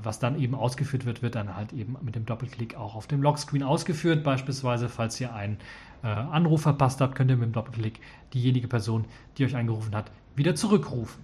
was 0.04 0.20
dann 0.20 0.40
eben 0.40 0.56
ausgeführt 0.56 1.06
wird, 1.06 1.22
wird 1.22 1.36
dann 1.36 1.56
halt 1.56 1.74
eben 1.74 1.96
mit 2.02 2.16
dem 2.16 2.26
Doppelklick 2.26 2.76
auch 2.76 2.96
auf 2.96 3.08
dem 3.08 3.22
Lockscreen 3.22 3.64
ausgeführt. 3.64 4.24
Beispielsweise, 4.24 4.90
falls 4.90 5.20
ihr 5.20 5.34
einen 5.34 5.58
äh, 6.04 6.08
Anruf 6.08 6.62
verpasst 6.62 7.02
habt, 7.02 7.16
könnt 7.16 7.30
ihr 7.30 7.38
mit 7.38 7.46
dem 7.46 7.54
Doppelklick 7.54 8.00
diejenige 8.34 8.68
Person, 8.68 9.06
die 9.38 9.46
euch 9.46 9.56
angerufen 9.56 9.96
hat, 9.96 10.12
wieder 10.36 10.56
zurückrufen. 10.56 11.24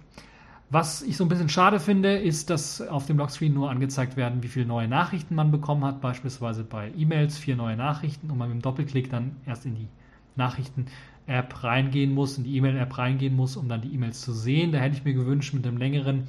Was 0.70 1.00
ich 1.00 1.16
so 1.16 1.24
ein 1.24 1.28
bisschen 1.28 1.48
schade 1.48 1.80
finde, 1.80 2.18
ist, 2.18 2.50
dass 2.50 2.82
auf 2.82 3.06
dem 3.06 3.16
Lockscreen 3.16 3.54
nur 3.54 3.70
angezeigt 3.70 4.18
werden, 4.18 4.42
wie 4.42 4.48
viele 4.48 4.66
neue 4.66 4.86
Nachrichten 4.86 5.34
man 5.34 5.50
bekommen 5.50 5.82
hat. 5.84 6.02
Beispielsweise 6.02 6.62
bei 6.62 6.92
E-Mails 6.94 7.38
vier 7.38 7.56
neue 7.56 7.76
Nachrichten 7.76 8.30
und 8.30 8.36
man 8.36 8.48
mit 8.48 8.58
dem 8.58 8.62
Doppelklick 8.62 9.08
dann 9.08 9.36
erst 9.46 9.64
in 9.64 9.76
die 9.76 9.88
Nachrichten-App 10.36 11.64
reingehen 11.64 12.12
muss, 12.12 12.36
in 12.36 12.44
die 12.44 12.54
E-Mail-App 12.56 12.98
reingehen 12.98 13.34
muss, 13.34 13.56
um 13.56 13.66
dann 13.68 13.80
die 13.80 13.94
E-Mails 13.94 14.20
zu 14.20 14.34
sehen. 14.34 14.72
Da 14.72 14.78
hätte 14.78 14.94
ich 14.96 15.04
mir 15.04 15.14
gewünscht, 15.14 15.54
mit 15.54 15.66
einem 15.66 15.78
längeren 15.78 16.24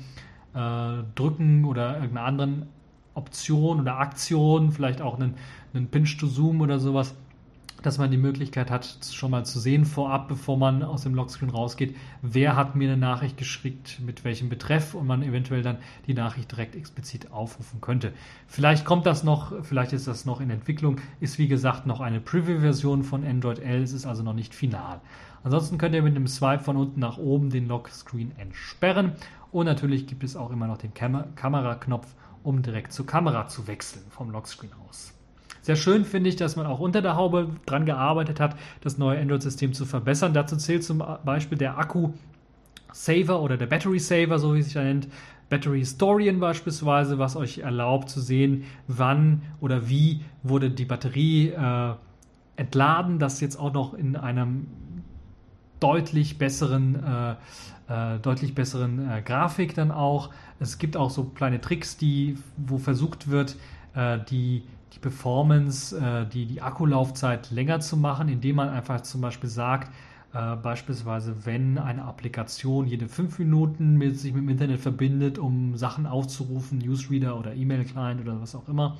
äh, 0.53 1.03
drücken 1.15 1.65
oder 1.65 1.95
irgendeiner 1.95 2.25
anderen 2.25 2.65
Option 3.13 3.81
oder 3.81 3.97
Aktion, 3.97 4.71
vielleicht 4.71 5.01
auch 5.01 5.15
einen, 5.15 5.35
einen 5.73 5.87
Pinch 5.87 6.17
to 6.17 6.27
Zoom 6.27 6.61
oder 6.61 6.79
sowas, 6.79 7.15
dass 7.81 7.97
man 7.97 8.11
die 8.11 8.17
Möglichkeit 8.17 8.69
hat, 8.69 8.97
schon 9.09 9.31
mal 9.31 9.45
zu 9.45 9.59
sehen 9.59 9.85
vorab, 9.85 10.27
bevor 10.27 10.57
man 10.57 10.83
aus 10.83 11.03
dem 11.03 11.15
Lockscreen 11.15 11.49
rausgeht, 11.49 11.95
wer 12.21 12.55
hat 12.55 12.75
mir 12.75 12.89
eine 12.89 12.97
Nachricht 12.97 13.37
geschickt, 13.37 14.01
mit 14.05 14.23
welchem 14.23 14.49
Betreff 14.49 14.93
und 14.93 15.07
man 15.07 15.23
eventuell 15.23 15.61
dann 15.61 15.77
die 16.07 16.13
Nachricht 16.13 16.51
direkt 16.51 16.75
explizit 16.75 17.31
aufrufen 17.31 17.79
könnte. 17.79 18.11
Vielleicht 18.47 18.85
kommt 18.85 19.05
das 19.05 19.23
noch, 19.23 19.53
vielleicht 19.63 19.93
ist 19.93 20.07
das 20.07 20.25
noch 20.25 20.41
in 20.41 20.49
Entwicklung, 20.49 20.99
ist 21.19 21.39
wie 21.39 21.47
gesagt 21.47 21.85
noch 21.85 22.01
eine 22.01 22.19
Preview-Version 22.19 23.03
von 23.03 23.25
Android 23.25 23.59
L, 23.59 23.81
es 23.81 23.93
ist 23.93 24.05
also 24.05 24.23
noch 24.23 24.33
nicht 24.33 24.53
final. 24.53 24.99
Ansonsten 25.43 25.77
könnt 25.77 25.95
ihr 25.95 26.01
mit 26.01 26.15
einem 26.15 26.27
Swipe 26.27 26.63
von 26.63 26.77
unten 26.77 26.99
nach 26.99 27.17
oben 27.17 27.49
den 27.49 27.67
Lockscreen 27.67 28.33
entsperren 28.37 29.13
und 29.51 29.65
natürlich 29.65 30.05
gibt 30.07 30.23
es 30.23 30.35
auch 30.35 30.51
immer 30.51 30.67
noch 30.67 30.77
den 30.77 30.93
Kam 30.93 31.35
Kameraknopf, 31.35 32.07
um 32.43 32.61
direkt 32.61 32.91
zur 32.91 33.05
Kamera 33.05 33.47
zu 33.47 33.67
wechseln 33.67 34.03
vom 34.09 34.31
Lockscreen 34.31 34.71
aus. 34.87 35.13
Sehr 35.61 35.75
schön 35.75 36.05
finde 36.05 36.29
ich, 36.29 36.35
dass 36.35 36.55
man 36.55 36.65
auch 36.65 36.79
unter 36.79 37.01
der 37.01 37.15
Haube 37.15 37.49
dran 37.65 37.85
gearbeitet 37.85 38.39
hat, 38.39 38.55
das 38.81 38.97
neue 38.97 39.19
Android-System 39.19 39.73
zu 39.73 39.85
verbessern. 39.85 40.33
Dazu 40.33 40.55
zählt 40.57 40.83
zum 40.83 41.03
Beispiel 41.23 41.57
der 41.57 41.77
Akku 41.77 42.11
Saver 42.91 43.41
oder 43.41 43.57
der 43.57 43.67
Battery 43.67 43.99
Saver, 43.99 44.39
so 44.39 44.55
wie 44.55 44.59
es 44.59 44.65
sich 44.65 44.73
da 44.73 44.83
nennt. 44.83 45.07
Battery 45.49 45.79
Historian 45.79 46.39
beispielsweise, 46.39 47.17
was 47.17 47.35
euch 47.35 47.59
erlaubt 47.59 48.09
zu 48.09 48.21
sehen, 48.21 48.63
wann 48.87 49.41
oder 49.59 49.89
wie 49.89 50.21
wurde 50.43 50.69
die 50.69 50.85
Batterie 50.85 51.49
äh, 51.49 51.93
entladen. 52.55 53.19
Das 53.19 53.41
jetzt 53.41 53.59
auch 53.59 53.73
noch 53.73 53.93
in 53.93 54.15
einem 54.15 54.67
deutlich 55.79 56.37
besseren, 56.37 56.95
äh, 57.03 58.15
äh, 58.15 58.19
deutlich 58.19 58.55
besseren 58.55 59.09
äh, 59.09 59.21
Grafik 59.21 59.73
dann 59.75 59.91
auch. 59.91 60.29
Es 60.59 60.77
gibt 60.77 60.97
auch 60.97 61.09
so 61.09 61.23
kleine 61.25 61.61
Tricks, 61.61 61.97
die, 61.97 62.37
wo 62.57 62.77
versucht 62.77 63.29
wird, 63.29 63.55
äh, 63.95 64.19
die, 64.29 64.63
die 64.93 64.99
Performance, 64.99 65.97
äh, 65.97 66.25
die, 66.25 66.45
die 66.45 66.61
Akkulaufzeit 66.61 67.51
länger 67.51 67.79
zu 67.79 67.97
machen, 67.97 68.29
indem 68.29 68.57
man 68.57 68.69
einfach 68.69 69.01
zum 69.01 69.21
Beispiel 69.21 69.49
sagt, 69.49 69.91
äh, 70.33 70.55
beispielsweise, 70.57 71.45
wenn 71.45 71.77
eine 71.77 72.03
Applikation 72.03 72.85
jede 72.85 73.07
fünf 73.07 73.39
Minuten 73.39 73.97
mit, 73.97 74.19
sich 74.19 74.33
mit 74.33 74.43
dem 74.43 74.49
Internet 74.49 74.79
verbindet, 74.79 75.39
um 75.39 75.75
Sachen 75.75 76.05
aufzurufen, 76.05 76.77
Newsreader 76.77 77.37
oder 77.37 77.55
E-Mail-Client 77.55 78.21
oder 78.21 78.39
was 78.39 78.53
auch 78.53 78.67
immer, 78.67 78.97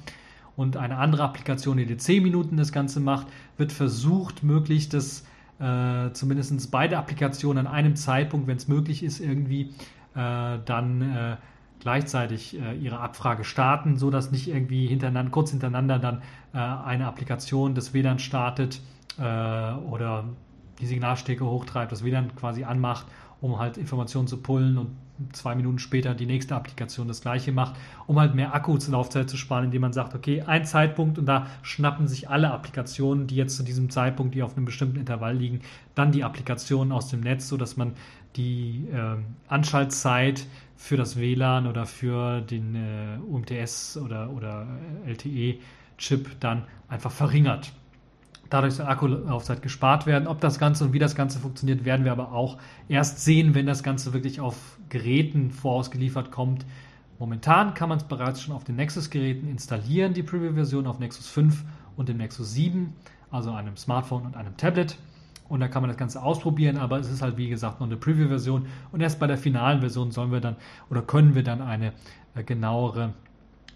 und 0.55 0.75
eine 0.75 0.97
andere 0.97 1.23
Applikation 1.23 1.77
jede 1.77 1.97
zehn 1.97 2.23
Minuten 2.23 2.57
das 2.57 2.71
Ganze 2.71 2.99
macht, 2.99 3.27
wird 3.57 3.71
versucht, 3.71 4.43
möglichst 4.43 4.93
das 4.93 5.23
äh, 5.60 6.12
zumindest 6.14 6.72
beide 6.72 6.97
Applikationen 6.97 7.68
an 7.68 7.74
einem 7.74 7.95
Zeitpunkt, 7.95 8.47
wenn 8.47 8.57
es 8.57 8.68
möglich 8.68 9.03
ist, 9.03 9.20
irgendwie 9.20 9.74
äh, 10.16 10.60
dann 10.66 11.01
äh, 11.01 11.38
gleichzeitig 11.80 12.60
äh, 12.60 12.76
ihre 12.76 12.99
Abfrage 12.99 13.43
starten, 13.43 13.97
so 13.97 14.10
dass 14.10 14.32
nicht 14.32 14.47
irgendwie 14.47 14.88
hintereinander, 14.88 15.32
kurz 15.32 15.51
hintereinander 15.51 15.99
dann 15.99 16.22
äh, 16.53 16.57
eine 16.57 17.07
Applikation 17.07 17.76
das 17.76 17.93
WLAN 17.93 18.20
startet 18.20 18.82
äh, 19.18 19.22
oder 19.22 20.26
die 20.80 20.86
Signalstärke 20.86 21.45
hochtreibt, 21.45 21.91
das 21.91 22.03
WLAN 22.03 22.36
quasi 22.36 22.64
anmacht, 22.64 23.05
um 23.41 23.60
halt 23.60 23.78
Informationen 23.78 24.28
zu 24.28 24.38
pullen 24.38 24.78
und 24.78 24.95
zwei 25.34 25.55
Minuten 25.55 25.80
später 25.80 26.13
die 26.13 26.26
nächste 26.26 26.55
Applikation 26.55 27.07
das 27.07 27.22
gleiche 27.22 27.51
macht, 27.51 27.76
um 28.07 28.20
halt 28.20 28.36
mehr 28.36 28.53
Akkulaufzeit 28.53 29.30
zu 29.30 29.38
sparen, 29.38 29.65
indem 29.65 29.82
man 29.82 29.93
sagt, 29.93 30.15
okay, 30.15 30.41
ein 30.41 30.65
Zeitpunkt 30.65 31.17
und 31.17 31.26
da 31.26 31.47
schnappen 31.61 32.07
sich 32.07 32.30
alle 32.30 32.51
Applikationen, 32.51 33.28
die 33.28 33.36
jetzt 33.36 33.57
zu 33.57 33.63
diesem 33.63 33.89
Zeitpunkt, 33.89 34.36
die 34.36 34.43
auf 34.43 34.55
einem 34.55 34.65
bestimmten 34.65 34.97
Intervall 34.97 35.36
liegen, 35.36 35.61
dann 35.95 36.11
die 36.11 36.24
Applikationen 36.24 36.91
aus 36.91 37.09
dem 37.09 37.22
Netz, 37.22 37.47
sodass 37.47 37.78
man 37.78 37.93
die 38.36 38.88
äh, 38.91 39.17
Anschaltzeit 39.47 40.45
für 40.76 40.97
das 40.97 41.17
WLAN 41.17 41.67
oder 41.67 41.86
für 41.86 42.41
den 42.41 42.76
äh, 42.76 43.17
UMTS 43.28 43.97
oder, 43.97 44.30
oder 44.32 44.67
LTE-Chip 45.05 46.39
dann 46.39 46.63
einfach 46.88 47.11
verringert. 47.11 47.74
Dadurch 48.50 48.76
soll 48.76 48.88
Akkulaufzeit 48.88 49.62
gespart 49.62 50.06
werden. 50.06 50.28
Ob 50.28 50.41
das 50.41 50.58
Ganze 50.58 50.84
und 50.86 50.93
wie 50.93 51.00
das 51.00 51.16
Ganze 51.16 51.39
funktioniert, 51.39 51.86
werden 51.86 52.04
wir 52.04 52.12
aber 52.12 52.32
auch 52.32 52.58
erst 52.88 53.24
sehen, 53.24 53.54
wenn 53.54 53.68
das 53.68 53.84
Ganze 53.84 54.14
wirklich 54.14 54.39
auf 54.39 54.78
Geräten 54.89 55.52
vorausgeliefert 55.52 56.32
kommt. 56.32 56.66
Momentan 57.20 57.74
kann 57.74 57.89
man 57.89 57.97
es 57.97 58.06
bereits 58.06 58.41
schon 58.41 58.56
auf 58.56 58.64
den 58.64 58.78
Nexus-Geräten 58.78 59.47
installieren, 59.47 60.14
die 60.14 60.24
Preview-Version 60.24 60.88
auf 60.88 61.00
Nexus 61.00 61.28
5 61.28 61.64
und 61.97 62.10
dem 62.10 62.18
Nexus 62.18 62.54
7, 62.54 62.93
also 63.30 63.52
einem 63.52 63.76
Smartphone 63.78 64.26
und 64.26 64.38
einem 64.38 64.56
Tablet. 64.58 64.97
Und 65.50 65.60
da 65.60 65.68
kann 65.68 65.82
man 65.82 65.89
das 65.89 65.97
Ganze 65.97 66.22
ausprobieren, 66.22 66.78
aber 66.78 67.00
es 67.00 67.10
ist 67.10 67.22
halt 67.22 67.36
wie 67.38 67.50
gesagt 67.50 67.80
noch 67.80 67.88
eine 67.88 67.97
Preview-Version. 67.97 68.68
Und 68.91 69.02
erst 69.02 69.20
bei 69.20 69.28
der 69.28 69.38
finalen 69.38 69.82
Version 69.82 70.12
sollen 70.12 70.32
wir 70.32 70.39
dann 70.39 70.56
oder 70.89 71.02
können 71.02 71.36
wir 71.36 71.43
dann 71.43 71.62
eine 71.62 71.93
äh, 72.36 72.43
genauere 72.43 73.14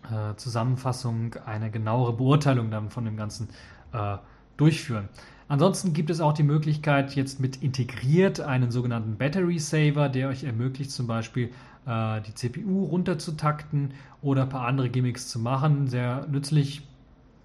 äh, 0.04 0.36
Zusammenfassung, 0.36 1.36
eine 1.46 1.70
genauere 1.70 2.14
Beurteilung 2.14 2.72
dann 2.72 2.90
von 2.90 3.06
dem 3.06 3.18
Ganzen 3.18 3.50
äh, 3.92 4.18
durchführen. 4.58 5.10
Ansonsten 5.48 5.94
gibt 5.94 6.10
es 6.10 6.22
auch 6.22 6.34
die 6.34 6.44
Möglichkeit, 6.44 7.16
jetzt 7.16 7.40
mit 7.40 7.62
integriert 7.62 8.40
einen 8.40 8.72
sogenannten 8.72 9.18
Battery 9.18 9.60
Saver, 9.60 10.10
der 10.10 10.30
euch 10.30 10.46
ermöglicht, 10.46 10.92
zum 10.92 11.06
Beispiel 11.06 11.50
äh, 11.86 12.22
die 12.22 12.34
CPU 12.34 12.86
runterzutakten 12.86 13.92
oder 14.22 14.44
ein 14.44 14.50
paar 14.50 14.68
andere 14.68 14.90
Gimmicks 14.90 15.28
zu 15.28 15.40
machen. 15.40 15.88
Sehr 15.88 16.26
nützlich. 16.28 16.82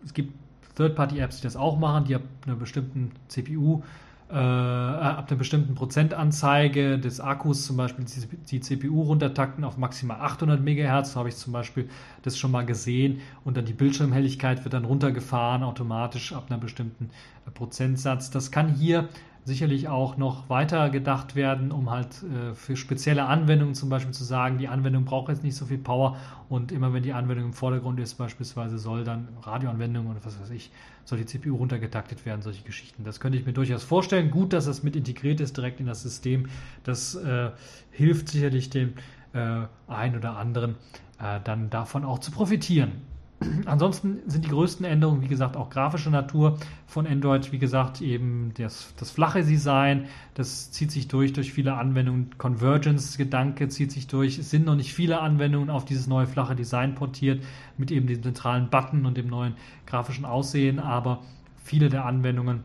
Es 0.05 0.15
gibt 0.15 0.33
Third-Party-Apps, 0.77 1.39
die 1.39 1.43
das 1.43 1.57
auch 1.57 1.79
machen, 1.79 2.05
die 2.05 2.15
ab 2.15 2.23
einer 2.47 2.57
bestimmten 2.57 3.11
CPU 3.27 3.83
äh, 4.31 4.35
ab 4.35 5.27
einer 5.29 5.39
bestimmten 5.39 5.75
Prozentanzeige 5.75 6.99
des 6.99 7.19
Akkus 7.21 7.65
zum 7.65 7.79
Beispiel 7.79 8.05
die, 8.51 8.61
CPU 8.61 9.03
runtertakten 9.03 9.65
auf 9.65 9.79
maximal 9.79 10.21
800 10.21 10.61
MHz. 10.61 11.15
Da 11.15 11.21
habe 11.21 11.31
ich 11.31 11.37
zum 11.37 11.53
Beispiel 11.53 11.89
das 12.23 12.37
schon 12.37 12.51
mal 12.51 12.67
gesehen 12.67 13.21
und 13.45 13.57
dann 13.57 13.65
die 13.65 13.73
Bildschirmhelligkeit 13.73 14.65
wird 14.65 14.75
dann 14.75 14.85
runtergefahren 14.85 15.63
automatisch 15.63 16.35
ab 16.35 16.47
einer 16.51 16.59
bestimmten 16.59 17.11
äh, 17.47 17.51
Prozentsatz. 17.51 18.31
Das 18.31 18.51
kann 18.51 18.69
hier 18.69 19.09
sicherlich 19.45 19.89
auch 19.89 20.19
noch 20.19 20.51
weiter 20.51 20.91
gedacht 20.91 21.35
werden, 21.35 21.73
um 21.73 21.91
halt 21.91 22.23
äh, 22.23 22.55
für 22.55 22.77
spezielle 22.77 23.25
Anwendungen 23.25 23.75
zum 23.75 23.89
Beispiel 23.89 24.13
zu 24.13 24.25
sagen, 24.25 24.59
die 24.59 24.69
Anwendung 24.69 25.07
braucht 25.07 25.31
jetzt 25.31 25.43
nicht 25.43 25.57
so 25.57 25.65
viel 25.65 25.79
Power 25.79 26.17
und 26.51 26.71
immer 26.71 26.93
wenn 26.93 27.03
die 27.03 27.15
Anwendung 27.15 27.47
im 27.47 27.53
Vordergrund 27.55 27.99
ist, 27.99 28.15
beispielsweise 28.15 28.79
soll 28.79 29.05
dann 29.05 29.29
Radioanwendung 29.43 30.07
oder 30.07 30.21
was 30.23 30.39
weiß 30.39 30.51
ich, 30.51 30.71
soll 31.09 31.19
die 31.19 31.27
CPU 31.27 31.57
runtergetaktet 31.57 32.27
werden, 32.27 32.43
solche 32.43 32.63
Geschichten. 32.63 33.03
Das 33.03 33.19
könnte 33.19 33.39
ich 33.39 33.47
mir 33.47 33.55
durchaus 33.55 33.83
vorstellen. 33.83 34.31
Gut, 34.31 34.53
dass 34.53 34.67
das 34.67 34.83
mit 34.83 34.95
integriert 34.95 35.41
ist 35.41 35.57
direkt 35.57 35.81
in 35.81 35.87
das 35.87 36.03
System. 36.03 36.49
Das 36.85 37.15
äh, 37.15 37.51
hilft 37.91 38.29
sicherlich 38.29 38.69
dem 38.69 38.93
äh, 39.33 39.63
einen 39.87 40.17
oder 40.17 40.37
anderen 40.37 40.77
äh, 41.19 41.41
dann 41.43 41.71
davon 41.71 42.05
auch 42.05 42.19
zu 42.19 42.31
profitieren. 42.31 42.93
Ansonsten 43.67 44.19
sind 44.27 44.45
die 44.45 44.49
größten 44.49 44.85
Änderungen, 44.85 45.23
wie 45.23 45.29
gesagt, 45.29 45.57
auch 45.57 45.71
grafischer 45.71 46.11
Natur 46.11 46.59
von 46.87 47.07
Android. 47.07 47.53
Wie 47.53 47.59
gesagt, 47.59 48.01
eben 48.01 48.53
das, 48.57 48.93
das 48.99 49.11
flache 49.11 49.45
Design, 49.45 50.07
das 50.35 50.71
zieht 50.71 50.91
sich 50.91 51.09
durch 51.09 51.33
durch 51.33 51.53
viele 51.53 51.75
Anwendungen. 51.75 52.31
Convergence-Gedanke 52.39 53.69
zieht 53.69 53.93
sich 53.93 54.07
durch. 54.07 54.39
Es 54.39 54.51
sind 54.51 54.65
noch 54.65 54.75
nicht 54.75 54.95
viele 54.95 55.21
Anwendungen 55.21 55.71
auf 55.71 55.85
dieses 55.85 56.07
neue 56.07 56.27
flache 56.27 56.57
Design 56.57 56.95
portiert 56.95 57.45
mit 57.77 57.91
eben 57.91 58.07
dem 58.07 58.23
zentralen 58.23 58.71
Button 58.71 59.07
und 59.07 59.17
dem 59.17 59.29
neuen 59.29 59.55
grafischen 59.87 60.25
Aussehen, 60.25 60.79
aber 60.79 61.23
viele 61.63 61.89
der 61.89 62.05
Anwendungen 62.05 62.65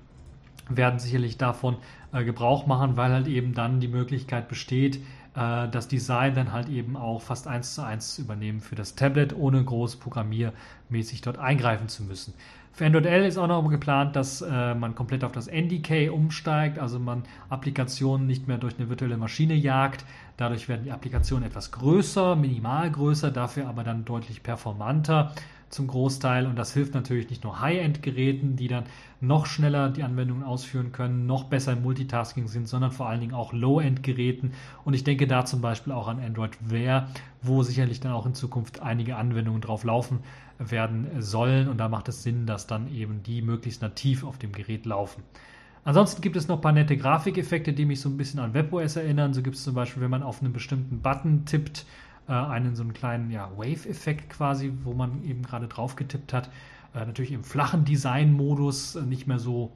werden 0.70 1.00
sicherlich 1.00 1.38
davon 1.38 1.76
äh, 2.14 2.24
Gebrauch 2.24 2.68
machen, 2.68 2.96
weil 2.96 3.12
halt 3.12 3.28
eben 3.28 3.54
dann 3.54 3.80
die 3.80 3.88
Möglichkeit 3.88 4.48
besteht, 4.48 5.00
das 5.34 5.88
Design 5.88 6.36
dann 6.36 6.52
halt 6.52 6.70
eben 6.70 6.96
auch 6.96 7.22
fast 7.22 7.48
eins 7.48 7.74
zu 7.74 7.82
eins 7.84 8.16
zu 8.16 8.22
übernehmen 8.22 8.62
für 8.62 8.76
das 8.76 8.96
Tablet, 8.96 9.36
ohne 9.36 9.64
groß 9.64 9.96
programmiermäßig 9.96 11.22
dort 11.22 11.40
eingreifen 11.40 11.88
zu 11.88 12.04
müssen. 12.04 12.34
Für 12.76 12.88
Android 12.88 13.06
L 13.06 13.24
ist 13.26 13.38
auch 13.38 13.46
noch 13.46 13.68
geplant, 13.70 14.16
dass 14.16 14.42
äh, 14.42 14.74
man 14.74 14.96
komplett 14.96 15.24
auf 15.24 15.32
das 15.32 15.48
NDK 15.48 16.12
umsteigt, 16.12 16.80
also 16.80 16.98
man 16.98 17.22
Applikationen 17.50 18.26
nicht 18.26 18.48
mehr 18.48 18.58
durch 18.58 18.80
eine 18.80 18.90
virtuelle 18.90 19.16
Maschine 19.16 19.54
jagt. 19.54 20.06
Dadurch 20.38 20.68
werden 20.68 20.84
die 20.84 20.92
Applikationen 20.92 21.48
etwas 21.48 21.72
größer, 21.72 22.36
minimal 22.36 22.90
größer, 22.90 23.30
dafür 23.30 23.68
aber 23.68 23.84
dann 23.84 24.06
deutlich 24.06 24.42
performanter 24.42 25.34
zum 25.74 25.88
Großteil 25.88 26.46
und 26.46 26.56
das 26.56 26.74
hilft 26.74 26.94
natürlich 26.94 27.30
nicht 27.30 27.44
nur 27.44 27.60
High-End-Geräten, 27.60 28.56
die 28.56 28.68
dann 28.68 28.84
noch 29.22 29.46
schneller 29.46 29.90
die 29.90 30.04
Anwendungen 30.04 30.44
ausführen 30.44 30.92
können, 30.92 31.26
noch 31.26 31.46
besser 31.46 31.74
im 31.74 31.82
Multitasking 31.82 32.48
sind, 32.48 32.68
sondern 32.68 32.92
vor 32.92 33.10
allen 33.10 33.22
Dingen 33.22 33.34
auch 33.34 33.54
Low-End-Geräten 33.54 34.52
und 34.86 34.94
ich 34.94 35.04
denke 35.04 35.28
da 35.28 35.46
zum 35.46 35.62
Beispiel 35.62 35.94
auch 35.94 36.08
an 36.08 36.20
Android 36.20 36.58
Wear, 36.62 37.10
wo 37.42 37.64
sicherlich 37.64 38.00
dann 38.00 38.12
auch 38.12 38.26
in 38.26 38.34
Zukunft 38.34 38.82
einige 38.82 39.16
Anwendungen 39.16 39.62
drauf 39.62 39.84
laufen 39.84 40.20
werden 40.60 41.08
sollen 41.20 41.68
und 41.68 41.78
da 41.78 41.90
macht 41.90 42.08
es 42.08 42.24
Sinn, 42.24 42.46
dass 42.46 42.68
dann 42.68 42.94
eben 42.94 43.24
die 43.24 43.42
möglichst 43.42 43.82
nativ 43.82 44.24
auf 44.24 44.38
dem 44.38 44.52
Gerät 44.52 44.86
laufen. 44.86 45.24
Ansonsten 45.86 46.22
gibt 46.22 46.38
es 46.38 46.48
noch 46.48 46.58
ein 46.58 46.62
paar 46.62 46.72
nette 46.72 46.96
Grafikeffekte, 46.96 47.74
die 47.74 47.86
mich 47.86 48.00
so 48.00 48.08
ein 48.08 48.16
bisschen 48.16 48.40
an 48.40 48.54
WebOS 48.54 48.96
erinnern. 48.96 49.34
So 49.34 49.42
gibt 49.42 49.58
es 49.58 49.64
zum 49.64 49.74
Beispiel, 49.74 50.02
wenn 50.02 50.12
man 50.12 50.24
auf 50.24 50.42
einen 50.42 50.54
bestimmten 50.54 51.02
Button 51.02 51.44
tippt, 51.46 51.86
äh, 52.28 52.32
einen 52.34 52.76
so 52.76 52.84
einen 52.84 52.94
kleinen 52.94 53.32
ja, 53.32 53.52
Wave-Effekt 53.56 54.30
quasi, 54.30 54.72
wo 54.84 54.94
man 54.94 55.24
eben 55.24 55.44
gerade 55.44 55.68
drauf 55.68 55.96
getippt 55.96 56.34
hat. 56.34 56.50
Äh, 56.94 57.06
natürlich 57.06 57.32
im 57.32 57.44
flachen 57.44 57.86
Design-Modus, 57.86 58.96
äh, 58.96 59.02
nicht 59.02 59.28
mehr 59.28 59.40
so 59.40 59.72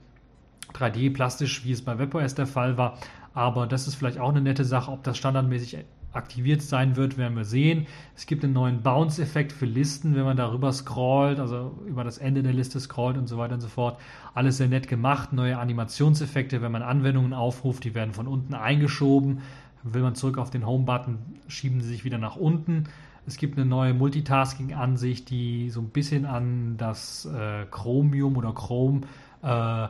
3D-plastisch, 0.74 1.66
wie 1.66 1.72
es 1.72 1.82
bei 1.82 1.98
WebOS 1.98 2.36
der 2.36 2.48
Fall 2.48 2.78
war. 2.78 2.98
Aber 3.34 3.68
das 3.68 3.88
ist 3.88 3.96
vielleicht 3.96 4.20
auch 4.20 4.30
eine 4.30 4.42
nette 4.42 4.66
Sache. 4.66 4.92
Ob 4.92 5.04
das 5.04 5.18
standardmäßig 5.18 5.86
aktiviert 6.14 6.62
sein 6.62 6.96
wird, 6.96 7.18
werden 7.18 7.38
wir 7.38 7.46
sehen. 7.46 7.86
Es 8.16 8.26
gibt 8.26 8.44
einen 8.44 8.54
neuen 8.54 8.82
Bounce-Effekt 8.82 9.52
für 9.52 9.66
Listen, 9.66 10.16
wenn 10.16 10.24
man 10.24 10.38
darüber 10.38 10.72
scrollt, 10.74 11.40
also 11.40 11.78
über 11.86 12.04
das 12.04 12.18
Ende 12.18 12.44
der 12.44 12.54
Liste 12.54 12.80
scrollt 12.80 13.18
und 13.18 13.28
so 13.28 13.38
weiter 13.38 13.54
und 13.56 13.62
so 13.62 13.68
fort. 13.68 14.00
Alles 14.34 14.58
sehr 14.58 14.68
nett 14.68 14.88
gemacht. 14.88 15.34
Neue 15.34 15.58
Animationseffekte, 15.58 16.62
wenn 16.62 16.72
man 16.72 16.82
Anwendungen 16.82 17.34
aufruft, 17.34 17.84
die 17.84 17.94
werden 17.94 18.14
von 18.14 18.28
unten 18.28 18.54
eingeschoben. 18.54 19.42
Will 19.84 20.02
man 20.02 20.16
zurück 20.16 20.38
auf 20.38 20.50
den 20.50 20.66
Home-Button, 20.66 21.18
schieben 21.48 21.82
sie 21.82 21.90
sich 21.90 22.04
wieder 22.04 22.18
nach 22.18 22.36
unten. 22.36 22.86
Es 23.26 23.38
gibt 23.38 23.58
eine 23.58 23.66
neue 23.66 23.94
Multitasking-Ansicht, 23.94 25.30
die 25.30 25.70
so 25.70 25.82
ein 25.82 25.90
bisschen 25.90 26.26
an 26.26 26.78
das 26.78 27.26
äh, 27.26 27.66
Chromium 27.70 28.38
oder 28.38 28.54
Chrome 28.54 29.02
äh, 29.44 29.88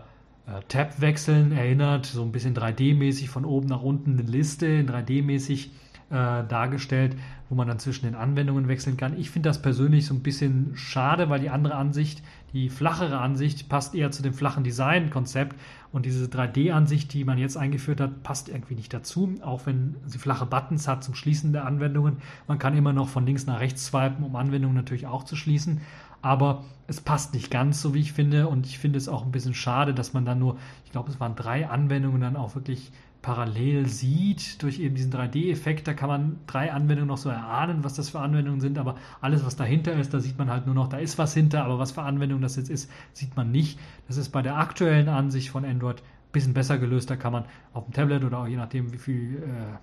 äh, 0.47 0.61
Tab-Wechseln 0.69 1.51
erinnert, 1.51 2.05
so 2.05 2.23
ein 2.23 2.31
bisschen 2.31 2.55
3D-mäßig 2.55 3.27
von 3.27 3.45
oben 3.45 3.67
nach 3.67 3.83
unten 3.83 4.13
eine 4.13 4.23
Liste, 4.23 4.81
3D-mäßig 4.81 5.69
äh, 6.09 6.47
dargestellt, 6.47 7.17
wo 7.49 7.55
man 7.55 7.67
dann 7.67 7.79
zwischen 7.79 8.05
den 8.05 8.15
Anwendungen 8.15 8.67
wechseln 8.67 8.95
kann. 8.97 9.17
Ich 9.19 9.29
finde 9.29 9.49
das 9.49 9.61
persönlich 9.61 10.05
so 10.05 10.13
ein 10.13 10.23
bisschen 10.23 10.71
schade, 10.75 11.29
weil 11.29 11.41
die 11.41 11.49
andere 11.49 11.75
Ansicht, 11.75 12.23
Die 12.53 12.69
flachere 12.69 13.19
Ansicht 13.19 13.67
passt 13.67 13.93
eher 13.93 14.11
zu 14.11 14.23
dem 14.23 14.33
flachen 14.33 14.63
Design-Konzept 14.63 15.55
und 15.91 16.05
diese 16.05 16.25
3D-Ansicht, 16.25 17.11
die 17.13 17.25
man 17.25 17.37
jetzt 17.37 17.57
eingeführt 17.57 17.99
hat, 17.99 18.23
passt 18.23 18.47
irgendwie 18.49 18.75
nicht 18.75 18.93
dazu, 18.93 19.35
auch 19.41 19.65
wenn 19.65 19.95
sie 20.05 20.17
flache 20.17 20.45
Buttons 20.45 20.87
hat 20.87 21.03
zum 21.03 21.13
Schließen 21.13 21.51
der 21.51 21.65
Anwendungen. 21.65 22.17
Man 22.47 22.57
kann 22.57 22.75
immer 22.75 22.93
noch 22.93 23.09
von 23.09 23.25
links 23.25 23.47
nach 23.47 23.59
rechts 23.59 23.87
swipen, 23.87 24.23
um 24.23 24.35
Anwendungen 24.35 24.75
natürlich 24.75 25.07
auch 25.07 25.23
zu 25.23 25.35
schließen, 25.35 25.81
aber 26.21 26.63
es 26.87 27.01
passt 27.01 27.33
nicht 27.33 27.51
ganz, 27.51 27.81
so 27.81 27.93
wie 27.93 27.99
ich 27.99 28.13
finde 28.13 28.47
und 28.47 28.65
ich 28.65 28.79
finde 28.79 28.97
es 28.97 29.09
auch 29.09 29.25
ein 29.25 29.31
bisschen 29.31 29.53
schade, 29.53 29.93
dass 29.93 30.13
man 30.13 30.25
dann 30.25 30.39
nur, 30.39 30.57
ich 30.85 30.91
glaube, 30.91 31.09
es 31.09 31.19
waren 31.19 31.35
drei 31.35 31.67
Anwendungen 31.69 32.21
dann 32.21 32.37
auch 32.37 32.55
wirklich 32.55 32.91
parallel 33.21 33.87
sieht 33.87 34.61
durch 34.61 34.79
eben 34.79 34.95
diesen 34.95 35.11
3D-Effekt. 35.11 35.87
Da 35.87 35.93
kann 35.93 36.09
man 36.09 36.39
drei 36.47 36.71
Anwendungen 36.71 37.07
noch 37.07 37.17
so 37.17 37.29
erahnen, 37.29 37.83
was 37.83 37.93
das 37.95 38.09
für 38.09 38.19
Anwendungen 38.19 38.61
sind, 38.61 38.77
aber 38.77 38.95
alles, 39.21 39.45
was 39.45 39.55
dahinter 39.55 39.93
ist, 39.93 40.13
da 40.13 40.19
sieht 40.19 40.37
man 40.37 40.49
halt 40.49 40.65
nur 40.65 40.75
noch, 40.75 40.87
da 40.87 40.97
ist 40.97 41.17
was 41.17 41.33
hinter, 41.33 41.65
aber 41.65 41.79
was 41.79 41.91
für 41.91 42.03
Anwendungen 42.03 42.41
das 42.41 42.55
jetzt 42.55 42.69
ist, 42.69 42.91
sieht 43.13 43.35
man 43.35 43.51
nicht. 43.51 43.79
Das 44.07 44.17
ist 44.17 44.29
bei 44.29 44.41
der 44.41 44.57
aktuellen 44.57 45.09
Ansicht 45.09 45.49
von 45.49 45.65
Android 45.65 46.01
ein 46.01 46.31
bisschen 46.31 46.53
besser 46.53 46.77
gelöst. 46.77 47.09
Da 47.09 47.15
kann 47.15 47.33
man 47.33 47.45
auf 47.73 47.85
dem 47.85 47.93
Tablet 47.93 48.23
oder 48.23 48.39
auch 48.39 48.47
je 48.47 48.57
nachdem, 48.57 48.93
wie 48.93 48.97
viel, 48.97 49.43
äh, 49.43 49.77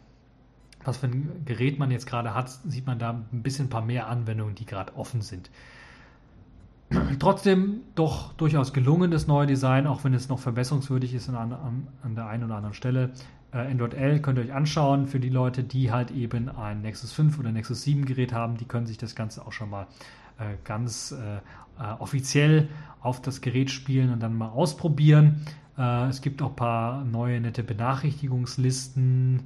was 0.84 0.98
für 0.98 1.06
ein 1.06 1.44
Gerät 1.44 1.78
man 1.78 1.90
jetzt 1.90 2.06
gerade 2.06 2.34
hat, 2.34 2.50
sieht 2.50 2.86
man 2.86 2.98
da 2.98 3.10
ein 3.10 3.42
bisschen 3.42 3.66
ein 3.66 3.70
paar 3.70 3.84
mehr 3.84 4.08
Anwendungen, 4.08 4.54
die 4.54 4.66
gerade 4.66 4.96
offen 4.96 5.22
sind. 5.22 5.50
Trotzdem 7.18 7.80
doch 7.94 8.32
durchaus 8.34 8.72
gelungen, 8.72 9.10
das 9.10 9.26
neue 9.26 9.46
Design, 9.46 9.86
auch 9.86 10.04
wenn 10.04 10.14
es 10.14 10.28
noch 10.28 10.38
verbesserungswürdig 10.38 11.14
ist 11.14 11.28
an, 11.28 11.52
an, 11.52 11.86
an 12.02 12.14
der 12.14 12.26
einen 12.26 12.44
oder 12.44 12.56
anderen 12.56 12.74
Stelle. 12.74 13.12
Äh, 13.52 13.70
Android 13.70 13.94
L 13.94 14.20
könnt 14.20 14.38
ihr 14.38 14.44
euch 14.44 14.52
anschauen 14.52 15.06
für 15.06 15.20
die 15.20 15.28
Leute, 15.28 15.62
die 15.64 15.90
halt 15.90 16.10
eben 16.10 16.48
ein 16.48 16.82
Nexus 16.82 17.12
5 17.12 17.38
oder 17.38 17.52
Nexus 17.52 17.82
7 17.82 18.04
Gerät 18.04 18.32
haben. 18.32 18.56
Die 18.56 18.64
können 18.64 18.86
sich 18.86 18.98
das 18.98 19.14
Ganze 19.14 19.46
auch 19.46 19.52
schon 19.52 19.70
mal 19.70 19.86
äh, 20.38 20.56
ganz 20.64 21.12
äh, 21.12 21.36
äh 21.36 21.40
offiziell 21.98 22.68
auf 23.00 23.22
das 23.22 23.40
Gerät 23.40 23.70
spielen 23.70 24.12
und 24.12 24.22
dann 24.22 24.36
mal 24.36 24.48
ausprobieren. 24.48 25.46
Äh, 25.78 26.08
es 26.08 26.20
gibt 26.20 26.42
auch 26.42 26.50
ein 26.50 26.56
paar 26.56 27.04
neue 27.04 27.40
nette 27.40 27.62
Benachrichtigungslisten 27.62 29.42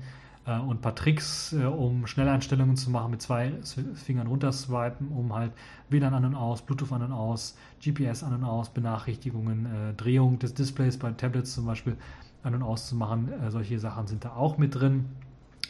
und 0.57 0.79
ein 0.79 0.81
paar 0.81 0.95
Tricks, 0.95 1.53
äh, 1.53 1.65
um 1.65 2.07
Schnelleinstellungen 2.07 2.77
zu 2.77 2.91
machen 2.91 3.11
mit 3.11 3.23
zwei 3.23 3.53
Fingern 3.95 4.27
runterswipen, 4.27 5.09
um 5.09 5.35
halt 5.35 5.53
WLAN 5.91 6.15
an 6.15 6.25
und 6.25 6.35
aus, 6.35 6.63
Bluetooth 6.63 6.93
an 6.93 7.03
und 7.03 7.13
aus, 7.13 7.57
GPS 7.83 8.23
an 8.23 8.35
und 8.35 8.45
aus, 8.45 8.71
Benachrichtigungen, 8.71 9.67
äh, 9.67 9.95
Drehung 9.95 10.39
des 10.39 10.55
Displays 10.55 10.99
bei 10.99 11.11
Tablets 11.13 11.55
zum 11.55 11.67
Beispiel 11.67 11.97
an 12.43 12.55
und 12.55 12.63
aus 12.63 12.89
zu 12.89 12.97
machen. 12.97 13.31
Äh, 13.33 13.51
solche 13.51 13.79
Sachen 13.79 14.07
sind 14.07 14.25
da 14.25 14.33
auch 14.33 14.59
mit 14.59 14.75
drin. 14.75 15.07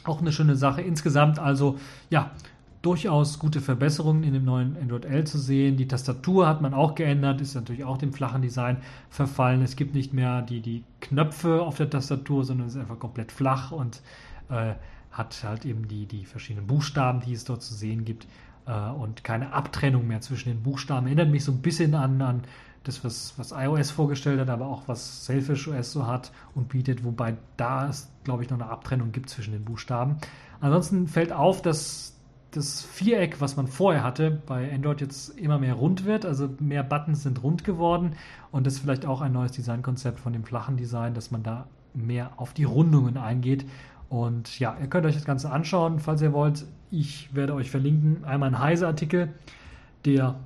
Auch 0.05 0.21
eine 0.21 0.33
schöne 0.33 0.57
Sache. 0.57 0.81
Insgesamt 0.83 1.39
also, 1.39 1.79
ja, 2.09 2.31
durchaus 2.83 3.39
gute 3.39 3.61
Verbesserungen 3.61 4.23
in 4.23 4.33
dem 4.33 4.45
neuen 4.45 4.77
Android 4.81 5.05
L 5.05 5.25
zu 5.25 5.39
sehen. 5.39 5.77
Die 5.77 5.89
Tastatur 5.89 6.47
hat 6.47 6.63
man 6.63 6.75
auch 6.75 6.95
geändert, 6.95 7.41
ist 7.41 7.55
natürlich 7.55 7.85
auch 7.85 7.99
dem 7.99 8.13
flachen 8.13 8.43
Design 8.43 8.79
verfallen. 9.11 9.63
Es 9.63 9.77
gibt 9.77 9.95
nicht 9.95 10.13
mehr 10.13 10.43
die, 10.43 10.61
die 10.61 10.85
Knöpfe 11.01 11.63
auf 11.63 11.77
der 11.77 11.91
Tastatur, 11.91 12.45
sondern 12.45 12.69
es 12.69 12.75
ist 12.75 12.81
einfach 12.81 12.99
komplett 12.99 13.33
flach 13.33 13.73
und 13.73 14.01
äh, 14.51 14.75
hat 15.11 15.43
halt 15.43 15.65
eben 15.65 15.89
die, 15.89 16.07
die 16.07 16.25
verschiedenen 16.25 16.67
Buchstaben, 16.67 17.21
die 17.21 17.33
es 17.33 17.45
dort 17.45 17.63
zu 17.63 17.75
sehen 17.75 18.05
gibt 18.05 18.27
äh, 18.67 18.91
und 18.91 19.25
keine 19.25 19.53
Abtrennung 19.53 20.07
mehr 20.07 20.21
zwischen 20.21 20.51
den 20.51 20.63
Buchstaben. 20.63 21.07
Erinnert 21.07 21.31
mich 21.31 21.45
so 21.45 21.53
ein 21.53 21.63
bisschen 21.63 21.95
an, 21.95 22.23
an 22.23 22.43
das, 22.85 23.05
was, 23.05 23.35
was 23.37 23.53
iOS 23.53 23.91
vorgestellt 23.91 24.41
hat, 24.41 24.49
aber 24.49 24.67
auch 24.67 24.83
was 24.87 25.27
Selfish 25.27 25.69
OS 25.69 25.93
so 25.93 26.07
hat 26.07 26.33
und 26.55 26.69
bietet, 26.69 27.05
wobei 27.05 27.37
da 27.57 27.89
es, 27.89 28.11
glaube 28.25 28.43
ich, 28.43 28.51
noch 28.51 28.61
eine 28.61 28.71
Abtrennung 28.71 29.13
gibt 29.13 29.29
zwischen 29.29 29.53
den 29.53 29.65
Buchstaben. 29.65 30.19
Ansonsten 30.61 31.07
fällt 31.09 31.33
auf, 31.33 31.63
dass 31.63 32.15
das 32.51 32.83
Viereck, 32.83 33.41
was 33.41 33.57
man 33.57 33.67
vorher 33.67 34.03
hatte, 34.03 34.43
bei 34.47 34.73
Android 34.73 35.01
jetzt 35.03 35.39
immer 35.39 35.59
mehr 35.59 35.75
rund 35.75 36.07
wird. 36.07 36.25
Also 36.25 36.49
mehr 36.61 36.83
Buttons 36.83 37.23
sind 37.23 37.43
rund 37.43 37.63
geworden 37.63 38.15
und 38.53 38.67
das 38.67 38.75
ist 38.75 38.81
vielleicht 38.81 39.05
auch 39.05 39.21
ein 39.21 39.33
neues 39.33 39.53
Designkonzept 39.53 40.19
von 40.19 40.33
dem 40.33 40.45
flachen 40.45 40.77
Design, 40.77 41.15
dass 41.15 41.31
man 41.31 41.43
da 41.43 41.67
mehr 41.93 42.33
auf 42.37 42.55
die 42.55 42.65
Rundungen 42.65 43.17
eingeht 43.17 43.67
und 44.09 44.59
ja, 44.59 44.77
ihr 44.81 44.89
könnt 44.89 45.07
euch 45.07 45.15
das 45.15 45.25
Ganze 45.25 45.51
anschauen, 45.51 45.99
falls 45.99 46.23
ihr 46.23 46.33
wollt. 46.33 46.65
Ich 46.91 47.35
werde 47.35 47.55
euch 47.55 47.71
verlinken. 47.71 48.25
Einmal 48.25 48.49
einen 48.49 48.59
Heise-Artikel, 48.59 49.35
der 50.05 50.37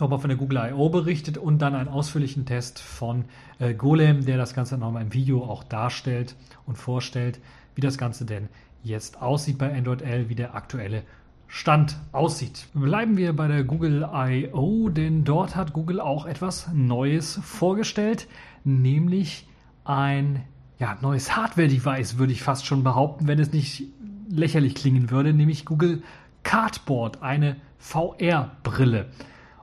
nochmal 0.00 0.18
von 0.18 0.28
der 0.28 0.36
Google 0.36 0.58
I.O. 0.70 0.88
berichtet 0.88 1.38
und 1.38 1.58
dann 1.62 1.74
einen 1.74 1.88
ausführlichen 1.88 2.44
Test 2.44 2.80
von 2.80 3.24
äh, 3.58 3.74
Golem, 3.74 4.24
der 4.24 4.36
das 4.36 4.54
Ganze 4.54 4.76
nochmal 4.78 5.02
im 5.02 5.14
Video 5.14 5.44
auch 5.44 5.64
darstellt 5.64 6.34
und 6.66 6.76
vorstellt, 6.76 7.40
wie 7.74 7.80
das 7.80 7.98
Ganze 7.98 8.24
denn 8.24 8.48
jetzt 8.82 9.22
aussieht 9.22 9.58
bei 9.58 9.72
Android 9.72 10.02
L, 10.02 10.28
wie 10.28 10.34
der 10.34 10.54
aktuelle 10.54 11.02
Stand 11.48 11.96
aussieht. 12.10 12.66
Bleiben 12.74 13.16
wir 13.16 13.34
bei 13.34 13.46
der 13.46 13.62
Google 13.62 14.08
I.O., 14.12 14.88
denn 14.88 15.24
dort 15.24 15.54
hat 15.54 15.72
Google 15.72 16.00
auch 16.00 16.26
etwas 16.26 16.68
Neues 16.74 17.38
vorgestellt, 17.42 18.26
nämlich 18.64 19.48
ein 19.84 20.42
ja, 20.78 20.96
neues 21.00 21.36
Hardware-Device, 21.36 22.18
würde 22.18 22.32
ich 22.32 22.42
fast 22.42 22.66
schon 22.66 22.84
behaupten, 22.84 23.26
wenn 23.26 23.38
es 23.38 23.52
nicht 23.52 23.84
lächerlich 24.28 24.74
klingen 24.74 25.10
würde, 25.10 25.32
nämlich 25.32 25.64
Google 25.64 26.02
Cardboard, 26.42 27.22
eine 27.22 27.56
VR-Brille. 27.78 29.06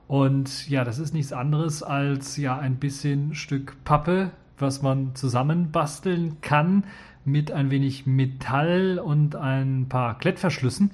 Und 0.06 0.68
ja, 0.68 0.84
das 0.84 0.98
ist 0.98 1.14
nichts 1.14 1.32
anderes 1.32 1.82
als 1.82 2.36
ja 2.36 2.58
ein 2.58 2.76
bisschen 2.76 3.34
Stück 3.34 3.76
Pappe, 3.84 4.32
was 4.58 4.82
man 4.82 5.14
zusammenbasteln 5.14 6.40
kann 6.40 6.84
mit 7.24 7.50
ein 7.52 7.70
wenig 7.70 8.06
Metall 8.06 9.00
und 9.02 9.34
ein 9.36 9.86
paar 9.88 10.18
Klettverschlüssen. 10.18 10.90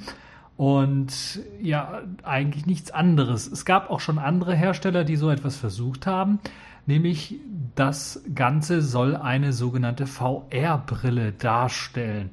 Und 0.57 1.41
ja, 1.61 2.03
eigentlich 2.23 2.67
nichts 2.67 2.91
anderes. 2.91 3.47
Es 3.47 3.65
gab 3.65 3.91
auch 3.91 4.01
schon 4.01 4.19
andere 4.19 4.55
Hersteller, 4.55 5.05
die 5.05 5.17
so 5.17 5.31
etwas 5.31 5.57
versucht 5.57 6.07
haben 6.07 6.39
nämlich 6.91 7.37
das 7.77 8.21
Ganze 8.35 8.83
soll 8.83 9.17
eine 9.17 9.53
sogenannte 9.53 10.07
VR-Brille 10.07 11.33
darstellen. 11.33 12.33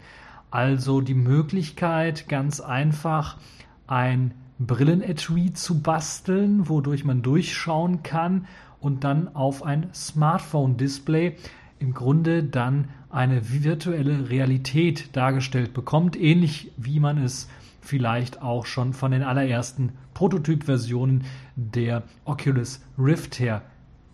Also 0.49 0.99
die 0.99 1.13
Möglichkeit, 1.13 2.27
ganz 2.27 2.59
einfach 2.59 3.37
ein 3.85 4.33
Brillenetui 4.59 5.53
zu 5.53 5.81
basteln, 5.81 6.67
wodurch 6.67 7.05
man 7.05 7.21
durchschauen 7.21 8.01
kann 8.01 8.47
und 8.79 9.03
dann 9.03 9.35
auf 9.35 9.63
ein 9.63 9.89
Smartphone-Display 9.93 11.35
im 11.77 11.93
Grunde 11.93 12.43
dann 12.43 12.89
eine 13.11 13.51
virtuelle 13.51 14.29
Realität 14.29 15.15
dargestellt 15.15 15.75
bekommt, 15.75 16.19
ähnlich 16.19 16.71
wie 16.77 16.99
man 16.99 17.19
es 17.19 17.47
vielleicht 17.81 18.41
auch 18.41 18.65
schon 18.65 18.93
von 18.93 19.11
den 19.11 19.21
allerersten 19.21 19.91
Prototyp-Versionen 20.15 21.25
der 21.55 22.03
Oculus 22.25 22.81
Rift 22.97 23.39
her 23.39 23.61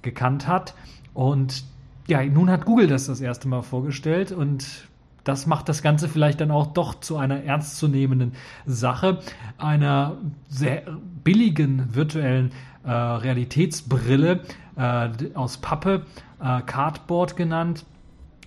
gekannt 0.03 0.47
hat. 0.47 0.75
Und 1.13 1.63
ja, 2.07 2.23
nun 2.23 2.49
hat 2.49 2.65
Google 2.65 2.87
das 2.87 3.07
das 3.07 3.21
erste 3.21 3.47
Mal 3.47 3.61
vorgestellt 3.61 4.31
und 4.31 4.87
das 5.23 5.47
macht 5.47 5.69
das 5.69 5.81
Ganze 5.81 6.09
vielleicht 6.09 6.41
dann 6.41 6.51
auch 6.51 6.67
doch 6.67 6.99
zu 6.99 7.17
einer 7.17 7.43
ernstzunehmenden 7.43 8.33
Sache, 8.65 9.19
einer 9.57 10.17
sehr 10.49 10.83
billigen 11.23 11.95
virtuellen 11.95 12.51
äh, 12.83 12.91
Realitätsbrille 12.91 14.41
äh, 14.75 15.09
aus 15.33 15.57
Pappe, 15.57 16.05
äh, 16.41 16.61
Cardboard 16.61 17.37
genannt, 17.37 17.85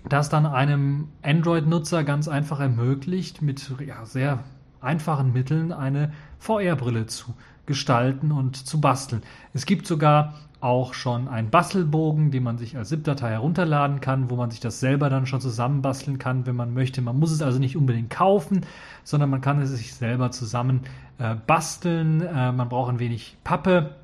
das 0.09 0.29
dann 0.29 0.45
einem 0.45 1.09
Android-Nutzer 1.23 2.05
ganz 2.05 2.29
einfach 2.29 2.61
ermöglicht, 2.61 3.41
mit 3.41 3.73
ja, 3.85 4.05
sehr 4.05 4.45
einfachen 4.81 5.33
Mitteln 5.33 5.73
eine 5.73 6.13
VR-Brille 6.39 7.07
zu 7.07 7.35
gestalten 7.65 8.31
und 8.31 8.57
zu 8.57 8.81
basteln. 8.81 9.23
Es 9.53 9.67
gibt 9.67 9.87
sogar 9.87 10.35
auch 10.61 10.95
schon 10.95 11.29
einen 11.29 11.51
Bastelbogen, 11.51 12.31
den 12.31 12.43
man 12.43 12.59
sich 12.59 12.77
als 12.77 12.89
ZIP-Datei 12.89 13.31
herunterladen 13.31 14.01
kann, 14.01 14.31
wo 14.31 14.37
man 14.37 14.51
sich 14.51 14.61
das 14.61 14.81
selber 14.81 15.11
dann 15.11 15.27
schon 15.27 15.41
zusammenbasteln 15.41 16.19
kann, 16.19 16.47
wenn 16.47 16.57
man 16.57 16.73
möchte. 16.73 17.03
Man 17.03 17.19
muss 17.19 17.31
es 17.31 17.43
also 17.43 17.59
nicht 17.59 17.77
unbedingt 17.77 18.11
kaufen, 18.11 18.63
sondern 19.05 19.31
man 19.31 19.41
kann 19.43 19.61
es 19.61 19.71
sich 19.71 19.95
selber 19.95 20.31
zusammen 20.31 20.81
äh, 21.19 21.35
basteln. 21.35 22.23
Äh, 22.23 22.53
man 22.53 22.69
braucht 22.69 22.91
ein 22.91 22.99
wenig 22.99 23.37
Pappe, 23.45 23.95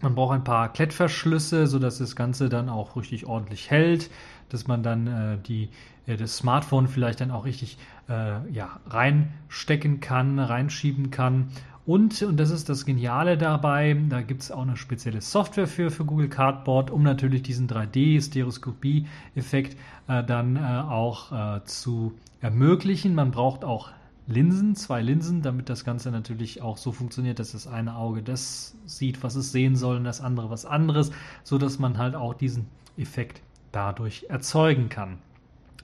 man 0.00 0.14
braucht 0.14 0.34
ein 0.34 0.44
paar 0.44 0.72
Klettverschlüsse, 0.72 1.66
sodass 1.66 1.98
das 1.98 2.14
Ganze 2.16 2.48
dann 2.48 2.68
auch 2.68 2.96
richtig 2.96 3.26
ordentlich 3.26 3.70
hält, 3.70 4.10
dass 4.48 4.66
man 4.66 4.82
dann 4.82 5.06
äh, 5.06 5.38
die, 5.38 5.70
äh, 6.06 6.16
das 6.16 6.36
Smartphone 6.36 6.86
vielleicht 6.86 7.20
dann 7.20 7.32
auch 7.32 7.44
richtig 7.44 7.78
äh, 8.08 8.48
ja, 8.50 8.80
reinstecken 8.86 10.00
kann, 10.00 10.38
reinschieben 10.38 11.10
kann 11.10 11.48
und, 11.90 12.22
und 12.22 12.36
das 12.36 12.50
ist 12.50 12.68
das 12.68 12.86
Geniale 12.86 13.36
dabei, 13.36 14.00
da 14.08 14.22
gibt 14.22 14.42
es 14.42 14.52
auch 14.52 14.62
eine 14.62 14.76
spezielle 14.76 15.20
Software 15.20 15.66
für, 15.66 15.90
für 15.90 16.04
Google 16.04 16.28
Cardboard, 16.28 16.92
um 16.92 17.02
natürlich 17.02 17.42
diesen 17.42 17.68
3D-Stereoskopie-Effekt 17.68 19.76
äh, 20.06 20.22
dann 20.22 20.54
äh, 20.54 20.60
auch 20.60 21.32
äh, 21.32 21.64
zu 21.64 22.12
ermöglichen. 22.40 23.16
Man 23.16 23.32
braucht 23.32 23.64
auch 23.64 23.90
Linsen, 24.28 24.76
zwei 24.76 25.02
Linsen, 25.02 25.42
damit 25.42 25.68
das 25.68 25.84
Ganze 25.84 26.12
natürlich 26.12 26.62
auch 26.62 26.76
so 26.76 26.92
funktioniert, 26.92 27.40
dass 27.40 27.50
das 27.50 27.66
eine 27.66 27.96
Auge 27.96 28.22
das 28.22 28.76
sieht, 28.86 29.24
was 29.24 29.34
es 29.34 29.50
sehen 29.50 29.74
soll, 29.74 29.96
und 29.96 30.04
das 30.04 30.20
andere 30.20 30.48
was 30.48 30.64
anderes, 30.64 31.10
so 31.42 31.58
dass 31.58 31.80
man 31.80 31.98
halt 31.98 32.14
auch 32.14 32.34
diesen 32.34 32.66
Effekt 32.98 33.42
dadurch 33.72 34.26
erzeugen 34.28 34.90
kann. 34.90 35.18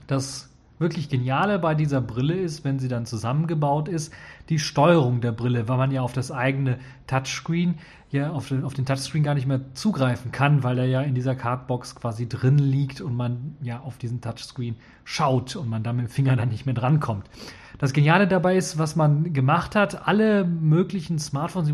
Das 0.06 0.50
wirklich 0.78 1.08
Geniale 1.08 1.58
bei 1.58 1.74
dieser 1.74 2.00
Brille 2.00 2.34
ist, 2.34 2.64
wenn 2.64 2.78
sie 2.78 2.88
dann 2.88 3.06
zusammengebaut 3.06 3.88
ist, 3.88 4.12
die 4.48 4.58
Steuerung 4.58 5.20
der 5.20 5.32
Brille, 5.32 5.68
weil 5.68 5.76
man 5.76 5.90
ja 5.90 6.02
auf 6.02 6.12
das 6.12 6.30
eigene 6.30 6.78
Touchscreen, 7.06 7.76
ja 8.10 8.30
auf 8.30 8.48
den, 8.48 8.64
auf 8.64 8.74
den 8.74 8.86
Touchscreen 8.86 9.22
gar 9.22 9.34
nicht 9.34 9.46
mehr 9.46 9.60
zugreifen 9.74 10.32
kann, 10.32 10.62
weil 10.62 10.78
er 10.78 10.86
ja 10.86 11.00
in 11.00 11.14
dieser 11.14 11.34
Cardbox 11.34 11.94
quasi 11.94 12.28
drin 12.28 12.58
liegt 12.58 13.00
und 13.00 13.16
man 13.16 13.56
ja 13.62 13.80
auf 13.80 13.98
diesen 13.98 14.20
Touchscreen 14.20 14.76
schaut 15.04 15.56
und 15.56 15.68
man 15.68 15.82
da 15.82 15.92
mit 15.92 16.06
dem 16.06 16.10
Finger 16.10 16.36
dann 16.36 16.50
nicht 16.50 16.66
mehr 16.66 16.74
drankommt. 16.74 17.28
Das 17.78 17.92
Geniale 17.92 18.26
dabei 18.26 18.56
ist, 18.56 18.78
was 18.78 18.96
man 18.96 19.34
gemacht 19.34 19.76
hat, 19.76 20.08
alle 20.08 20.44
möglichen 20.44 21.18
Smartphones, 21.18 21.70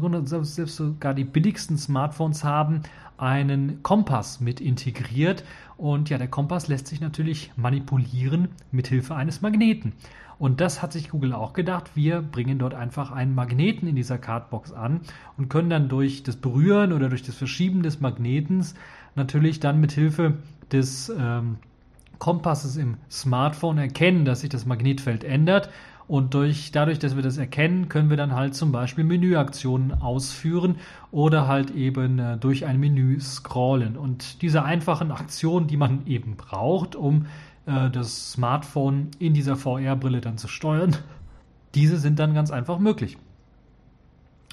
selbst 0.55 0.77
sogar 0.77 1.15
die 1.15 1.25
billigsten 1.25 1.79
Smartphones 1.79 2.43
haben 2.43 2.83
einen 3.23 3.83
Kompass 3.85 4.41
mit 4.41 4.61
integriert. 4.61 5.45
Und 5.77 6.11
ja, 6.11 6.19
der 6.19 6.29
Kompass 6.29 6.67
lässt 6.67 6.89
sich 6.89 7.01
natürlich 7.01 7.53
manipulieren 7.57 8.49
mit 8.73 8.89
Hilfe 8.89 9.15
eines 9.15 9.41
Magneten. 9.41 9.93
Und 10.41 10.61
das 10.61 10.83
hat 10.83 10.93
sich 10.93 11.11
Google 11.11 11.33
auch 11.33 11.53
gedacht. 11.53 11.93
Wir 11.95 12.21
bringen 12.21 12.59
dort 12.59 12.75
einfach 12.75 13.13
einen 13.13 13.35
Magneten 13.35 13.87
in 13.87 13.95
dieser 13.95 14.19
Cardbox 14.19 14.73
an 14.73 15.03
und 15.39 15.49
können 15.49 15.71
dann 15.71 15.89
durch 15.89 16.25
das 16.25 16.35
Berühren 16.35 16.93
oder 16.93 17.09
durch 17.09 17.23
das 17.23 17.37
Verschieben 17.37 17.85
des 17.85 18.01
Magnetens 18.01 18.75
natürlich 19.15 19.61
dann 19.61 19.81
mit 19.81 19.93
Hilfe 19.93 20.39
des 20.73 21.13
ähm, 21.17 21.59
Kompasses 22.19 22.77
im 22.77 22.97
Smartphone 23.09 23.79
erkennen, 23.79 24.25
dass 24.25 24.41
sich 24.41 24.51
das 24.51 24.67
Magnetfeld 24.67 25.23
ändert 25.23 25.71
und 26.09 26.35
durch, 26.35 26.73
dadurch, 26.73 26.99
dass 26.99 27.17
wir 27.17 27.23
das 27.23 27.39
erkennen, 27.39 27.89
können 27.89 28.11
wir 28.11 28.17
dann 28.17 28.35
halt 28.35 28.55
zum 28.55 28.73
Beispiel 28.73 29.05
Menüaktionen 29.05 29.93
ausführen 29.93 30.77
oder 31.11 31.47
halt 31.47 31.71
eben 31.71 32.19
äh, 32.19 32.37
durch 32.37 32.67
ein 32.67 32.81
Menü 32.81 33.21
scrollen. 33.21 33.97
Und 33.97 34.43
diese 34.43 34.65
einfachen 34.65 35.11
Aktionen, 35.11 35.69
die 35.69 35.77
man 35.77 36.07
eben 36.07 36.37
braucht, 36.37 36.97
um 36.97 37.27
äh, 37.67 37.89
das 37.91 38.33
Smartphone 38.33 39.09
in 39.19 39.35
dieser 39.35 39.57
VR-Brille 39.57 40.21
dann 40.21 40.39
zu 40.39 40.49
steuern, 40.49 40.97
diese 41.75 41.99
sind 41.99 42.19
dann 42.19 42.35
ganz 42.35 42.51
einfach 42.51 42.79
möglich. 42.79 43.17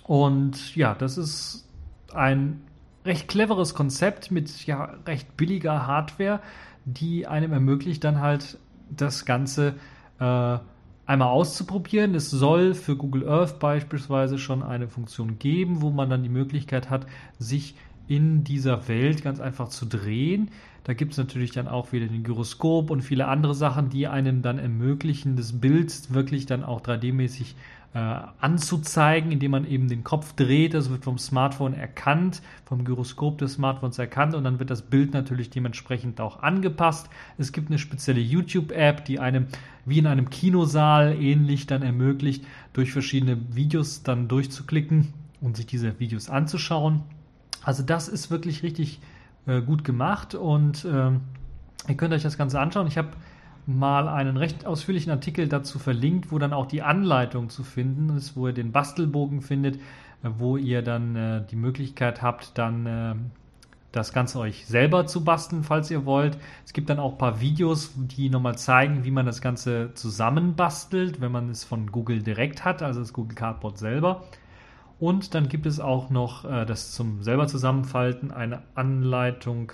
Und 0.04 0.76
ja, 0.76 0.96
das 0.96 1.18
ist 1.18 1.68
ein 2.14 2.62
recht 3.06 3.28
cleveres 3.28 3.74
Konzept 3.74 4.32
mit 4.32 4.66
ja 4.66 4.96
recht 5.06 5.38
billiger 5.38 5.88
Hardware, 5.88 6.40
die 6.86 7.28
einem 7.28 7.54
ermöglicht, 7.54 8.04
dann 8.04 8.20
halt 8.20 8.58
das 8.90 9.26
Ganze 9.26 9.76
äh, 10.20 10.58
einmal 11.10 11.30
auszuprobieren. 11.30 12.14
Es 12.14 12.30
soll 12.30 12.76
für 12.76 12.96
Google 12.96 13.28
Earth 13.28 13.58
beispielsweise 13.58 14.38
schon 14.38 14.62
eine 14.62 14.88
Funktion 14.88 15.40
geben, 15.40 15.82
wo 15.82 15.90
man 15.90 16.08
dann 16.08 16.22
die 16.22 16.30
Möglichkeit 16.30 16.92
hat, 16.92 17.08
sich 17.40 17.74
in 18.08 18.44
dieser 18.44 18.88
Welt 18.88 19.24
ganz 19.24 19.40
einfach 19.40 19.70
zu 19.70 19.88
drehen. 19.88 20.52
Da 20.84 20.94
gibt 20.94 21.14
es 21.14 21.18
natürlich 21.18 21.52
dann 21.52 21.68
auch 21.68 21.92
wieder 21.94 22.06
den 22.06 22.24
Gyroskop 22.24 22.92
und 22.92 23.02
viele 23.02 23.28
andere 23.28 23.56
Sachen, 23.56 23.90
die 23.90 24.08
einem 24.08 24.44
dann 24.44 24.60
ermöglichen, 24.60 25.36
das 25.36 25.60
Bild 25.60 26.14
wirklich 26.14 26.46
dann 26.46 26.64
auch 26.64 26.82
3D-mäßig 26.82 27.42
äh, 27.42 27.56
anzuzeigen, 27.92 29.32
indem 29.32 29.52
man 29.52 29.66
eben 29.66 29.88
den 29.88 30.04
Kopf 30.04 30.34
dreht. 30.34 30.76
Das 30.76 30.92
wird 30.92 31.04
vom 31.04 31.18
Smartphone 31.18 31.74
erkannt, 31.74 32.44
vom 32.66 32.86
Gyroskop 32.86 33.40
des 33.40 33.54
Smartphones 33.54 33.98
erkannt 33.98 34.36
und 34.36 34.44
dann 34.44 34.60
wird 34.60 34.70
das 34.70 34.84
Bild 34.84 35.14
natürlich 35.14 35.50
dementsprechend 35.50 36.22
auch 36.22 36.44
angepasst. 36.44 37.10
Es 37.40 37.52
gibt 37.52 37.70
eine 37.70 37.80
spezielle 37.80 38.20
YouTube-App, 38.20 39.06
die 39.06 39.20
einem 39.20 39.48
wie 39.86 39.98
in 39.98 40.06
einem 40.06 40.30
Kinosaal 40.30 41.16
ähnlich 41.20 41.66
dann 41.66 41.82
ermöglicht, 41.82 42.46
durch 42.74 42.92
verschiedene 42.92 43.56
Videos 43.56 44.04
dann 44.04 44.28
durchzuklicken 44.28 45.14
und 45.42 45.58
sich 45.58 45.66
diese 45.66 46.00
Videos 46.00 46.30
anzuschauen. 46.30 47.02
Also 47.64 47.82
das 47.82 48.08
ist 48.08 48.30
wirklich 48.30 48.62
richtig 48.62 49.00
äh, 49.48 49.62
gut 49.62 49.84
gemacht 49.84 50.36
und 50.36 50.86
äh, 50.86 51.12
ihr 51.88 51.98
könnt 51.98 52.14
euch 52.14 52.24
das 52.24 52.38
Ganze 52.38 52.60
anschauen. 52.60 52.86
Ich 52.86 53.00
habe 53.00 53.10
mal 53.78 54.08
einen 54.08 54.38
recht 54.38 54.66
ausführlichen 54.66 55.12
Artikel 55.12 55.48
dazu 55.48 55.80
verlinkt, 55.80 56.32
wo 56.32 56.40
dann 56.40 56.54
auch 56.54 56.66
die 56.66 56.82
Anleitung 56.82 57.50
zu 57.50 57.64
finden 57.64 58.16
ist, 58.16 58.36
wo 58.36 58.48
ihr 58.48 58.54
den 58.54 58.72
Bastelbogen 58.72 59.42
findet, 59.42 59.76
äh, 59.76 60.30
wo 60.38 60.58
ihr 60.58 60.82
dann 60.82 61.16
äh, 61.16 61.46
die 61.50 61.56
Möglichkeit 61.56 62.22
habt, 62.22 62.58
dann 62.58 62.86
äh, 62.86 63.16
das 63.92 64.14
Ganze 64.14 64.40
euch 64.40 64.66
selber 64.68 65.08
zu 65.08 65.24
basteln, 65.24 65.64
falls 65.64 65.90
ihr 65.90 66.06
wollt. 66.06 66.38
Es 66.66 66.74
gibt 66.74 66.90
dann 66.90 67.00
auch 67.00 67.14
ein 67.14 67.18
paar 67.18 67.42
Videos, 67.42 67.94
die 67.96 68.30
nochmal 68.30 68.58
zeigen, 68.58 69.04
wie 69.04 69.12
man 69.12 69.26
das 69.26 69.42
Ganze 69.42 69.92
zusammenbastelt, 69.96 71.22
wenn 71.22 71.32
man 71.32 71.50
es 71.50 71.64
von 71.64 71.92
Google 71.92 72.22
direkt 72.22 72.66
hat, 72.66 72.84
also 72.84 73.00
das 73.00 73.14
Google 73.14 73.36
Cardboard 73.36 73.78
selber. 73.78 74.24
Und 75.00 75.34
dann 75.34 75.48
gibt 75.48 75.66
es 75.66 75.80
auch 75.80 76.10
noch 76.10 76.46
äh, 76.46 76.66
das 76.66 76.92
zum 76.92 77.24
selber 77.24 77.48
zusammenfalten, 77.48 78.32
eine 78.32 78.62
Anleitung 78.76 79.72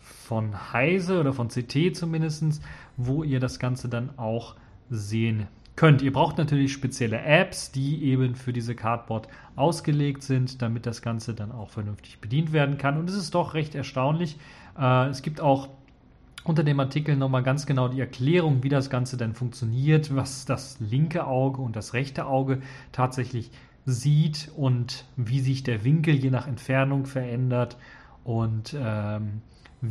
von 0.00 0.72
Heise 0.72 1.20
oder 1.20 1.32
von 1.32 1.48
CT 1.48 1.94
zumindest, 1.94 2.62
wo 2.96 3.22
ihr 3.22 3.40
das 3.40 3.58
Ganze 3.58 3.88
dann 3.88 4.18
auch 4.18 4.54
sehen 4.90 5.46
könnt. 5.76 6.02
Ihr 6.02 6.12
braucht 6.12 6.38
natürlich 6.38 6.72
spezielle 6.72 7.20
Apps, 7.20 7.72
die 7.72 8.04
eben 8.04 8.34
für 8.34 8.52
diese 8.52 8.74
Cardboard 8.74 9.28
ausgelegt 9.56 10.22
sind, 10.22 10.62
damit 10.62 10.86
das 10.86 11.02
Ganze 11.02 11.34
dann 11.34 11.52
auch 11.52 11.70
vernünftig 11.70 12.20
bedient 12.20 12.52
werden 12.52 12.78
kann. 12.78 12.98
Und 12.98 13.10
es 13.10 13.16
ist 13.16 13.34
doch 13.34 13.54
recht 13.54 13.74
erstaunlich. 13.74 14.36
Äh, 14.78 15.08
es 15.08 15.22
gibt 15.22 15.40
auch 15.40 15.68
unter 16.44 16.62
dem 16.62 16.78
Artikel 16.78 17.16
nochmal 17.16 17.42
ganz 17.42 17.66
genau 17.66 17.88
die 17.88 18.00
Erklärung, 18.00 18.62
wie 18.62 18.68
das 18.68 18.90
Ganze 18.90 19.16
denn 19.16 19.34
funktioniert, 19.34 20.14
was 20.14 20.44
das 20.44 20.78
linke 20.78 21.26
Auge 21.26 21.62
und 21.62 21.74
das 21.74 21.94
rechte 21.94 22.26
Auge 22.26 22.60
tatsächlich 22.92 23.50
sieht 23.86 24.50
und 24.56 25.06
wie 25.16 25.40
sich 25.40 25.62
der 25.62 25.84
Winkel 25.84 26.14
je 26.14 26.30
nach 26.30 26.46
Entfernung 26.46 27.06
verändert 27.06 27.76
und 28.24 28.76
ähm, 28.78 29.42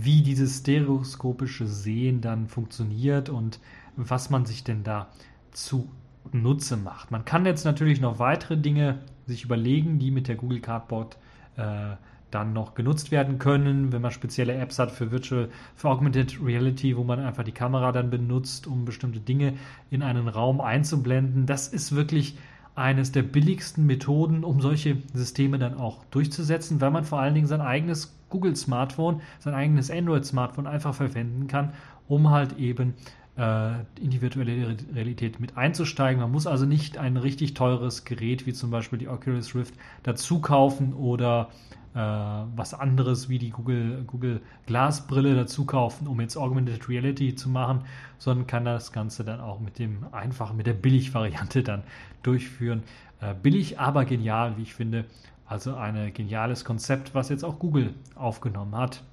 wie 0.02 0.22
dieses 0.22 0.60
stereoskopische 0.60 1.68
Sehen 1.68 2.22
dann 2.22 2.48
funktioniert 2.48 3.30
und 3.30 3.60
was 3.96 4.30
man 4.30 4.46
sich 4.46 4.64
denn 4.64 4.84
da 4.84 5.10
zunutze 5.52 6.78
macht. 6.78 7.12
Man 7.12 7.26
kann 7.26 7.46
jetzt 7.46 7.64
natürlich 7.64 8.02
noch 8.02 8.18
weitere 8.18 8.58
Dinge 8.58 9.00
sich 9.28 9.44
überlegen, 9.44 10.00
die 10.00 10.10
mit 10.10 10.28
der 10.28 10.36
Google 10.36 10.60
Cardboard 10.60 11.18
äh, 11.58 11.96
dann 12.32 12.54
noch 12.54 12.74
genutzt 12.74 13.12
werden 13.12 13.38
können, 13.38 13.92
wenn 13.92 14.02
man 14.02 14.12
spezielle 14.12 14.56
Apps 14.56 14.80
hat 14.80 14.92
für 14.92 15.12
Virtual, 15.12 15.50
für 15.76 15.90
Augmented 15.90 16.40
Reality, 16.44 16.98
wo 16.98 17.04
man 17.04 17.20
einfach 17.20 17.44
die 17.44 17.52
Kamera 17.52 17.92
dann 17.92 18.10
benutzt, 18.10 18.66
um 18.66 18.86
bestimmte 18.86 19.20
Dinge 19.20 19.54
in 19.92 20.02
einen 20.02 20.28
Raum 20.28 20.60
einzublenden. 20.60 21.46
Das 21.46 21.68
ist 21.68 21.96
wirklich 21.96 22.36
eines 22.76 23.12
der 23.12 23.24
billigsten 23.24 23.86
Methoden, 23.86 24.44
um 24.44 24.62
solche 24.62 24.98
Systeme 25.14 25.60
dann 25.60 25.76
auch 25.76 26.04
durchzusetzen, 26.06 26.82
weil 26.82 26.92
man 26.92 27.04
vor 27.04 27.20
allen 27.20 27.36
Dingen 27.36 27.48
sein 27.48 27.62
eigenes 27.62 28.16
Google 28.30 28.56
Smartphone, 28.56 29.22
sein 29.40 29.54
eigenes 29.54 29.92
Android 29.92 30.26
Smartphone 30.26 30.66
einfach 30.66 30.96
verwenden 30.96 31.48
kann, 31.48 31.74
um 32.08 32.32
halt 32.32 32.58
eben 32.58 32.96
äh, 33.38 33.74
in 34.02 34.10
die 34.10 34.22
virtuelle 34.22 34.76
Realität 34.94 35.40
mit 35.40 35.56
einzusteigen. 35.56 36.22
Man 36.22 36.32
muss 36.32 36.48
also 36.48 36.66
nicht 36.66 36.98
ein 36.98 37.18
richtig 37.18 37.54
teures 37.54 38.06
Gerät 38.06 38.48
wie 38.48 38.54
zum 38.54 38.72
Beispiel 38.72 39.00
die 39.00 39.08
Oculus 39.08 39.54
Rift 39.54 39.76
dazu 40.02 40.40
kaufen 40.40 40.94
oder 40.94 41.50
äh, 41.96 41.98
was 41.98 42.74
anderes 42.74 43.30
wie 43.30 43.40
die 43.40 43.52
Google, 43.52 44.04
Google 44.08 44.42
Glass 44.66 45.06
dazu 45.08 45.66
kaufen, 45.66 46.08
um 46.08 46.20
jetzt 46.22 46.38
Augmented 46.38 46.90
Reality 46.90 47.36
zu 47.36 47.50
machen, 47.50 47.82
sondern 48.18 48.48
kann 48.48 48.66
das 48.66 48.92
Ganze 48.92 49.24
dann 49.24 49.40
auch 49.40 49.60
mit 49.60 49.80
dem 49.80 50.06
einfachen, 50.12 50.58
mit 50.58 50.68
der 50.68 50.74
Billig-Variante 50.74 51.64
dann 51.64 51.84
durchführen. 52.24 52.84
Äh, 53.22 53.36
billig, 53.42 53.80
aber 53.80 54.06
genial, 54.06 54.58
wie 54.58 54.64
ich 54.64 54.74
finde. 54.74 55.06
Also 55.46 55.76
ein 55.76 56.14
geniales 56.14 56.66
Konzept, 56.66 57.14
was 57.14 57.30
jetzt 57.30 57.44
auch 57.44 57.60
Google 57.60 57.94
aufgenommen 58.16 58.76
hat. 58.76 59.04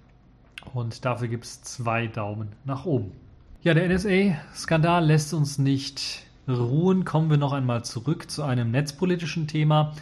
Und 0.74 1.04
dafür 1.04 1.28
gibt 1.28 1.44
es 1.44 1.62
zwei 1.62 2.06
Daumen 2.06 2.48
nach 2.64 2.84
oben. 2.84 3.12
Ja, 3.62 3.74
der 3.74 3.88
NSA-Skandal 3.88 5.04
lässt 5.04 5.34
uns 5.34 5.58
nicht 5.58 6.22
ruhen. 6.48 7.04
Kommen 7.04 7.30
wir 7.30 7.36
noch 7.36 7.52
einmal 7.52 7.84
zurück 7.84 8.30
zu 8.30 8.42
einem 8.42 8.70
netzpolitischen 8.70 9.46
Thema, 9.46 9.92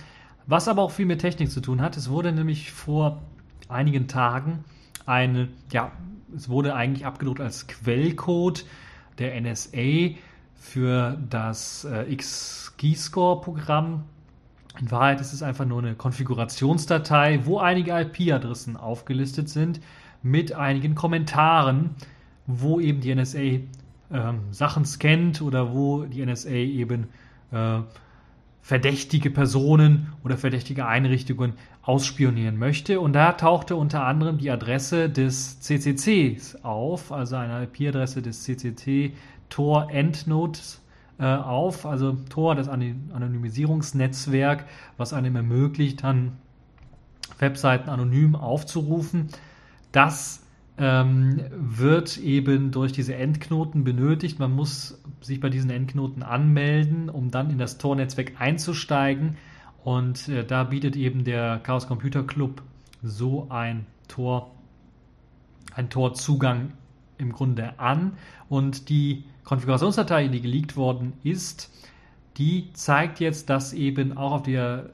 was 0.49 0.67
aber 0.67 0.83
auch 0.83 0.91
viel 0.91 1.07
mit 1.07 1.21
Technik 1.21 1.51
zu 1.51 1.61
tun 1.61 1.81
hat. 1.81 1.97
Es 1.97 2.09
wurde 2.09 2.33
nämlich 2.33 2.73
vor 2.73 3.23
einigen 3.69 4.09
Tagen 4.09 4.65
eine, 5.07 5.49
ja, 5.71 5.93
es 6.35 6.49
wurde 6.49 6.75
eigentlich 6.75 7.07
abgedruckt 7.07 7.41
als 7.41 7.67
Quellcode 7.67 8.65
der 9.19 9.39
NSA 9.41 10.17
für 10.57 11.19
das 11.29 11.85
äh, 11.85 12.15
XKeyscore-Programm. 12.17 14.05
In 14.81 14.91
Wahrheit 14.91 15.21
ist 15.21 15.35
es 15.35 15.43
einfach 15.43 15.67
nur 15.67 15.81
eine 15.81 15.95
Konfigurationsdatei, 15.95 17.41
wo 17.45 17.59
einige 17.59 17.93
IP-Adressen 17.93 18.77
aufgelistet 18.77 19.51
sind 19.51 19.81
mit 20.23 20.53
einigen 20.53 20.95
Kommentaren, 20.95 21.91
wo 22.47 22.81
eben 22.81 23.01
die 23.01 23.15
NSA 23.15 23.39
ähm, 23.39 24.41
Sachen 24.51 24.87
scannt 24.87 25.43
oder 25.43 25.75
wo 25.75 26.05
die 26.05 26.25
NSA 26.25 26.51
eben 26.51 27.09
äh, 27.53 27.81
verdächtige 28.69 29.31
Personen 29.31 30.13
oder 30.25 30.37
verdächtige 30.37 30.87
Einrichtungen 30.87 31.55
ausspionieren 31.81 32.59
möchte. 32.59 33.01
Und 33.01 33.15
da 33.15 33.33
tauchte 33.33 33.77
unter 33.77 34.05
anderem 34.05 34.37
die 34.37 34.51
Adresse 34.51 35.09
des 35.09 35.59
CCCs 35.61 36.65
auf, 36.65 37.11
also 37.11 37.37
eine 37.37 37.63
IP-Adresse 37.63 38.21
des 38.21 38.43
CCC 38.43 39.15
Tor 39.49 39.91
Endnotes 39.91 40.83
äh, 41.19 41.25
auf, 41.25 41.87
also 41.87 42.19
Tor, 42.29 42.57
das 42.57 42.69
Anonymisierungsnetzwerk, 42.69 44.67
was 44.99 45.15
einem 45.15 45.37
ermöglicht, 45.37 46.03
dann 46.03 46.33
Webseiten 47.39 47.89
anonym 47.89 48.37
aufzurufen. 48.37 49.29
Das 49.93 50.43
ähm, 50.79 51.41
wird 51.51 52.19
eben 52.19 52.71
durch 52.71 52.93
diese 52.93 53.15
Endknoten 53.15 53.85
benötigt. 53.85 54.39
Man 54.39 54.53
muss 54.53 55.03
sich 55.21 55.41
bei 55.41 55.51
diesen 55.51 55.71
Endknoten 55.71 56.23
anmelden, 56.23 57.09
um 57.11 57.31
dann 57.31 57.51
in 57.51 57.59
das 57.59 57.79
Tor-Netzwerk 57.79 58.41
einzusteigen. 58.41 59.37
Und 59.83 60.29
äh, 60.29 60.45
da 60.45 60.65
bietet 60.65 60.97
eben 60.97 61.25
der 61.25 61.59
Chaos 61.59 61.87
Computer 61.87 62.23
Club 62.23 62.63
so 63.03 63.49
ein 63.51 63.87
Tor, 64.07 64.53
ein 65.75 65.91
Torzugang 65.91 66.73
im 67.19 67.33
Grunde 67.33 67.79
an. 67.79 68.13
Und 68.49 68.89
die 68.89 69.25
Konfigurationsdatei, 69.45 70.29
die 70.29 70.41
geleakt 70.41 70.77
worden 70.77 71.15
ist, 71.25 71.73
die 72.37 72.73
zeigt 72.73 73.19
jetzt, 73.19 73.51
dass 73.51 73.73
eben 73.73 74.17
auch 74.17 74.33
auf 74.33 74.43
der 74.45 74.91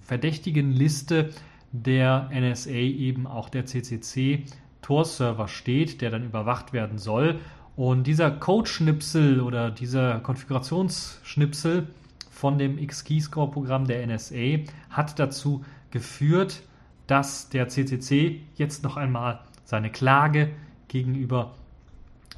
verdächtigen 0.00 0.70
Liste 0.70 1.30
der 1.72 2.30
NSA 2.32 2.70
eben 2.70 3.26
auch 3.26 3.48
der 3.48 3.66
CCC 3.66 4.44
Tor-Server 4.86 5.48
steht, 5.48 6.00
der 6.00 6.10
dann 6.10 6.24
überwacht 6.24 6.72
werden 6.72 6.98
soll. 6.98 7.40
Und 7.74 8.06
dieser 8.06 8.30
Code-Schnipsel 8.30 9.40
oder 9.40 9.72
dieser 9.72 10.20
Konfigurationsschnipsel 10.20 11.88
von 12.30 12.56
dem 12.56 12.78
X-Keyscore-Programm 12.78 13.86
der 13.86 14.06
NSA 14.06 14.60
hat 14.90 15.18
dazu 15.18 15.64
geführt, 15.90 16.62
dass 17.08 17.48
der 17.48 17.68
CCC 17.68 18.42
jetzt 18.54 18.84
noch 18.84 18.96
einmal 18.96 19.40
seine 19.64 19.90
Klage 19.90 20.50
gegenüber 20.86 21.54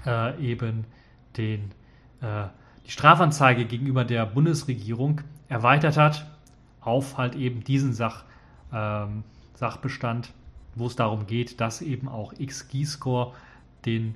äh, 0.07 0.41
eben 0.43 0.85
den, 1.37 1.73
äh, 2.23 2.47
die 2.87 2.91
Strafanzeige 2.91 3.67
gegenüber 3.67 4.05
der 4.05 4.25
Bundesregierung 4.25 5.21
erweitert 5.49 5.99
hat 5.99 6.27
auf 6.81 7.19
halt 7.19 7.35
eben 7.35 7.63
diesen 7.63 7.93
Sach, 7.93 8.25
ähm, 8.73 9.23
Sachbestand, 9.55 10.33
wo 10.79 10.87
es 10.87 10.97
darum 10.97 11.27
geht, 11.27 11.61
dass 11.61 11.83
eben 11.83 12.09
auch 12.09 12.35
XGScore 12.35 13.33
den 13.85 14.15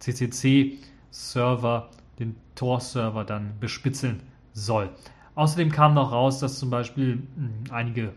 CCC-Server, 0.00 1.90
den 2.18 2.36
Tor-Server 2.54 3.24
dann 3.24 3.52
bespitzeln 3.60 4.20
soll. 4.52 4.90
Außerdem 5.34 5.72
kam 5.72 5.94
noch 5.94 6.12
raus, 6.12 6.38
dass 6.38 6.58
zum 6.58 6.70
Beispiel 6.70 7.22
hm, 7.36 7.64
einige 7.70 8.12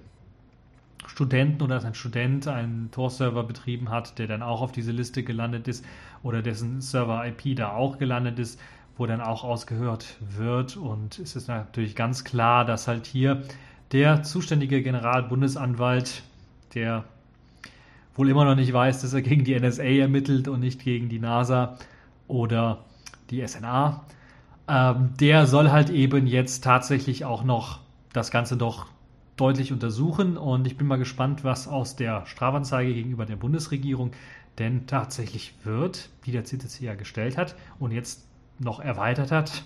Studenten 1.07 1.63
oder 1.63 1.75
dass 1.75 1.85
ein 1.85 1.95
Student 1.95 2.47
einen 2.47 2.91
Tor-Server 2.91 3.43
betrieben 3.43 3.89
hat, 3.89 4.19
der 4.19 4.27
dann 4.27 4.43
auch 4.43 4.61
auf 4.61 4.71
diese 4.71 4.91
Liste 4.91 5.23
gelandet 5.23 5.67
ist 5.67 5.85
oder 6.21 6.41
dessen 6.41 6.81
Server-IP 6.81 7.55
da 7.55 7.71
auch 7.71 7.97
gelandet 7.97 8.39
ist, 8.39 8.59
wo 8.97 9.05
dann 9.05 9.21
auch 9.21 9.43
ausgehört 9.43 10.17
wird. 10.19 10.77
Und 10.77 11.17
es 11.19 11.35
ist 11.35 11.47
natürlich 11.47 11.95
ganz 11.95 12.23
klar, 12.23 12.65
dass 12.65 12.87
halt 12.87 13.05
hier 13.05 13.43
der 13.91 14.23
zuständige 14.23 14.83
Generalbundesanwalt, 14.83 16.23
der 16.73 17.05
wohl 18.17 18.29
immer 18.29 18.45
noch 18.45 18.55
nicht 18.55 18.73
weiß, 18.73 19.01
dass 19.01 19.13
er 19.13 19.21
gegen 19.21 19.43
die 19.43 19.57
NSA 19.59 19.83
ermittelt 19.83 20.47
und 20.47 20.59
nicht 20.59 20.83
gegen 20.83 21.09
die 21.09 21.19
NASA 21.19 21.77
oder 22.27 22.85
die 23.29 23.45
SNA, 23.45 24.05
ähm, 24.67 25.13
der 25.19 25.47
soll 25.47 25.71
halt 25.71 25.89
eben 25.89 26.27
jetzt 26.27 26.63
tatsächlich 26.63 27.25
auch 27.25 27.43
noch 27.43 27.79
das 28.13 28.31
Ganze 28.31 28.57
doch 28.57 28.87
deutlich 29.37 29.71
untersuchen 29.71 30.35
und 30.35 30.65
ich 30.65 30.77
bin 30.77 30.87
mal 30.87 30.97
gespannt, 30.97 31.43
was 31.43 31.67
aus 31.67 31.95
der 31.95 32.25
Strafanzeige 32.25 32.93
gegenüber 32.93 33.25
der 33.25 33.35
Bundesregierung 33.35 34.11
denn 34.57 34.87
tatsächlich 34.87 35.53
wird, 35.63 36.09
die 36.25 36.31
der 36.31 36.43
CCC 36.43 36.85
ja 36.85 36.95
gestellt 36.95 37.37
hat 37.37 37.55
und 37.79 37.91
jetzt 37.91 38.27
noch 38.59 38.79
erweitert 38.79 39.31
hat. 39.31 39.63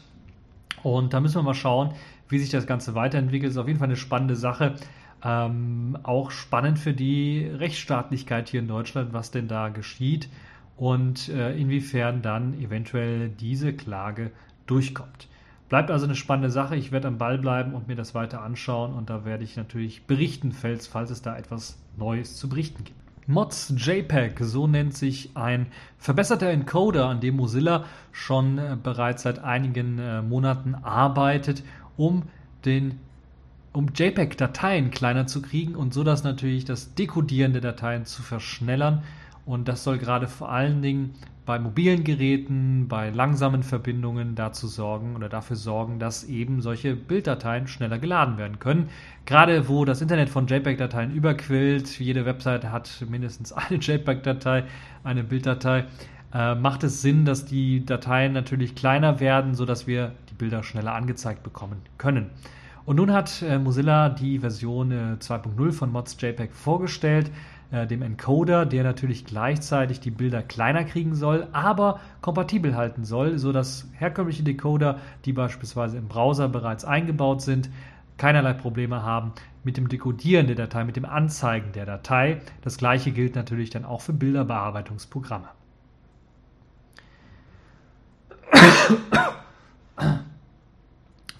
Und 0.83 1.13
da 1.13 1.21
müssen 1.21 1.35
wir 1.35 1.43
mal 1.43 1.53
schauen, 1.53 1.93
wie 2.27 2.39
sich 2.39 2.49
das 2.49 2.67
Ganze 2.67 2.95
weiterentwickelt. 2.95 3.51
Ist 3.51 3.57
auf 3.57 3.67
jeden 3.67 3.79
Fall 3.79 3.87
eine 3.87 3.95
spannende 3.95 4.35
Sache. 4.35 4.75
Ähm, 5.23 5.97
auch 6.03 6.31
spannend 6.31 6.79
für 6.79 6.93
die 6.93 7.45
Rechtsstaatlichkeit 7.45 8.49
hier 8.49 8.59
in 8.59 8.67
Deutschland, 8.67 9.13
was 9.13 9.31
denn 9.31 9.47
da 9.47 9.69
geschieht 9.69 10.29
und 10.77 11.29
äh, 11.29 11.55
inwiefern 11.55 12.21
dann 12.21 12.59
eventuell 12.59 13.29
diese 13.29 13.73
Klage 13.73 14.31
durchkommt. 14.65 15.27
Bleibt 15.69 15.91
also 15.91 16.05
eine 16.05 16.15
spannende 16.15 16.49
Sache. 16.49 16.75
Ich 16.75 16.91
werde 16.91 17.07
am 17.07 17.17
Ball 17.17 17.37
bleiben 17.37 17.73
und 17.73 17.87
mir 17.87 17.95
das 17.95 18.15
weiter 18.15 18.41
anschauen 18.41 18.93
und 18.93 19.09
da 19.09 19.23
werde 19.23 19.43
ich 19.43 19.55
natürlich 19.55 20.05
berichten, 20.07 20.51
falls, 20.51 20.87
falls 20.87 21.11
es 21.11 21.21
da 21.21 21.37
etwas 21.37 21.77
Neues 21.97 22.35
zu 22.35 22.49
berichten 22.49 22.83
gibt. 22.83 22.99
Mods 23.27 23.73
JPEG, 23.77 24.39
so 24.41 24.67
nennt 24.67 24.95
sich 24.95 25.31
ein 25.35 25.67
verbesserter 25.97 26.49
Encoder, 26.49 27.07
an 27.07 27.21
dem 27.21 27.35
Mozilla 27.37 27.85
schon 28.11 28.57
äh, 28.57 28.75
bereits 28.81 29.23
seit 29.23 29.39
einigen 29.39 29.99
äh, 29.99 30.21
Monaten 30.21 30.75
arbeitet, 30.75 31.63
um 31.95 32.23
den 32.65 32.99
um 33.73 33.87
JPEG-Dateien 33.95 34.91
kleiner 34.91 35.27
zu 35.27 35.41
kriegen 35.41 35.75
und 35.75 35.93
so 35.93 36.03
das 36.03 36.23
natürlich 36.23 36.65
das 36.65 36.93
Dekodieren 36.93 37.53
der 37.53 37.61
Dateien 37.61 38.05
zu 38.05 38.21
verschnellern. 38.21 39.03
Und 39.45 39.67
das 39.67 39.83
soll 39.83 39.97
gerade 39.97 40.27
vor 40.27 40.51
allen 40.51 40.81
Dingen 40.81 41.15
bei 41.45 41.57
mobilen 41.57 42.03
Geräten, 42.03 42.87
bei 42.87 43.09
langsamen 43.09 43.63
Verbindungen 43.63 44.35
dazu 44.35 44.67
sorgen 44.67 45.15
oder 45.15 45.27
dafür 45.27 45.55
sorgen, 45.55 45.99
dass 45.99 46.23
eben 46.23 46.61
solche 46.61 46.95
Bilddateien 46.95 47.67
schneller 47.67 47.97
geladen 47.97 48.37
werden 48.37 48.59
können. 48.59 48.89
Gerade 49.25 49.67
wo 49.67 49.83
das 49.83 50.01
Internet 50.01 50.29
von 50.29 50.47
JPEG-Dateien 50.47 51.11
überquillt, 51.11 51.99
jede 51.99 52.25
Webseite 52.25 52.71
hat 52.71 53.03
mindestens 53.09 53.51
eine 53.53 53.79
JPEG-Datei, 53.79 54.65
eine 55.03 55.23
Bilddatei, 55.23 55.85
äh, 56.33 56.55
macht 56.55 56.83
es 56.83 57.01
Sinn, 57.01 57.25
dass 57.25 57.45
die 57.45 57.85
Dateien 57.85 58.33
natürlich 58.33 58.75
kleiner 58.75 59.19
werden, 59.19 59.55
sodass 59.55 59.87
wir 59.87 60.13
die 60.29 60.35
Bilder 60.35 60.63
schneller 60.63 60.93
angezeigt 60.93 61.41
bekommen 61.43 61.81
können. 61.97 62.29
Und 62.85 62.95
nun 62.95 63.11
hat 63.11 63.41
äh, 63.41 63.59
Mozilla 63.59 64.09
die 64.09 64.39
Version 64.39 64.91
äh, 64.91 65.17
2.0 65.19 65.71
von 65.71 65.91
Mods 65.91 66.17
JPEG 66.19 66.53
vorgestellt 66.53 67.31
äh, 67.71 67.87
dem 67.87 68.01
Encoder, 68.01 68.65
der 68.65 68.83
natürlich 68.83 69.25
gleichzeitig 69.25 69.99
die 69.99 70.11
Bilder 70.11 70.41
kleiner 70.41 70.83
kriegen 70.83 71.15
soll, 71.15 71.47
aber 71.53 71.99
kompatibel 72.21 72.75
halten 72.75 73.05
soll, 73.05 73.37
sodass 73.37 73.87
herkömmliche 73.93 74.43
Decoder, 74.43 74.99
die 75.25 75.33
beispielsweise 75.33 75.97
im 75.97 76.07
Browser 76.07 76.49
bereits 76.49 76.83
eingebaut 76.83 77.41
sind, 77.41 77.69
keinerlei 78.17 78.53
Probleme 78.53 79.03
haben 79.03 79.31
mit 79.63 79.77
dem 79.77 79.87
Dekodieren 79.87 80.47
der 80.47 80.55
Datei, 80.55 80.83
mit 80.83 80.95
dem 80.95 81.05
Anzeigen 81.05 81.71
der 81.71 81.85
Datei. 81.85 82.41
Das 82.61 82.77
gleiche 82.77 83.11
gilt 83.11 83.35
natürlich 83.35 83.69
dann 83.69 83.85
auch 83.85 84.01
für 84.01 84.13
Bilderbearbeitungsprogramme. 84.13 85.47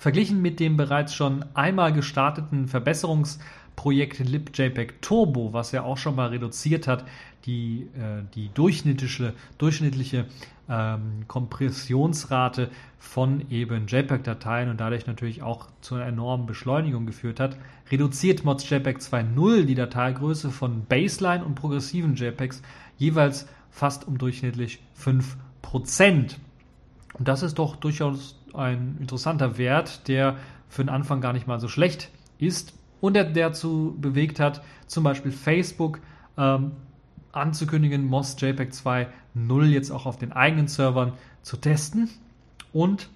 Verglichen 0.01 0.41
mit 0.41 0.59
dem 0.59 0.77
bereits 0.77 1.13
schon 1.13 1.45
einmal 1.53 1.93
gestarteten 1.93 2.67
Verbesserungs- 2.67 3.37
Projekt 3.75 4.19
LibJPEG 4.19 5.01
Turbo, 5.01 5.53
was 5.53 5.71
ja 5.71 5.83
auch 5.83 5.97
schon 5.97 6.15
mal 6.15 6.29
reduziert 6.29 6.87
hat, 6.87 7.05
die, 7.45 7.87
äh, 7.95 8.23
die 8.35 8.49
durchschnittliche, 8.53 9.33
durchschnittliche 9.57 10.25
ähm, 10.69 11.23
Kompressionsrate 11.27 12.69
von 12.99 13.49
eben 13.49 13.87
JPEG-Dateien 13.87 14.69
und 14.69 14.79
dadurch 14.79 15.07
natürlich 15.07 15.41
auch 15.41 15.67
zu 15.81 15.95
einer 15.95 16.05
enormen 16.05 16.45
Beschleunigung 16.45 17.05
geführt 17.05 17.39
hat, 17.39 17.57
reduziert 17.89 18.43
Mods 18.43 18.69
JPEG 18.69 18.97
2.0 18.97 19.63
die 19.63 19.75
Dateigröße 19.75 20.51
von 20.51 20.85
Baseline 20.85 21.43
und 21.43 21.55
progressiven 21.55 22.15
JPEGs 22.15 22.61
jeweils 22.97 23.47
fast 23.71 24.07
um 24.07 24.17
durchschnittlich 24.17 24.79
5%. 25.03 26.35
Und 27.13 27.27
das 27.27 27.43
ist 27.43 27.57
doch 27.57 27.75
durchaus 27.75 28.40
ein 28.55 28.97
interessanter 28.99 29.57
Wert, 29.57 30.07
der 30.07 30.37
für 30.69 30.83
den 30.83 30.89
Anfang 30.89 31.21
gar 31.21 31.33
nicht 31.33 31.47
mal 31.47 31.59
so 31.59 31.67
schlecht 31.67 32.09
ist 32.37 32.73
und 33.01 33.15
der 33.15 33.25
dazu 33.25 33.95
bewegt 33.99 34.39
hat, 34.39 34.63
zum 34.87 35.03
Beispiel 35.03 35.31
Facebook 35.31 35.99
ähm, 36.37 36.71
anzukündigen, 37.31 38.05
MOS 38.05 38.35
JPEG 38.39 38.71
2.0 38.71 39.65
jetzt 39.65 39.91
auch 39.91 40.05
auf 40.05 40.17
den 40.17 40.31
eigenen 40.31 40.67
Servern 40.67 41.13
zu 41.41 41.57
testen 41.57 42.09
und 42.73 43.09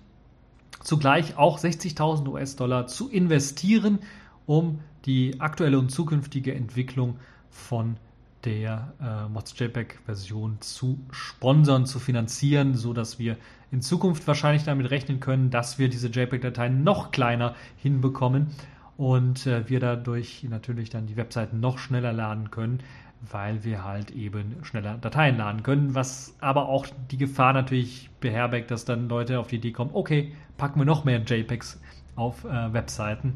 zugleich 0.83 1.37
auch 1.37 1.59
60.000 1.59 2.27
US-Dollar 2.27 2.87
zu 2.87 3.09
investieren, 3.09 3.99
um 4.45 4.79
die 5.05 5.39
aktuelle 5.39 5.79
und 5.79 5.89
zukünftige 5.89 6.53
Entwicklung 6.53 7.17
von 7.49 7.97
der 8.43 8.93
äh, 9.01 9.29
Mods 9.29 9.57
JPEG-Version 9.57 10.57
zu 10.61 10.99
sponsern, 11.11 11.85
zu 11.85 11.99
finanzieren, 11.99 12.75
so 12.75 12.93
dass 12.93 13.17
wir 13.17 13.37
in 13.75 13.81
Zukunft 13.81 14.25
wahrscheinlich 14.25 14.63
damit 14.63 14.89
rechnen 14.89 15.19
können, 15.19 15.49
dass 15.49 15.77
wir 15.77 15.89
diese 15.89 16.07
JPEG-Dateien 16.07 16.81
noch 16.85 17.11
kleiner 17.11 17.55
hinbekommen 17.75 18.47
und 18.95 19.45
äh, 19.47 19.69
wir 19.69 19.81
dadurch 19.81 20.45
natürlich 20.49 20.89
dann 20.89 21.07
die 21.07 21.17
Webseiten 21.17 21.59
noch 21.59 21.77
schneller 21.77 22.13
laden 22.13 22.51
können, 22.51 22.79
weil 23.29 23.65
wir 23.65 23.83
halt 23.83 24.11
eben 24.11 24.55
schneller 24.63 24.97
Dateien 24.97 25.37
laden 25.37 25.61
können, 25.61 25.93
was 25.93 26.37
aber 26.39 26.69
auch 26.69 26.87
die 27.11 27.17
Gefahr 27.17 27.51
natürlich 27.51 28.09
beherbergt, 28.21 28.71
dass 28.71 28.85
dann 28.85 29.09
Leute 29.09 29.41
auf 29.41 29.47
die 29.47 29.57
Idee 29.57 29.73
kommen, 29.73 29.91
okay, 29.93 30.31
packen 30.55 30.79
wir 30.79 30.85
noch 30.85 31.03
mehr 31.03 31.19
JPEGs 31.19 31.81
auf 32.15 32.45
äh, 32.45 32.71
Webseiten. 32.71 33.33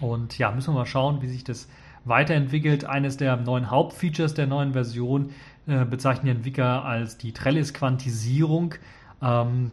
Und 0.00 0.38
ja, 0.38 0.52
müssen 0.52 0.72
wir 0.74 0.78
mal 0.78 0.86
schauen, 0.86 1.22
wie 1.22 1.28
sich 1.28 1.42
das 1.42 1.68
weiterentwickelt. 2.04 2.84
Eines 2.84 3.16
der 3.16 3.36
neuen 3.36 3.68
Hauptfeatures 3.68 4.34
der 4.34 4.46
neuen 4.46 4.74
Version 4.74 5.30
äh, 5.66 5.84
bezeichnen 5.84 6.26
die 6.26 6.30
Entwickler 6.30 6.84
als 6.84 7.18
die 7.18 7.32
Trellis-Quantisierung. 7.32 8.76
Ähm, 9.22 9.70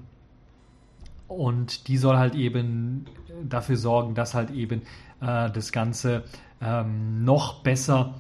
und 1.27 1.87
die 1.87 1.97
soll 1.97 2.17
halt 2.17 2.35
eben 2.35 3.05
dafür 3.43 3.77
sorgen, 3.77 4.15
dass 4.15 4.33
halt 4.33 4.51
eben 4.51 4.81
äh, 5.21 5.49
das 5.51 5.71
Ganze 5.71 6.23
ähm, 6.61 7.23
noch 7.23 7.61
besser 7.61 8.15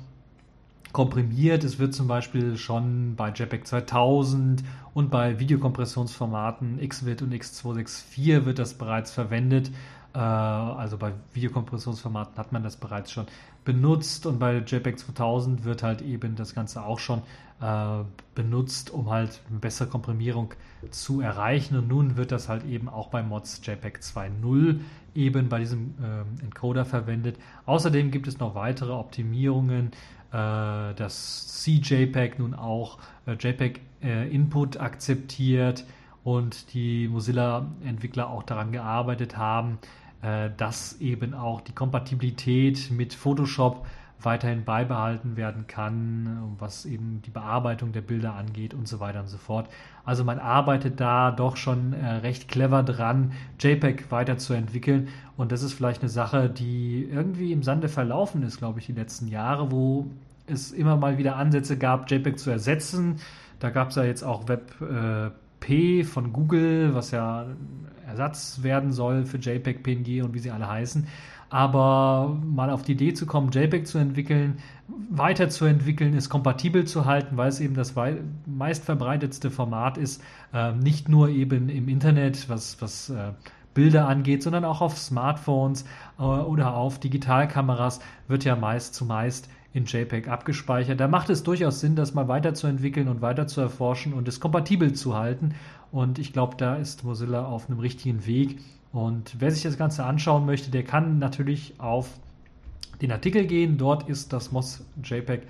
komprimiert. 0.91 1.63
Es 1.63 1.79
wird 1.79 1.93
zum 1.93 2.07
Beispiel 2.07 2.57
schon 2.57 3.15
bei 3.15 3.29
JPEG 3.29 3.67
2000 3.67 4.63
und 4.93 5.09
bei 5.09 5.39
Videokompressionsformaten 5.39 6.79
XVID 6.87 7.21
und 7.21 7.33
X264 7.33 8.45
wird 8.45 8.59
das 8.59 8.73
bereits 8.73 9.11
verwendet. 9.11 9.71
Äh, 10.13 10.19
also 10.19 10.97
bei 10.97 11.13
Videokompressionsformaten 11.33 12.37
hat 12.37 12.51
man 12.51 12.63
das 12.63 12.77
bereits 12.77 13.11
schon 13.11 13.27
benutzt 13.63 14.25
und 14.25 14.39
bei 14.39 14.57
JPEG 14.57 14.97
2000 14.97 15.65
wird 15.65 15.83
halt 15.83 16.01
eben 16.01 16.35
das 16.35 16.55
Ganze 16.55 16.83
auch 16.83 16.99
schon 16.99 17.21
äh, 17.61 18.03
benutzt, 18.35 18.91
um 18.91 19.09
halt 19.09 19.41
eine 19.49 19.59
bessere 19.59 19.87
Komprimierung 19.87 20.53
zu 20.91 21.21
erreichen. 21.21 21.77
Und 21.77 21.87
nun 21.87 22.17
wird 22.17 22.31
das 22.31 22.49
halt 22.49 22.65
eben 22.65 22.87
auch 22.89 23.09
bei 23.09 23.23
Mods 23.23 23.61
JPEG 23.63 23.99
2.0 23.99 24.79
eben 25.15 25.49
bei 25.49 25.59
diesem 25.59 25.95
äh, 26.01 26.43
Encoder 26.43 26.85
verwendet. 26.85 27.37
Außerdem 27.65 28.11
gibt 28.11 28.27
es 28.27 28.39
noch 28.39 28.53
weitere 28.55 28.91
Optimierungen, 28.91 29.91
äh, 30.31 30.93
dass 30.93 31.63
CJPEG 31.63 32.39
nun 32.39 32.53
auch 32.53 32.99
äh, 33.25 33.33
JPEG 33.33 33.81
äh, 34.03 34.29
Input 34.29 34.79
akzeptiert 34.79 35.85
und 36.23 36.73
die 36.73 37.07
Mozilla-Entwickler 37.07 38.29
auch 38.29 38.43
daran 38.43 38.71
gearbeitet 38.71 39.37
haben, 39.37 39.79
äh, 40.21 40.49
dass 40.57 40.99
eben 40.99 41.33
auch 41.33 41.61
die 41.61 41.73
Kompatibilität 41.73 42.91
mit 42.91 43.13
Photoshop 43.13 43.85
weiterhin 44.21 44.63
beibehalten 44.63 45.37
werden 45.37 45.67
kann, 45.67 46.55
was 46.57 46.85
eben 46.85 47.21
die 47.25 47.29
Bearbeitung 47.29 47.91
der 47.91 48.01
Bilder 48.01 48.33
angeht 48.33 48.73
und 48.73 48.87
so 48.87 48.99
weiter 48.99 49.19
und 49.19 49.27
so 49.27 49.37
fort. 49.37 49.69
Also 50.05 50.23
man 50.23 50.39
arbeitet 50.39 50.99
da 50.99 51.31
doch 51.31 51.55
schon 51.55 51.93
äh, 51.93 52.05
recht 52.15 52.47
clever 52.47 52.83
dran, 52.83 53.33
JPEG 53.59 54.11
weiterzuentwickeln 54.11 55.09
und 55.35 55.51
das 55.51 55.61
ist 55.61 55.73
vielleicht 55.73 56.01
eine 56.01 56.09
Sache, 56.09 56.49
die 56.49 57.07
irgendwie 57.11 57.51
im 57.51 57.61
Sande 57.61 57.89
verlaufen 57.89 58.41
ist, 58.43 58.57
glaube 58.57 58.79
ich, 58.79 58.87
die 58.87 58.93
letzten 58.93 59.27
Jahre, 59.27 59.71
wo 59.71 60.07
es 60.47 60.71
immer 60.71 60.97
mal 60.97 61.17
wieder 61.17 61.35
Ansätze 61.35 61.77
gab, 61.77 62.09
JPEG 62.09 62.39
zu 62.39 62.49
ersetzen. 62.49 63.17
Da 63.59 63.69
gab 63.69 63.89
es 63.89 63.95
ja 63.95 64.03
jetzt 64.03 64.23
auch 64.23 64.47
WebP 64.47 65.69
äh, 65.69 66.03
von 66.03 66.33
Google, 66.33 66.95
was 66.95 67.11
ja 67.11 67.45
Ersatz 68.07 68.63
werden 68.63 68.93
soll 68.93 69.25
für 69.25 69.37
JPEG, 69.37 69.83
PNG 69.83 70.23
und 70.23 70.33
wie 70.33 70.39
sie 70.39 70.51
alle 70.51 70.67
heißen. 70.67 71.07
Aber 71.49 72.37
mal 72.45 72.69
auf 72.69 72.83
die 72.83 72.91
Idee 72.91 73.13
zu 73.13 73.25
kommen, 73.25 73.51
JPEG 73.51 73.87
zu 73.87 73.97
entwickeln, 73.97 74.57
weiterzuentwickeln, 75.09 76.13
es 76.13 76.29
kompatibel 76.29 76.85
zu 76.85 77.05
halten, 77.05 77.37
weil 77.37 77.49
es 77.49 77.59
eben 77.59 77.73
das 77.73 77.93
meistverbreitetste 78.45 79.49
Format 79.49 79.97
ist, 79.97 80.21
äh, 80.53 80.73
nicht 80.73 81.07
nur 81.07 81.29
eben 81.29 81.69
im 81.69 81.87
Internet, 81.87 82.49
was, 82.49 82.81
was 82.81 83.09
äh, 83.09 83.31
Bilder 83.73 84.07
angeht, 84.07 84.43
sondern 84.43 84.65
auch 84.65 84.81
auf 84.81 84.97
Smartphones 84.97 85.85
äh, 86.17 86.23
oder 86.23 86.73
auf 86.73 86.99
Digitalkameras 86.99 87.99
wird 88.27 88.43
ja 88.43 88.55
meist 88.55 88.95
zumeist 88.95 89.49
in 89.71 89.85
JPEG 89.85 90.27
abgespeichert. 90.27 90.99
Da 90.99 91.07
macht 91.07 91.29
es 91.29 91.43
durchaus 91.43 91.79
Sinn, 91.79 91.95
das 91.95 92.15
mal 92.15 92.27
weiterzuentwickeln 92.27 93.07
und 93.07 93.21
weiter 93.21 93.45
zu 93.45 93.61
erforschen 93.61 94.13
und 94.13 94.27
es 94.27 94.39
kompatibel 94.39 94.93
zu 94.93 95.15
halten. 95.15 95.53
Und 95.91 96.17
ich 96.17 96.33
glaube, 96.33 96.55
da 96.57 96.75
ist 96.75 97.03
Mozilla 97.03 97.45
auf 97.45 97.69
einem 97.69 97.79
richtigen 97.79 98.25
Weg. 98.25 98.59
Und 98.97 99.35
wer 99.37 99.51
sich 99.51 99.61
das 99.61 99.77
Ganze 99.77 100.05
anschauen 100.05 100.47
möchte, 100.47 100.71
der 100.71 100.83
kann 100.83 101.19
natürlich 101.19 101.75
auf 101.77 102.09
den 102.99 103.11
Artikel 103.11 103.45
gehen. 103.45 103.77
Dort 103.77 104.09
ist 104.09 104.33
das 104.33 104.49
JPEG 105.03 105.43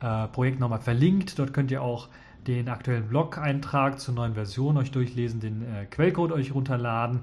äh, 0.00 0.50
nochmal 0.52 0.80
verlinkt. 0.80 1.38
Dort 1.38 1.52
könnt 1.52 1.70
ihr 1.70 1.82
auch 1.82 2.08
den 2.46 2.70
aktuellen 2.70 3.06
Blog-Eintrag 3.06 4.00
zur 4.00 4.14
neuen 4.14 4.32
Version 4.32 4.78
euch 4.78 4.90
durchlesen, 4.90 5.38
den 5.38 5.60
äh, 5.60 5.84
Quellcode 5.84 6.32
euch 6.32 6.54
runterladen 6.54 7.20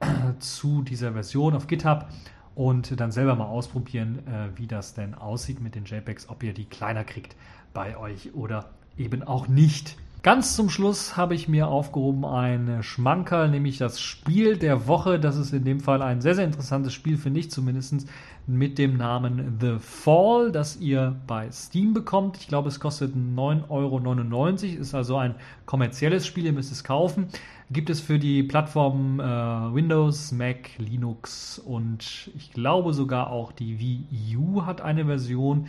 zu 0.38 0.82
dieser 0.82 1.14
Version 1.14 1.54
auf 1.54 1.66
GitHub 1.66 2.08
und 2.54 3.00
dann 3.00 3.10
selber 3.10 3.36
mal 3.36 3.46
ausprobieren, 3.46 4.18
äh, 4.26 4.58
wie 4.58 4.66
das 4.66 4.92
denn 4.92 5.14
aussieht 5.14 5.62
mit 5.62 5.76
den 5.76 5.86
JPEGs, 5.86 6.28
ob 6.28 6.42
ihr 6.42 6.52
die 6.52 6.66
kleiner 6.66 7.04
kriegt 7.04 7.36
bei 7.72 7.96
euch 7.96 8.34
oder 8.34 8.68
eben 8.98 9.22
auch 9.22 9.48
nicht. 9.48 9.96
Ganz 10.22 10.56
zum 10.56 10.70
Schluss 10.70 11.16
habe 11.16 11.34
ich 11.36 11.46
mir 11.46 11.68
aufgehoben 11.68 12.24
ein 12.24 12.82
Schmankerl, 12.82 13.48
nämlich 13.48 13.78
das 13.78 14.00
Spiel 14.00 14.56
der 14.56 14.88
Woche. 14.88 15.20
Das 15.20 15.36
ist 15.36 15.52
in 15.52 15.64
dem 15.64 15.78
Fall 15.78 16.02
ein 16.02 16.20
sehr, 16.20 16.34
sehr 16.34 16.44
interessantes 16.44 16.92
Spiel, 16.92 17.16
finde 17.16 17.38
ich 17.38 17.50
zumindest, 17.50 18.08
mit 18.48 18.78
dem 18.78 18.96
Namen 18.96 19.58
The 19.60 19.76
Fall, 19.78 20.50
das 20.50 20.76
ihr 20.78 21.16
bei 21.26 21.50
Steam 21.52 21.94
bekommt. 21.94 22.38
Ich 22.38 22.48
glaube, 22.48 22.68
es 22.68 22.80
kostet 22.80 23.14
9,99 23.14 23.68
Euro, 23.68 24.80
ist 24.80 24.94
also 24.94 25.16
ein 25.16 25.36
kommerzielles 25.64 26.26
Spiel, 26.26 26.46
ihr 26.46 26.52
müsst 26.52 26.72
es 26.72 26.82
kaufen. 26.82 27.28
Gibt 27.70 27.90
es 27.90 28.00
für 28.00 28.18
die 28.20 28.44
Plattformen 28.44 29.18
äh, 29.18 29.74
Windows, 29.74 30.30
Mac, 30.30 30.70
Linux 30.78 31.58
und 31.58 32.30
ich 32.36 32.52
glaube 32.52 32.92
sogar 32.92 33.30
auch 33.30 33.50
die 33.50 33.80
Wii 33.80 34.36
U 34.36 34.64
hat 34.64 34.80
eine 34.80 35.04
Version 35.06 35.66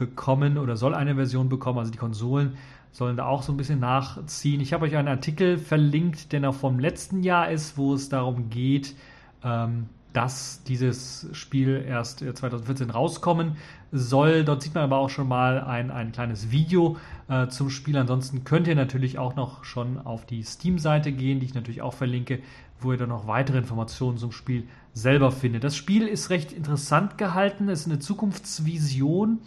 bekommen 0.00 0.58
oder 0.58 0.76
soll 0.76 0.94
eine 0.94 1.14
Version 1.14 1.48
bekommen, 1.48 1.78
also 1.78 1.92
die 1.92 1.98
Konsolen 1.98 2.56
sollen 2.90 3.16
da 3.16 3.26
auch 3.26 3.42
so 3.42 3.52
ein 3.52 3.56
bisschen 3.56 3.78
nachziehen. 3.78 4.60
Ich 4.60 4.72
habe 4.72 4.86
euch 4.86 4.96
einen 4.96 5.06
Artikel 5.06 5.58
verlinkt, 5.58 6.32
der 6.32 6.40
noch 6.40 6.54
vom 6.54 6.80
letzten 6.80 7.22
Jahr 7.22 7.50
ist, 7.50 7.78
wo 7.78 7.94
es 7.94 8.08
darum 8.08 8.50
geht, 8.50 8.96
ähm, 9.44 9.86
dass 10.12 10.64
dieses 10.64 11.28
Spiel 11.32 11.84
erst 11.86 12.18
2014 12.18 12.90
rauskommen 12.90 13.56
soll. 13.92 14.44
Dort 14.44 14.62
sieht 14.62 14.74
man 14.74 14.82
aber 14.82 14.98
auch 14.98 15.10
schon 15.10 15.28
mal 15.28 15.60
ein, 15.60 15.92
ein 15.92 16.10
kleines 16.10 16.50
Video 16.50 16.96
äh, 17.28 17.46
zum 17.46 17.70
Spiel. 17.70 17.96
Ansonsten 17.96 18.42
könnt 18.42 18.66
ihr 18.66 18.74
natürlich 18.74 19.18
auch 19.18 19.36
noch 19.36 19.62
schon 19.62 19.98
auf 19.98 20.26
die 20.26 20.42
Steam-Seite 20.42 21.12
gehen, 21.12 21.38
die 21.38 21.46
ich 21.46 21.54
natürlich 21.54 21.82
auch 21.82 21.94
verlinke, 21.94 22.40
wo 22.80 22.90
ihr 22.90 22.98
dann 22.98 23.10
noch 23.10 23.28
weitere 23.28 23.58
Informationen 23.58 24.18
zum 24.18 24.32
Spiel 24.32 24.66
selber 24.94 25.30
findet. 25.30 25.62
Das 25.62 25.76
Spiel 25.76 26.08
ist 26.08 26.30
recht 26.30 26.50
interessant 26.52 27.16
gehalten. 27.16 27.68
Es 27.68 27.82
ist 27.82 27.86
eine 27.86 28.00
Zukunftsvision 28.00 29.38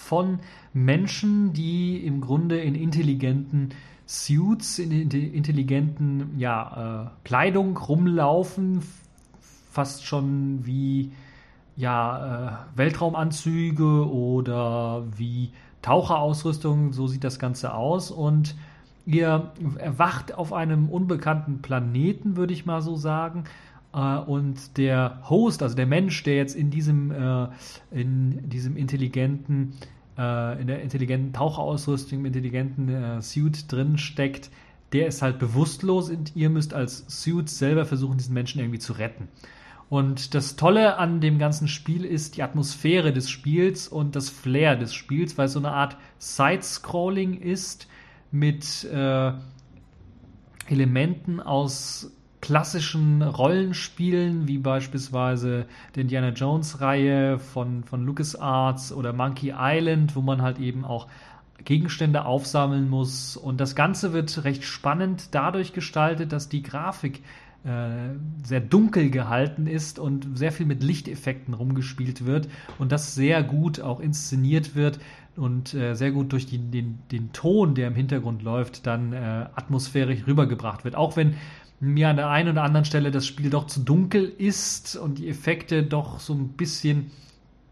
von 0.00 0.40
Menschen, 0.72 1.52
die 1.52 2.04
im 2.04 2.20
Grunde 2.20 2.58
in 2.58 2.74
intelligenten 2.74 3.70
Suits, 4.06 4.78
in 4.78 4.90
intelligenten 4.90 6.34
ja, 6.36 7.04
äh, 7.04 7.26
Kleidung 7.28 7.76
rumlaufen, 7.76 8.82
fast 9.70 10.04
schon 10.04 10.66
wie 10.66 11.12
ja, 11.76 12.64
äh, 12.74 12.78
Weltraumanzüge 12.78 14.10
oder 14.10 15.04
wie 15.16 15.52
Taucherausrüstung, 15.82 16.92
so 16.92 17.06
sieht 17.06 17.22
das 17.22 17.38
Ganze 17.38 17.74
aus. 17.74 18.10
Und 18.10 18.56
ihr 19.06 19.52
erwacht 19.78 20.34
auf 20.34 20.52
einem 20.52 20.88
unbekannten 20.88 21.62
Planeten, 21.62 22.36
würde 22.36 22.52
ich 22.52 22.66
mal 22.66 22.82
so 22.82 22.96
sagen. 22.96 23.44
Äh, 23.92 24.18
und 24.18 24.76
der 24.76 25.20
Host, 25.28 25.62
also 25.62 25.74
der 25.74 25.86
Mensch, 25.86 26.22
der 26.22 26.36
jetzt 26.36 26.54
in 26.54 26.70
diesem, 26.70 27.10
äh, 27.10 27.48
in 27.90 28.48
diesem 28.48 28.76
intelligenten, 28.76 29.74
äh, 30.18 30.60
in 30.60 30.66
der 30.66 30.82
intelligenten 30.82 31.32
Taucherausrüstung, 31.32 32.20
im 32.20 32.26
intelligenten 32.26 33.22
Suit 33.22 33.70
drin 33.70 33.98
steckt, 33.98 34.50
der 34.92 35.06
ist 35.06 35.22
halt 35.22 35.38
bewusstlos 35.38 36.10
und 36.10 36.34
ihr 36.34 36.50
müsst 36.50 36.74
als 36.74 37.04
Suit 37.08 37.48
selber 37.48 37.84
versuchen, 37.84 38.18
diesen 38.18 38.34
Menschen 38.34 38.60
irgendwie 38.60 38.80
zu 38.80 38.92
retten. 38.92 39.28
Und 39.88 40.34
das 40.34 40.54
Tolle 40.54 40.98
an 40.98 41.20
dem 41.20 41.38
ganzen 41.38 41.66
Spiel 41.66 42.04
ist 42.04 42.36
die 42.36 42.44
Atmosphäre 42.44 43.12
des 43.12 43.28
Spiels 43.28 43.88
und 43.88 44.14
das 44.14 44.30
Flair 44.30 44.76
des 44.76 44.94
Spiels, 44.94 45.36
weil 45.36 45.46
es 45.46 45.52
so 45.52 45.58
eine 45.58 45.72
Art 45.72 45.96
Side-Scrolling 46.18 47.40
ist 47.40 47.88
mit 48.30 48.84
äh, 48.84 49.32
Elementen 50.68 51.40
aus 51.40 52.12
klassischen 52.40 53.22
Rollenspielen, 53.22 54.48
wie 54.48 54.58
beispielsweise 54.58 55.66
der 55.94 56.02
Indiana 56.02 56.30
Jones-Reihe 56.30 57.38
von, 57.38 57.84
von 57.84 58.04
LucasArts 58.04 58.92
oder 58.92 59.12
Monkey 59.12 59.52
Island, 59.56 60.16
wo 60.16 60.22
man 60.22 60.42
halt 60.42 60.58
eben 60.58 60.84
auch 60.84 61.06
Gegenstände 61.64 62.24
aufsammeln 62.24 62.88
muss. 62.88 63.36
Und 63.36 63.60
das 63.60 63.74
Ganze 63.74 64.12
wird 64.12 64.44
recht 64.44 64.64
spannend 64.64 65.28
dadurch 65.32 65.72
gestaltet, 65.72 66.32
dass 66.32 66.48
die 66.48 66.62
Grafik 66.62 67.22
äh, 67.64 68.14
sehr 68.42 68.60
dunkel 68.60 69.10
gehalten 69.10 69.66
ist 69.66 69.98
und 69.98 70.38
sehr 70.38 70.50
viel 70.50 70.64
mit 70.64 70.82
Lichteffekten 70.82 71.52
rumgespielt 71.52 72.24
wird 72.24 72.48
und 72.78 72.90
das 72.90 73.14
sehr 73.14 73.42
gut 73.42 73.80
auch 73.80 74.00
inszeniert 74.00 74.74
wird 74.74 74.98
und 75.36 75.74
äh, 75.74 75.94
sehr 75.94 76.10
gut 76.10 76.32
durch 76.32 76.46
die, 76.46 76.58
den, 76.58 77.00
den 77.12 77.32
Ton, 77.32 77.74
der 77.74 77.88
im 77.88 77.94
Hintergrund 77.94 78.42
läuft, 78.42 78.86
dann 78.86 79.12
äh, 79.12 79.46
atmosphärisch 79.54 80.26
rübergebracht 80.26 80.84
wird. 80.84 80.96
Auch 80.96 81.16
wenn 81.16 81.34
mir 81.80 82.10
an 82.10 82.16
der 82.16 82.28
einen 82.28 82.50
oder 82.50 82.62
anderen 82.62 82.84
Stelle 82.84 83.10
das 83.10 83.26
Spiel 83.26 83.50
doch 83.50 83.66
zu 83.66 83.80
dunkel 83.80 84.24
ist 84.24 84.96
und 84.96 85.18
die 85.18 85.28
Effekte 85.28 85.82
doch 85.82 86.20
so 86.20 86.34
ein 86.34 86.48
bisschen 86.48 87.10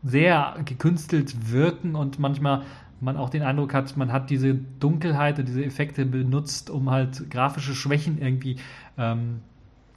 sehr 0.02 0.56
gekünstelt 0.64 1.52
wirken 1.52 1.94
und 1.94 2.18
manchmal 2.18 2.62
man 3.00 3.16
auch 3.16 3.30
den 3.30 3.42
Eindruck 3.42 3.74
hat, 3.74 3.96
man 3.96 4.12
hat 4.12 4.30
diese 4.30 4.54
Dunkelheit 4.54 5.38
und 5.38 5.46
diese 5.46 5.64
Effekte 5.64 6.04
benutzt, 6.04 6.70
um 6.70 6.90
halt 6.90 7.30
grafische 7.30 7.74
Schwächen 7.74 8.20
irgendwie 8.20 8.56
ähm, 8.96 9.40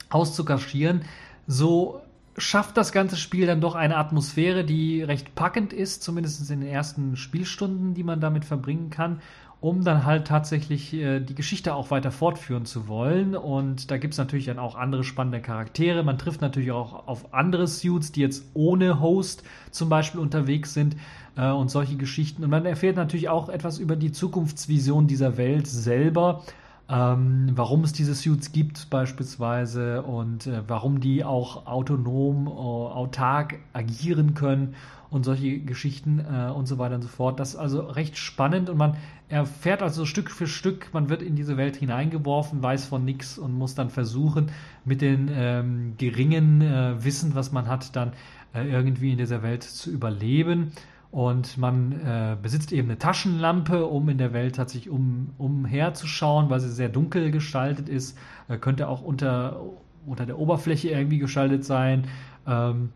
auszukaschieren, 0.10 1.02
so 1.48 2.02
schafft 2.38 2.78
das 2.78 2.92
ganze 2.92 3.18
Spiel 3.18 3.48
dann 3.48 3.62
doch 3.62 3.76
eine 3.76 3.98
Atmosphäre, 3.98 4.64
die 4.64 5.02
recht 5.02 5.36
packend 5.36 5.74
ist, 5.74 6.04
zumindest 6.04 6.50
in 6.52 6.62
den 6.62 6.70
ersten 6.70 7.16
Spielstunden, 7.16 7.94
die 7.94 8.04
man 8.04 8.22
damit 8.22 8.46
verbringen 8.46 8.90
kann. 8.90 9.22
Um 9.62 9.84
dann 9.84 10.06
halt 10.06 10.26
tatsächlich 10.26 10.92
äh, 10.96 11.20
die 11.20 11.36
Geschichte 11.36 11.76
auch 11.76 11.92
weiter 11.92 12.12
fortführen 12.12 12.66
zu 12.66 12.88
wollen. 12.88 13.36
Und 13.36 13.92
da 13.92 13.98
gibt 13.98 14.16
es 14.16 14.18
natürlich 14.18 14.46
dann 14.46 14.58
auch 14.58 14.76
andere 14.76 15.04
spannende 15.04 15.40
Charaktere. 15.40 16.04
Man 16.04 16.18
trifft 16.18 16.42
natürlich 16.42 16.72
auch 16.72 17.08
auf 17.08 17.34
andere 17.34 17.68
Suits, 17.68 18.12
die 18.12 18.22
jetzt 18.22 18.44
ohne 18.56 19.00
Host 19.00 19.44
zum 19.70 19.88
Beispiel 19.88 20.20
unterwegs 20.20 20.74
sind 20.74 20.98
äh, 21.38 21.52
und 21.52 21.70
solche 21.70 21.96
Geschichten. 21.96 22.44
Und 22.44 22.50
man 22.50 22.66
erfährt 22.66 22.96
natürlich 22.96 23.30
auch 23.30 23.50
etwas 23.50 23.78
über 23.78 23.96
die 23.96 24.12
Zukunftsvision 24.12 25.06
dieser 25.06 25.38
Welt 25.38 25.68
selber. 25.68 26.42
Ähm, 26.90 27.52
warum 27.54 27.84
es 27.84 27.94
diese 27.94 28.16
Suits 28.16 28.52
gibt 28.52 28.90
beispielsweise 28.90 30.02
und 30.02 30.48
äh, 30.48 30.64
warum 30.68 31.00
die 31.00 31.24
auch 31.24 31.68
autonom, 31.68 32.48
äh, 32.48 32.50
autark 32.50 33.60
agieren 33.74 34.34
können 34.34 34.74
und 35.12 35.26
solche 35.26 35.60
Geschichten 35.60 36.20
äh, 36.20 36.50
und 36.50 36.66
so 36.66 36.80
weiter 36.80 36.96
und 36.96 37.02
so 37.02 37.10
fort. 37.10 37.40
Das 37.40 37.50
ist 37.50 37.56
also 37.58 37.82
recht 37.82 38.18
spannend 38.18 38.70
und 38.70 38.78
man 38.78 38.96
erfährt 39.28 39.84
also 39.84 40.06
Stück 40.06 40.32
für 40.32 40.48
Stück, 40.48 40.90
man 40.94 41.10
wird 41.10 41.22
in 41.22 41.36
diese 41.36 41.58
Welt 41.58 41.76
hineingeworfen, 41.76 42.64
weiß 42.64 42.86
von 42.86 43.06
nichts 43.06 43.38
und 43.38 43.54
muss 43.54 43.76
dann 43.76 43.90
versuchen, 43.90 44.52
mit 44.86 45.02
dem 45.02 45.30
ähm, 45.32 45.94
geringen 45.98 46.62
äh, 46.62 47.04
Wissen, 47.04 47.36
was 47.36 47.52
man 47.52 47.68
hat, 47.68 47.96
dann 47.96 48.14
äh, 48.56 48.68
irgendwie 48.68 49.12
in 49.12 49.18
dieser 49.18 49.44
Welt 49.44 49.64
zu 49.64 49.92
überleben. 49.92 50.72
Und 51.12 51.58
man 51.58 51.92
äh, 51.92 52.38
besitzt 52.42 52.72
eben 52.72 52.88
eine 52.88 52.98
Taschenlampe, 52.98 53.86
um 53.86 54.08
in 54.08 54.18
der 54.18 54.32
Welt 54.32 54.56
tatsächlich 54.56 54.90
um, 54.90 55.32
umherzuschauen, 55.38 56.50
weil 56.50 56.62
sie 56.62 56.72
sehr 56.72 56.88
dunkel 56.88 57.32
gestaltet 57.32 57.90
ist. 57.90 58.18
Äh, 58.48 58.58
könnte 58.58 58.88
auch 58.88 59.02
unter, 59.02 59.62
unter 60.06 60.26
der 60.26 60.40
Oberfläche 60.40 60.90
irgendwie 60.90 61.18
gestaltet 61.18 61.66
sein. 61.66 62.08
Ähm, 62.48 62.92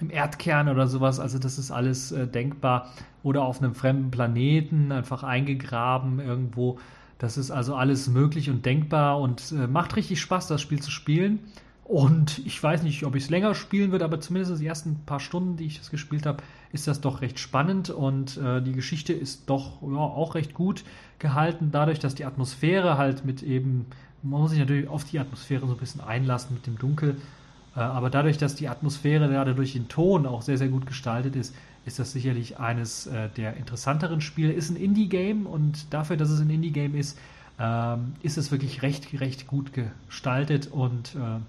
im 0.00 0.10
Erdkern 0.10 0.68
oder 0.68 0.86
sowas. 0.88 1.20
Also 1.20 1.38
das 1.38 1.58
ist 1.58 1.70
alles 1.70 2.12
äh, 2.12 2.26
denkbar. 2.26 2.88
Oder 3.22 3.42
auf 3.42 3.62
einem 3.62 3.74
fremden 3.74 4.10
Planeten, 4.10 4.90
einfach 4.90 5.22
eingegraben 5.22 6.18
irgendwo. 6.18 6.78
Das 7.18 7.36
ist 7.36 7.50
also 7.50 7.76
alles 7.76 8.08
möglich 8.08 8.50
und 8.50 8.66
denkbar 8.66 9.20
und 9.20 9.52
äh, 9.52 9.66
macht 9.66 9.94
richtig 9.96 10.20
Spaß, 10.20 10.48
das 10.48 10.60
Spiel 10.60 10.80
zu 10.80 10.90
spielen. 10.90 11.38
Und 11.84 12.40
ich 12.46 12.60
weiß 12.62 12.84
nicht, 12.84 13.04
ob 13.04 13.16
ich 13.16 13.24
es 13.24 13.30
länger 13.30 13.54
spielen 13.54 13.92
würde, 13.92 14.04
aber 14.04 14.20
zumindest 14.20 14.60
die 14.60 14.66
ersten 14.66 15.00
paar 15.04 15.20
Stunden, 15.20 15.56
die 15.56 15.66
ich 15.66 15.78
das 15.78 15.90
gespielt 15.90 16.26
habe, 16.26 16.42
ist 16.72 16.88
das 16.88 17.00
doch 17.00 17.20
recht 17.20 17.38
spannend 17.38 17.90
und 17.90 18.38
äh, 18.38 18.62
die 18.62 18.72
Geschichte 18.72 19.12
ist 19.12 19.50
doch 19.50 19.82
ja, 19.82 19.98
auch 19.98 20.34
recht 20.34 20.54
gut 20.54 20.84
gehalten, 21.18 21.70
dadurch, 21.70 21.98
dass 21.98 22.14
die 22.14 22.24
Atmosphäre 22.24 22.98
halt 22.98 23.24
mit 23.24 23.42
eben, 23.42 23.86
man 24.22 24.40
muss 24.40 24.50
sich 24.50 24.60
natürlich 24.60 24.88
auf 24.88 25.04
die 25.04 25.18
Atmosphäre 25.18 25.66
so 25.66 25.74
ein 25.74 25.78
bisschen 25.78 26.00
einlassen 26.00 26.54
mit 26.54 26.66
dem 26.66 26.78
Dunkel 26.78 27.16
aber 27.80 28.10
dadurch, 28.10 28.38
dass 28.38 28.54
die 28.54 28.68
Atmosphäre 28.68 29.28
gerade 29.28 29.54
durch 29.54 29.72
den 29.72 29.88
Ton 29.88 30.26
auch 30.26 30.42
sehr, 30.42 30.58
sehr 30.58 30.68
gut 30.68 30.86
gestaltet 30.86 31.36
ist, 31.36 31.54
ist 31.84 31.98
das 31.98 32.12
sicherlich 32.12 32.58
eines 32.58 33.06
äh, 33.06 33.28
der 33.30 33.56
interessanteren 33.56 34.20
Spiele. 34.20 34.52
Ist 34.52 34.70
ein 34.70 34.76
Indie-Game 34.76 35.46
und 35.46 35.92
dafür, 35.92 36.16
dass 36.16 36.30
es 36.30 36.40
ein 36.40 36.50
Indie-Game 36.50 36.94
ist, 36.94 37.18
ähm, 37.58 38.14
ist 38.22 38.38
es 38.38 38.50
wirklich 38.50 38.82
recht, 38.82 39.20
recht 39.20 39.46
gut 39.46 39.72
gestaltet 39.72 40.68
und 40.70 41.14
äh, 41.14 41.40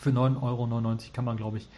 für 0.00 0.10
9,99 0.10 0.42
Euro 0.42 0.96
kann 1.12 1.24
man, 1.24 1.36
glaube 1.36 1.58
ich, 1.58 1.68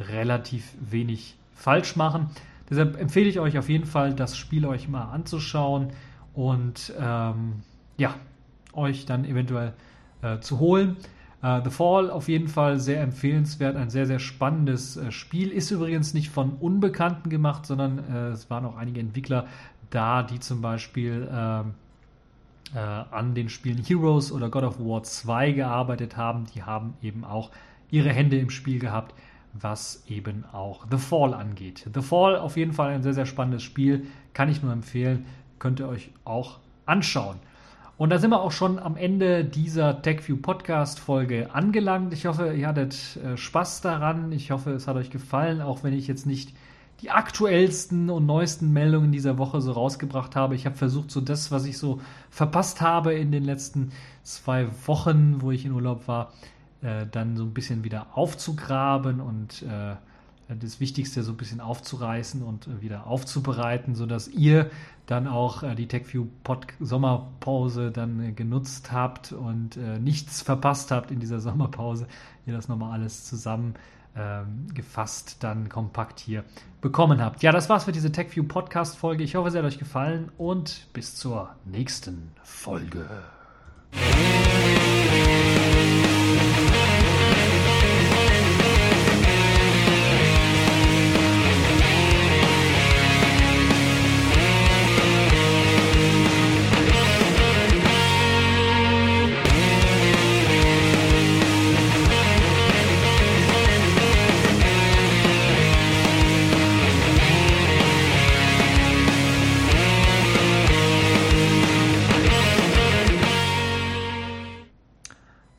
relativ 0.00 0.72
wenig 0.80 1.36
falsch 1.54 1.96
machen. 1.96 2.30
Deshalb 2.68 3.00
empfehle 3.00 3.28
ich 3.28 3.38
euch 3.38 3.58
auf 3.58 3.68
jeden 3.68 3.86
Fall, 3.86 4.14
das 4.14 4.36
Spiel 4.36 4.66
euch 4.66 4.88
mal 4.88 5.04
anzuschauen 5.04 5.90
und 6.34 6.92
ähm, 6.98 7.62
ja, 7.96 8.14
euch 8.72 9.06
dann 9.06 9.24
eventuell 9.24 9.72
äh, 10.22 10.40
zu 10.40 10.58
holen. 10.58 10.96
Uh, 11.42 11.60
The 11.62 11.70
Fall 11.70 12.10
auf 12.10 12.28
jeden 12.28 12.48
Fall 12.48 12.80
sehr 12.80 13.02
empfehlenswert, 13.02 13.76
ein 13.76 13.90
sehr, 13.90 14.06
sehr 14.06 14.18
spannendes 14.18 14.96
uh, 14.96 15.10
Spiel. 15.10 15.50
Ist 15.50 15.70
übrigens 15.70 16.14
nicht 16.14 16.30
von 16.30 16.52
Unbekannten 16.54 17.28
gemacht, 17.28 17.66
sondern 17.66 17.98
uh, 17.98 18.32
es 18.32 18.48
waren 18.48 18.64
auch 18.64 18.76
einige 18.76 19.00
Entwickler 19.00 19.46
da, 19.90 20.22
die 20.22 20.40
zum 20.40 20.60
Beispiel 20.62 21.28
ähm, 21.30 21.74
an 22.74 23.34
den 23.34 23.48
Spielen 23.48 23.78
Heroes 23.78 24.32
oder 24.32 24.48
God 24.50 24.64
of 24.64 24.80
War 24.80 25.04
2 25.04 25.52
gearbeitet 25.52 26.16
haben. 26.16 26.46
Die 26.52 26.64
haben 26.64 26.94
eben 27.00 27.24
auch 27.24 27.52
ihre 27.88 28.08
Hände 28.08 28.36
im 28.36 28.50
Spiel 28.50 28.80
gehabt, 28.80 29.14
was 29.52 30.02
eben 30.08 30.44
auch 30.52 30.84
The 30.90 30.98
Fall 30.98 31.34
angeht. 31.34 31.88
The 31.94 32.02
Fall 32.02 32.36
auf 32.36 32.56
jeden 32.56 32.72
Fall 32.72 32.90
ein 32.90 33.04
sehr, 33.04 33.14
sehr 33.14 33.26
spannendes 33.26 33.62
Spiel, 33.62 34.08
kann 34.34 34.48
ich 34.48 34.60
nur 34.64 34.72
empfehlen, 34.72 35.24
könnt 35.60 35.78
ihr 35.78 35.88
euch 35.88 36.10
auch 36.24 36.58
anschauen. 36.84 37.36
Und 37.98 38.10
da 38.10 38.18
sind 38.18 38.28
wir 38.28 38.42
auch 38.42 38.52
schon 38.52 38.78
am 38.78 38.98
Ende 38.98 39.42
dieser 39.42 40.02
TechView 40.02 40.36
Podcast 40.36 41.00
Folge 41.00 41.54
angelangt. 41.54 42.12
Ich 42.12 42.26
hoffe, 42.26 42.52
ihr 42.52 42.66
hattet 42.68 43.16
äh, 43.16 43.38
Spaß 43.38 43.80
daran. 43.80 44.32
Ich 44.32 44.50
hoffe, 44.50 44.72
es 44.72 44.86
hat 44.86 44.96
euch 44.96 45.08
gefallen, 45.08 45.62
auch 45.62 45.82
wenn 45.82 45.94
ich 45.94 46.06
jetzt 46.06 46.26
nicht 46.26 46.52
die 47.00 47.10
aktuellsten 47.10 48.10
und 48.10 48.26
neuesten 48.26 48.70
Meldungen 48.74 49.12
dieser 49.12 49.38
Woche 49.38 49.62
so 49.62 49.72
rausgebracht 49.72 50.36
habe. 50.36 50.54
Ich 50.54 50.66
habe 50.66 50.76
versucht, 50.76 51.10
so 51.10 51.22
das, 51.22 51.50
was 51.50 51.64
ich 51.64 51.78
so 51.78 52.02
verpasst 52.28 52.82
habe 52.82 53.14
in 53.14 53.32
den 53.32 53.44
letzten 53.44 53.92
zwei 54.22 54.68
Wochen, 54.84 55.36
wo 55.40 55.50
ich 55.50 55.64
in 55.64 55.72
Urlaub 55.72 56.06
war, 56.06 56.34
äh, 56.82 57.06
dann 57.10 57.38
so 57.38 57.44
ein 57.44 57.54
bisschen 57.54 57.82
wieder 57.82 58.08
aufzugraben 58.12 59.20
und 59.20 59.62
äh, 59.62 59.96
das 60.48 60.80
Wichtigste 60.80 61.22
so 61.22 61.32
ein 61.32 61.36
bisschen 61.36 61.60
aufzureißen 61.60 62.42
und 62.42 62.66
äh, 62.66 62.82
wieder 62.82 63.06
aufzubereiten, 63.06 63.94
sodass 63.94 64.28
ihr 64.28 64.70
dann 65.06 65.26
auch 65.28 65.62
äh, 65.62 65.74
die 65.74 65.88
TechView 65.88 66.26
Sommerpause 66.80 67.90
dann 67.90 68.20
äh, 68.20 68.32
genutzt 68.32 68.92
habt 68.92 69.32
und 69.32 69.76
nichts 70.00 70.42
verpasst 70.42 70.90
habt 70.90 71.10
in 71.10 71.20
dieser 71.20 71.40
Sommerpause. 71.46 72.06
Ihr 72.46 72.54
das 72.54 72.68
nochmal 72.68 72.92
alles 72.92 73.24
zusammen 73.24 73.74
ähm, 74.18 74.66
gefasst 74.72 75.36
dann 75.40 75.68
kompakt 75.68 76.20
hier 76.20 76.42
bekommen 76.80 77.20
habt. 77.20 77.42
Ja, 77.42 77.52
das 77.52 77.68
war's 77.68 77.84
für 77.84 77.92
diese 77.92 78.10
TechView 78.10 78.44
Podcast 78.44 78.96
Folge. 78.96 79.22
Ich 79.22 79.34
hoffe, 79.34 79.48
es 79.48 79.54
hat 79.54 79.64
euch 79.64 79.78
gefallen 79.78 80.30
und 80.38 80.86
bis 80.94 81.16
zur 81.16 81.54
nächsten 81.66 82.30
Folge. 82.42 83.06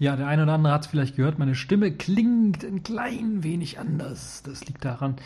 Ja, 0.08 0.16
der 0.16 0.28
eine 0.28 0.44
oder 0.44 0.54
andere 0.54 0.72
hat 0.72 0.86
es 0.86 0.88
vielleicht 0.88 1.18
gehört, 1.18 1.38
meine 1.38 1.54
Stimme 1.54 1.92
klingt 1.92 2.64
ein 2.64 2.82
klein 2.82 3.44
wenig 3.44 3.78
anders. 3.78 4.42
Das 4.42 4.66
liegt 4.66 4.86
daran, 4.86 5.18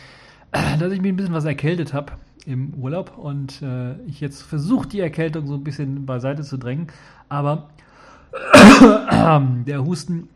dass 0.50 0.92
ich 0.92 1.00
mich 1.00 1.12
ein 1.12 1.14
bisschen 1.14 1.34
was 1.34 1.44
erkältet 1.44 1.94
habe 1.94 2.14
im 2.46 2.74
Urlaub 2.74 3.16
und 3.16 3.62
äh, 3.62 3.94
ich 4.08 4.20
jetzt 4.20 4.42
versuche, 4.42 4.88
die 4.88 4.98
Erkältung 4.98 5.46
so 5.46 5.54
ein 5.54 5.62
bisschen 5.62 6.04
beiseite 6.04 6.42
zu 6.42 6.56
drängen. 6.56 6.88
Aber 7.28 7.70
der 9.66 9.84
Husten, 9.84 10.28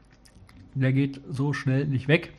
der 0.76 0.92
geht 0.92 1.20
so 1.28 1.53
schnell 1.53 1.88
nicht 1.88 2.07
weg. 2.07 2.32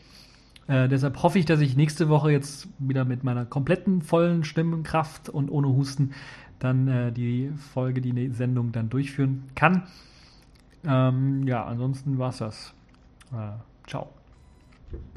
Äh, 0.67 0.87
deshalb 0.87 1.21
hoffe 1.23 1.39
ich, 1.39 1.45
dass 1.45 1.59
ich 1.59 1.75
nächste 1.75 2.07
Woche 2.07 2.31
jetzt 2.31 2.69
wieder 2.79 3.03
mit 3.03 3.25
meiner 3.25 3.43
kompletten 3.43 4.01
vollen 4.01 4.45
Stimmenkraft 4.45 5.27
und 5.27 5.49
ohne 5.49 5.67
Husten 5.67 6.13
dann 6.59 6.87
äh, 6.87 7.11
die 7.11 7.51
Folge, 7.73 7.99
die 7.99 8.29
Sendung 8.29 8.71
dann 8.71 8.87
durchführen 8.87 9.43
kann. 9.55 9.83
Ähm, 10.85 11.47
ja, 11.47 11.65
ansonsten 11.65 12.17
war 12.17 12.29
es 12.29 12.37
das. 12.37 12.73
Äh, 13.31 13.51
ciao. 13.89 14.09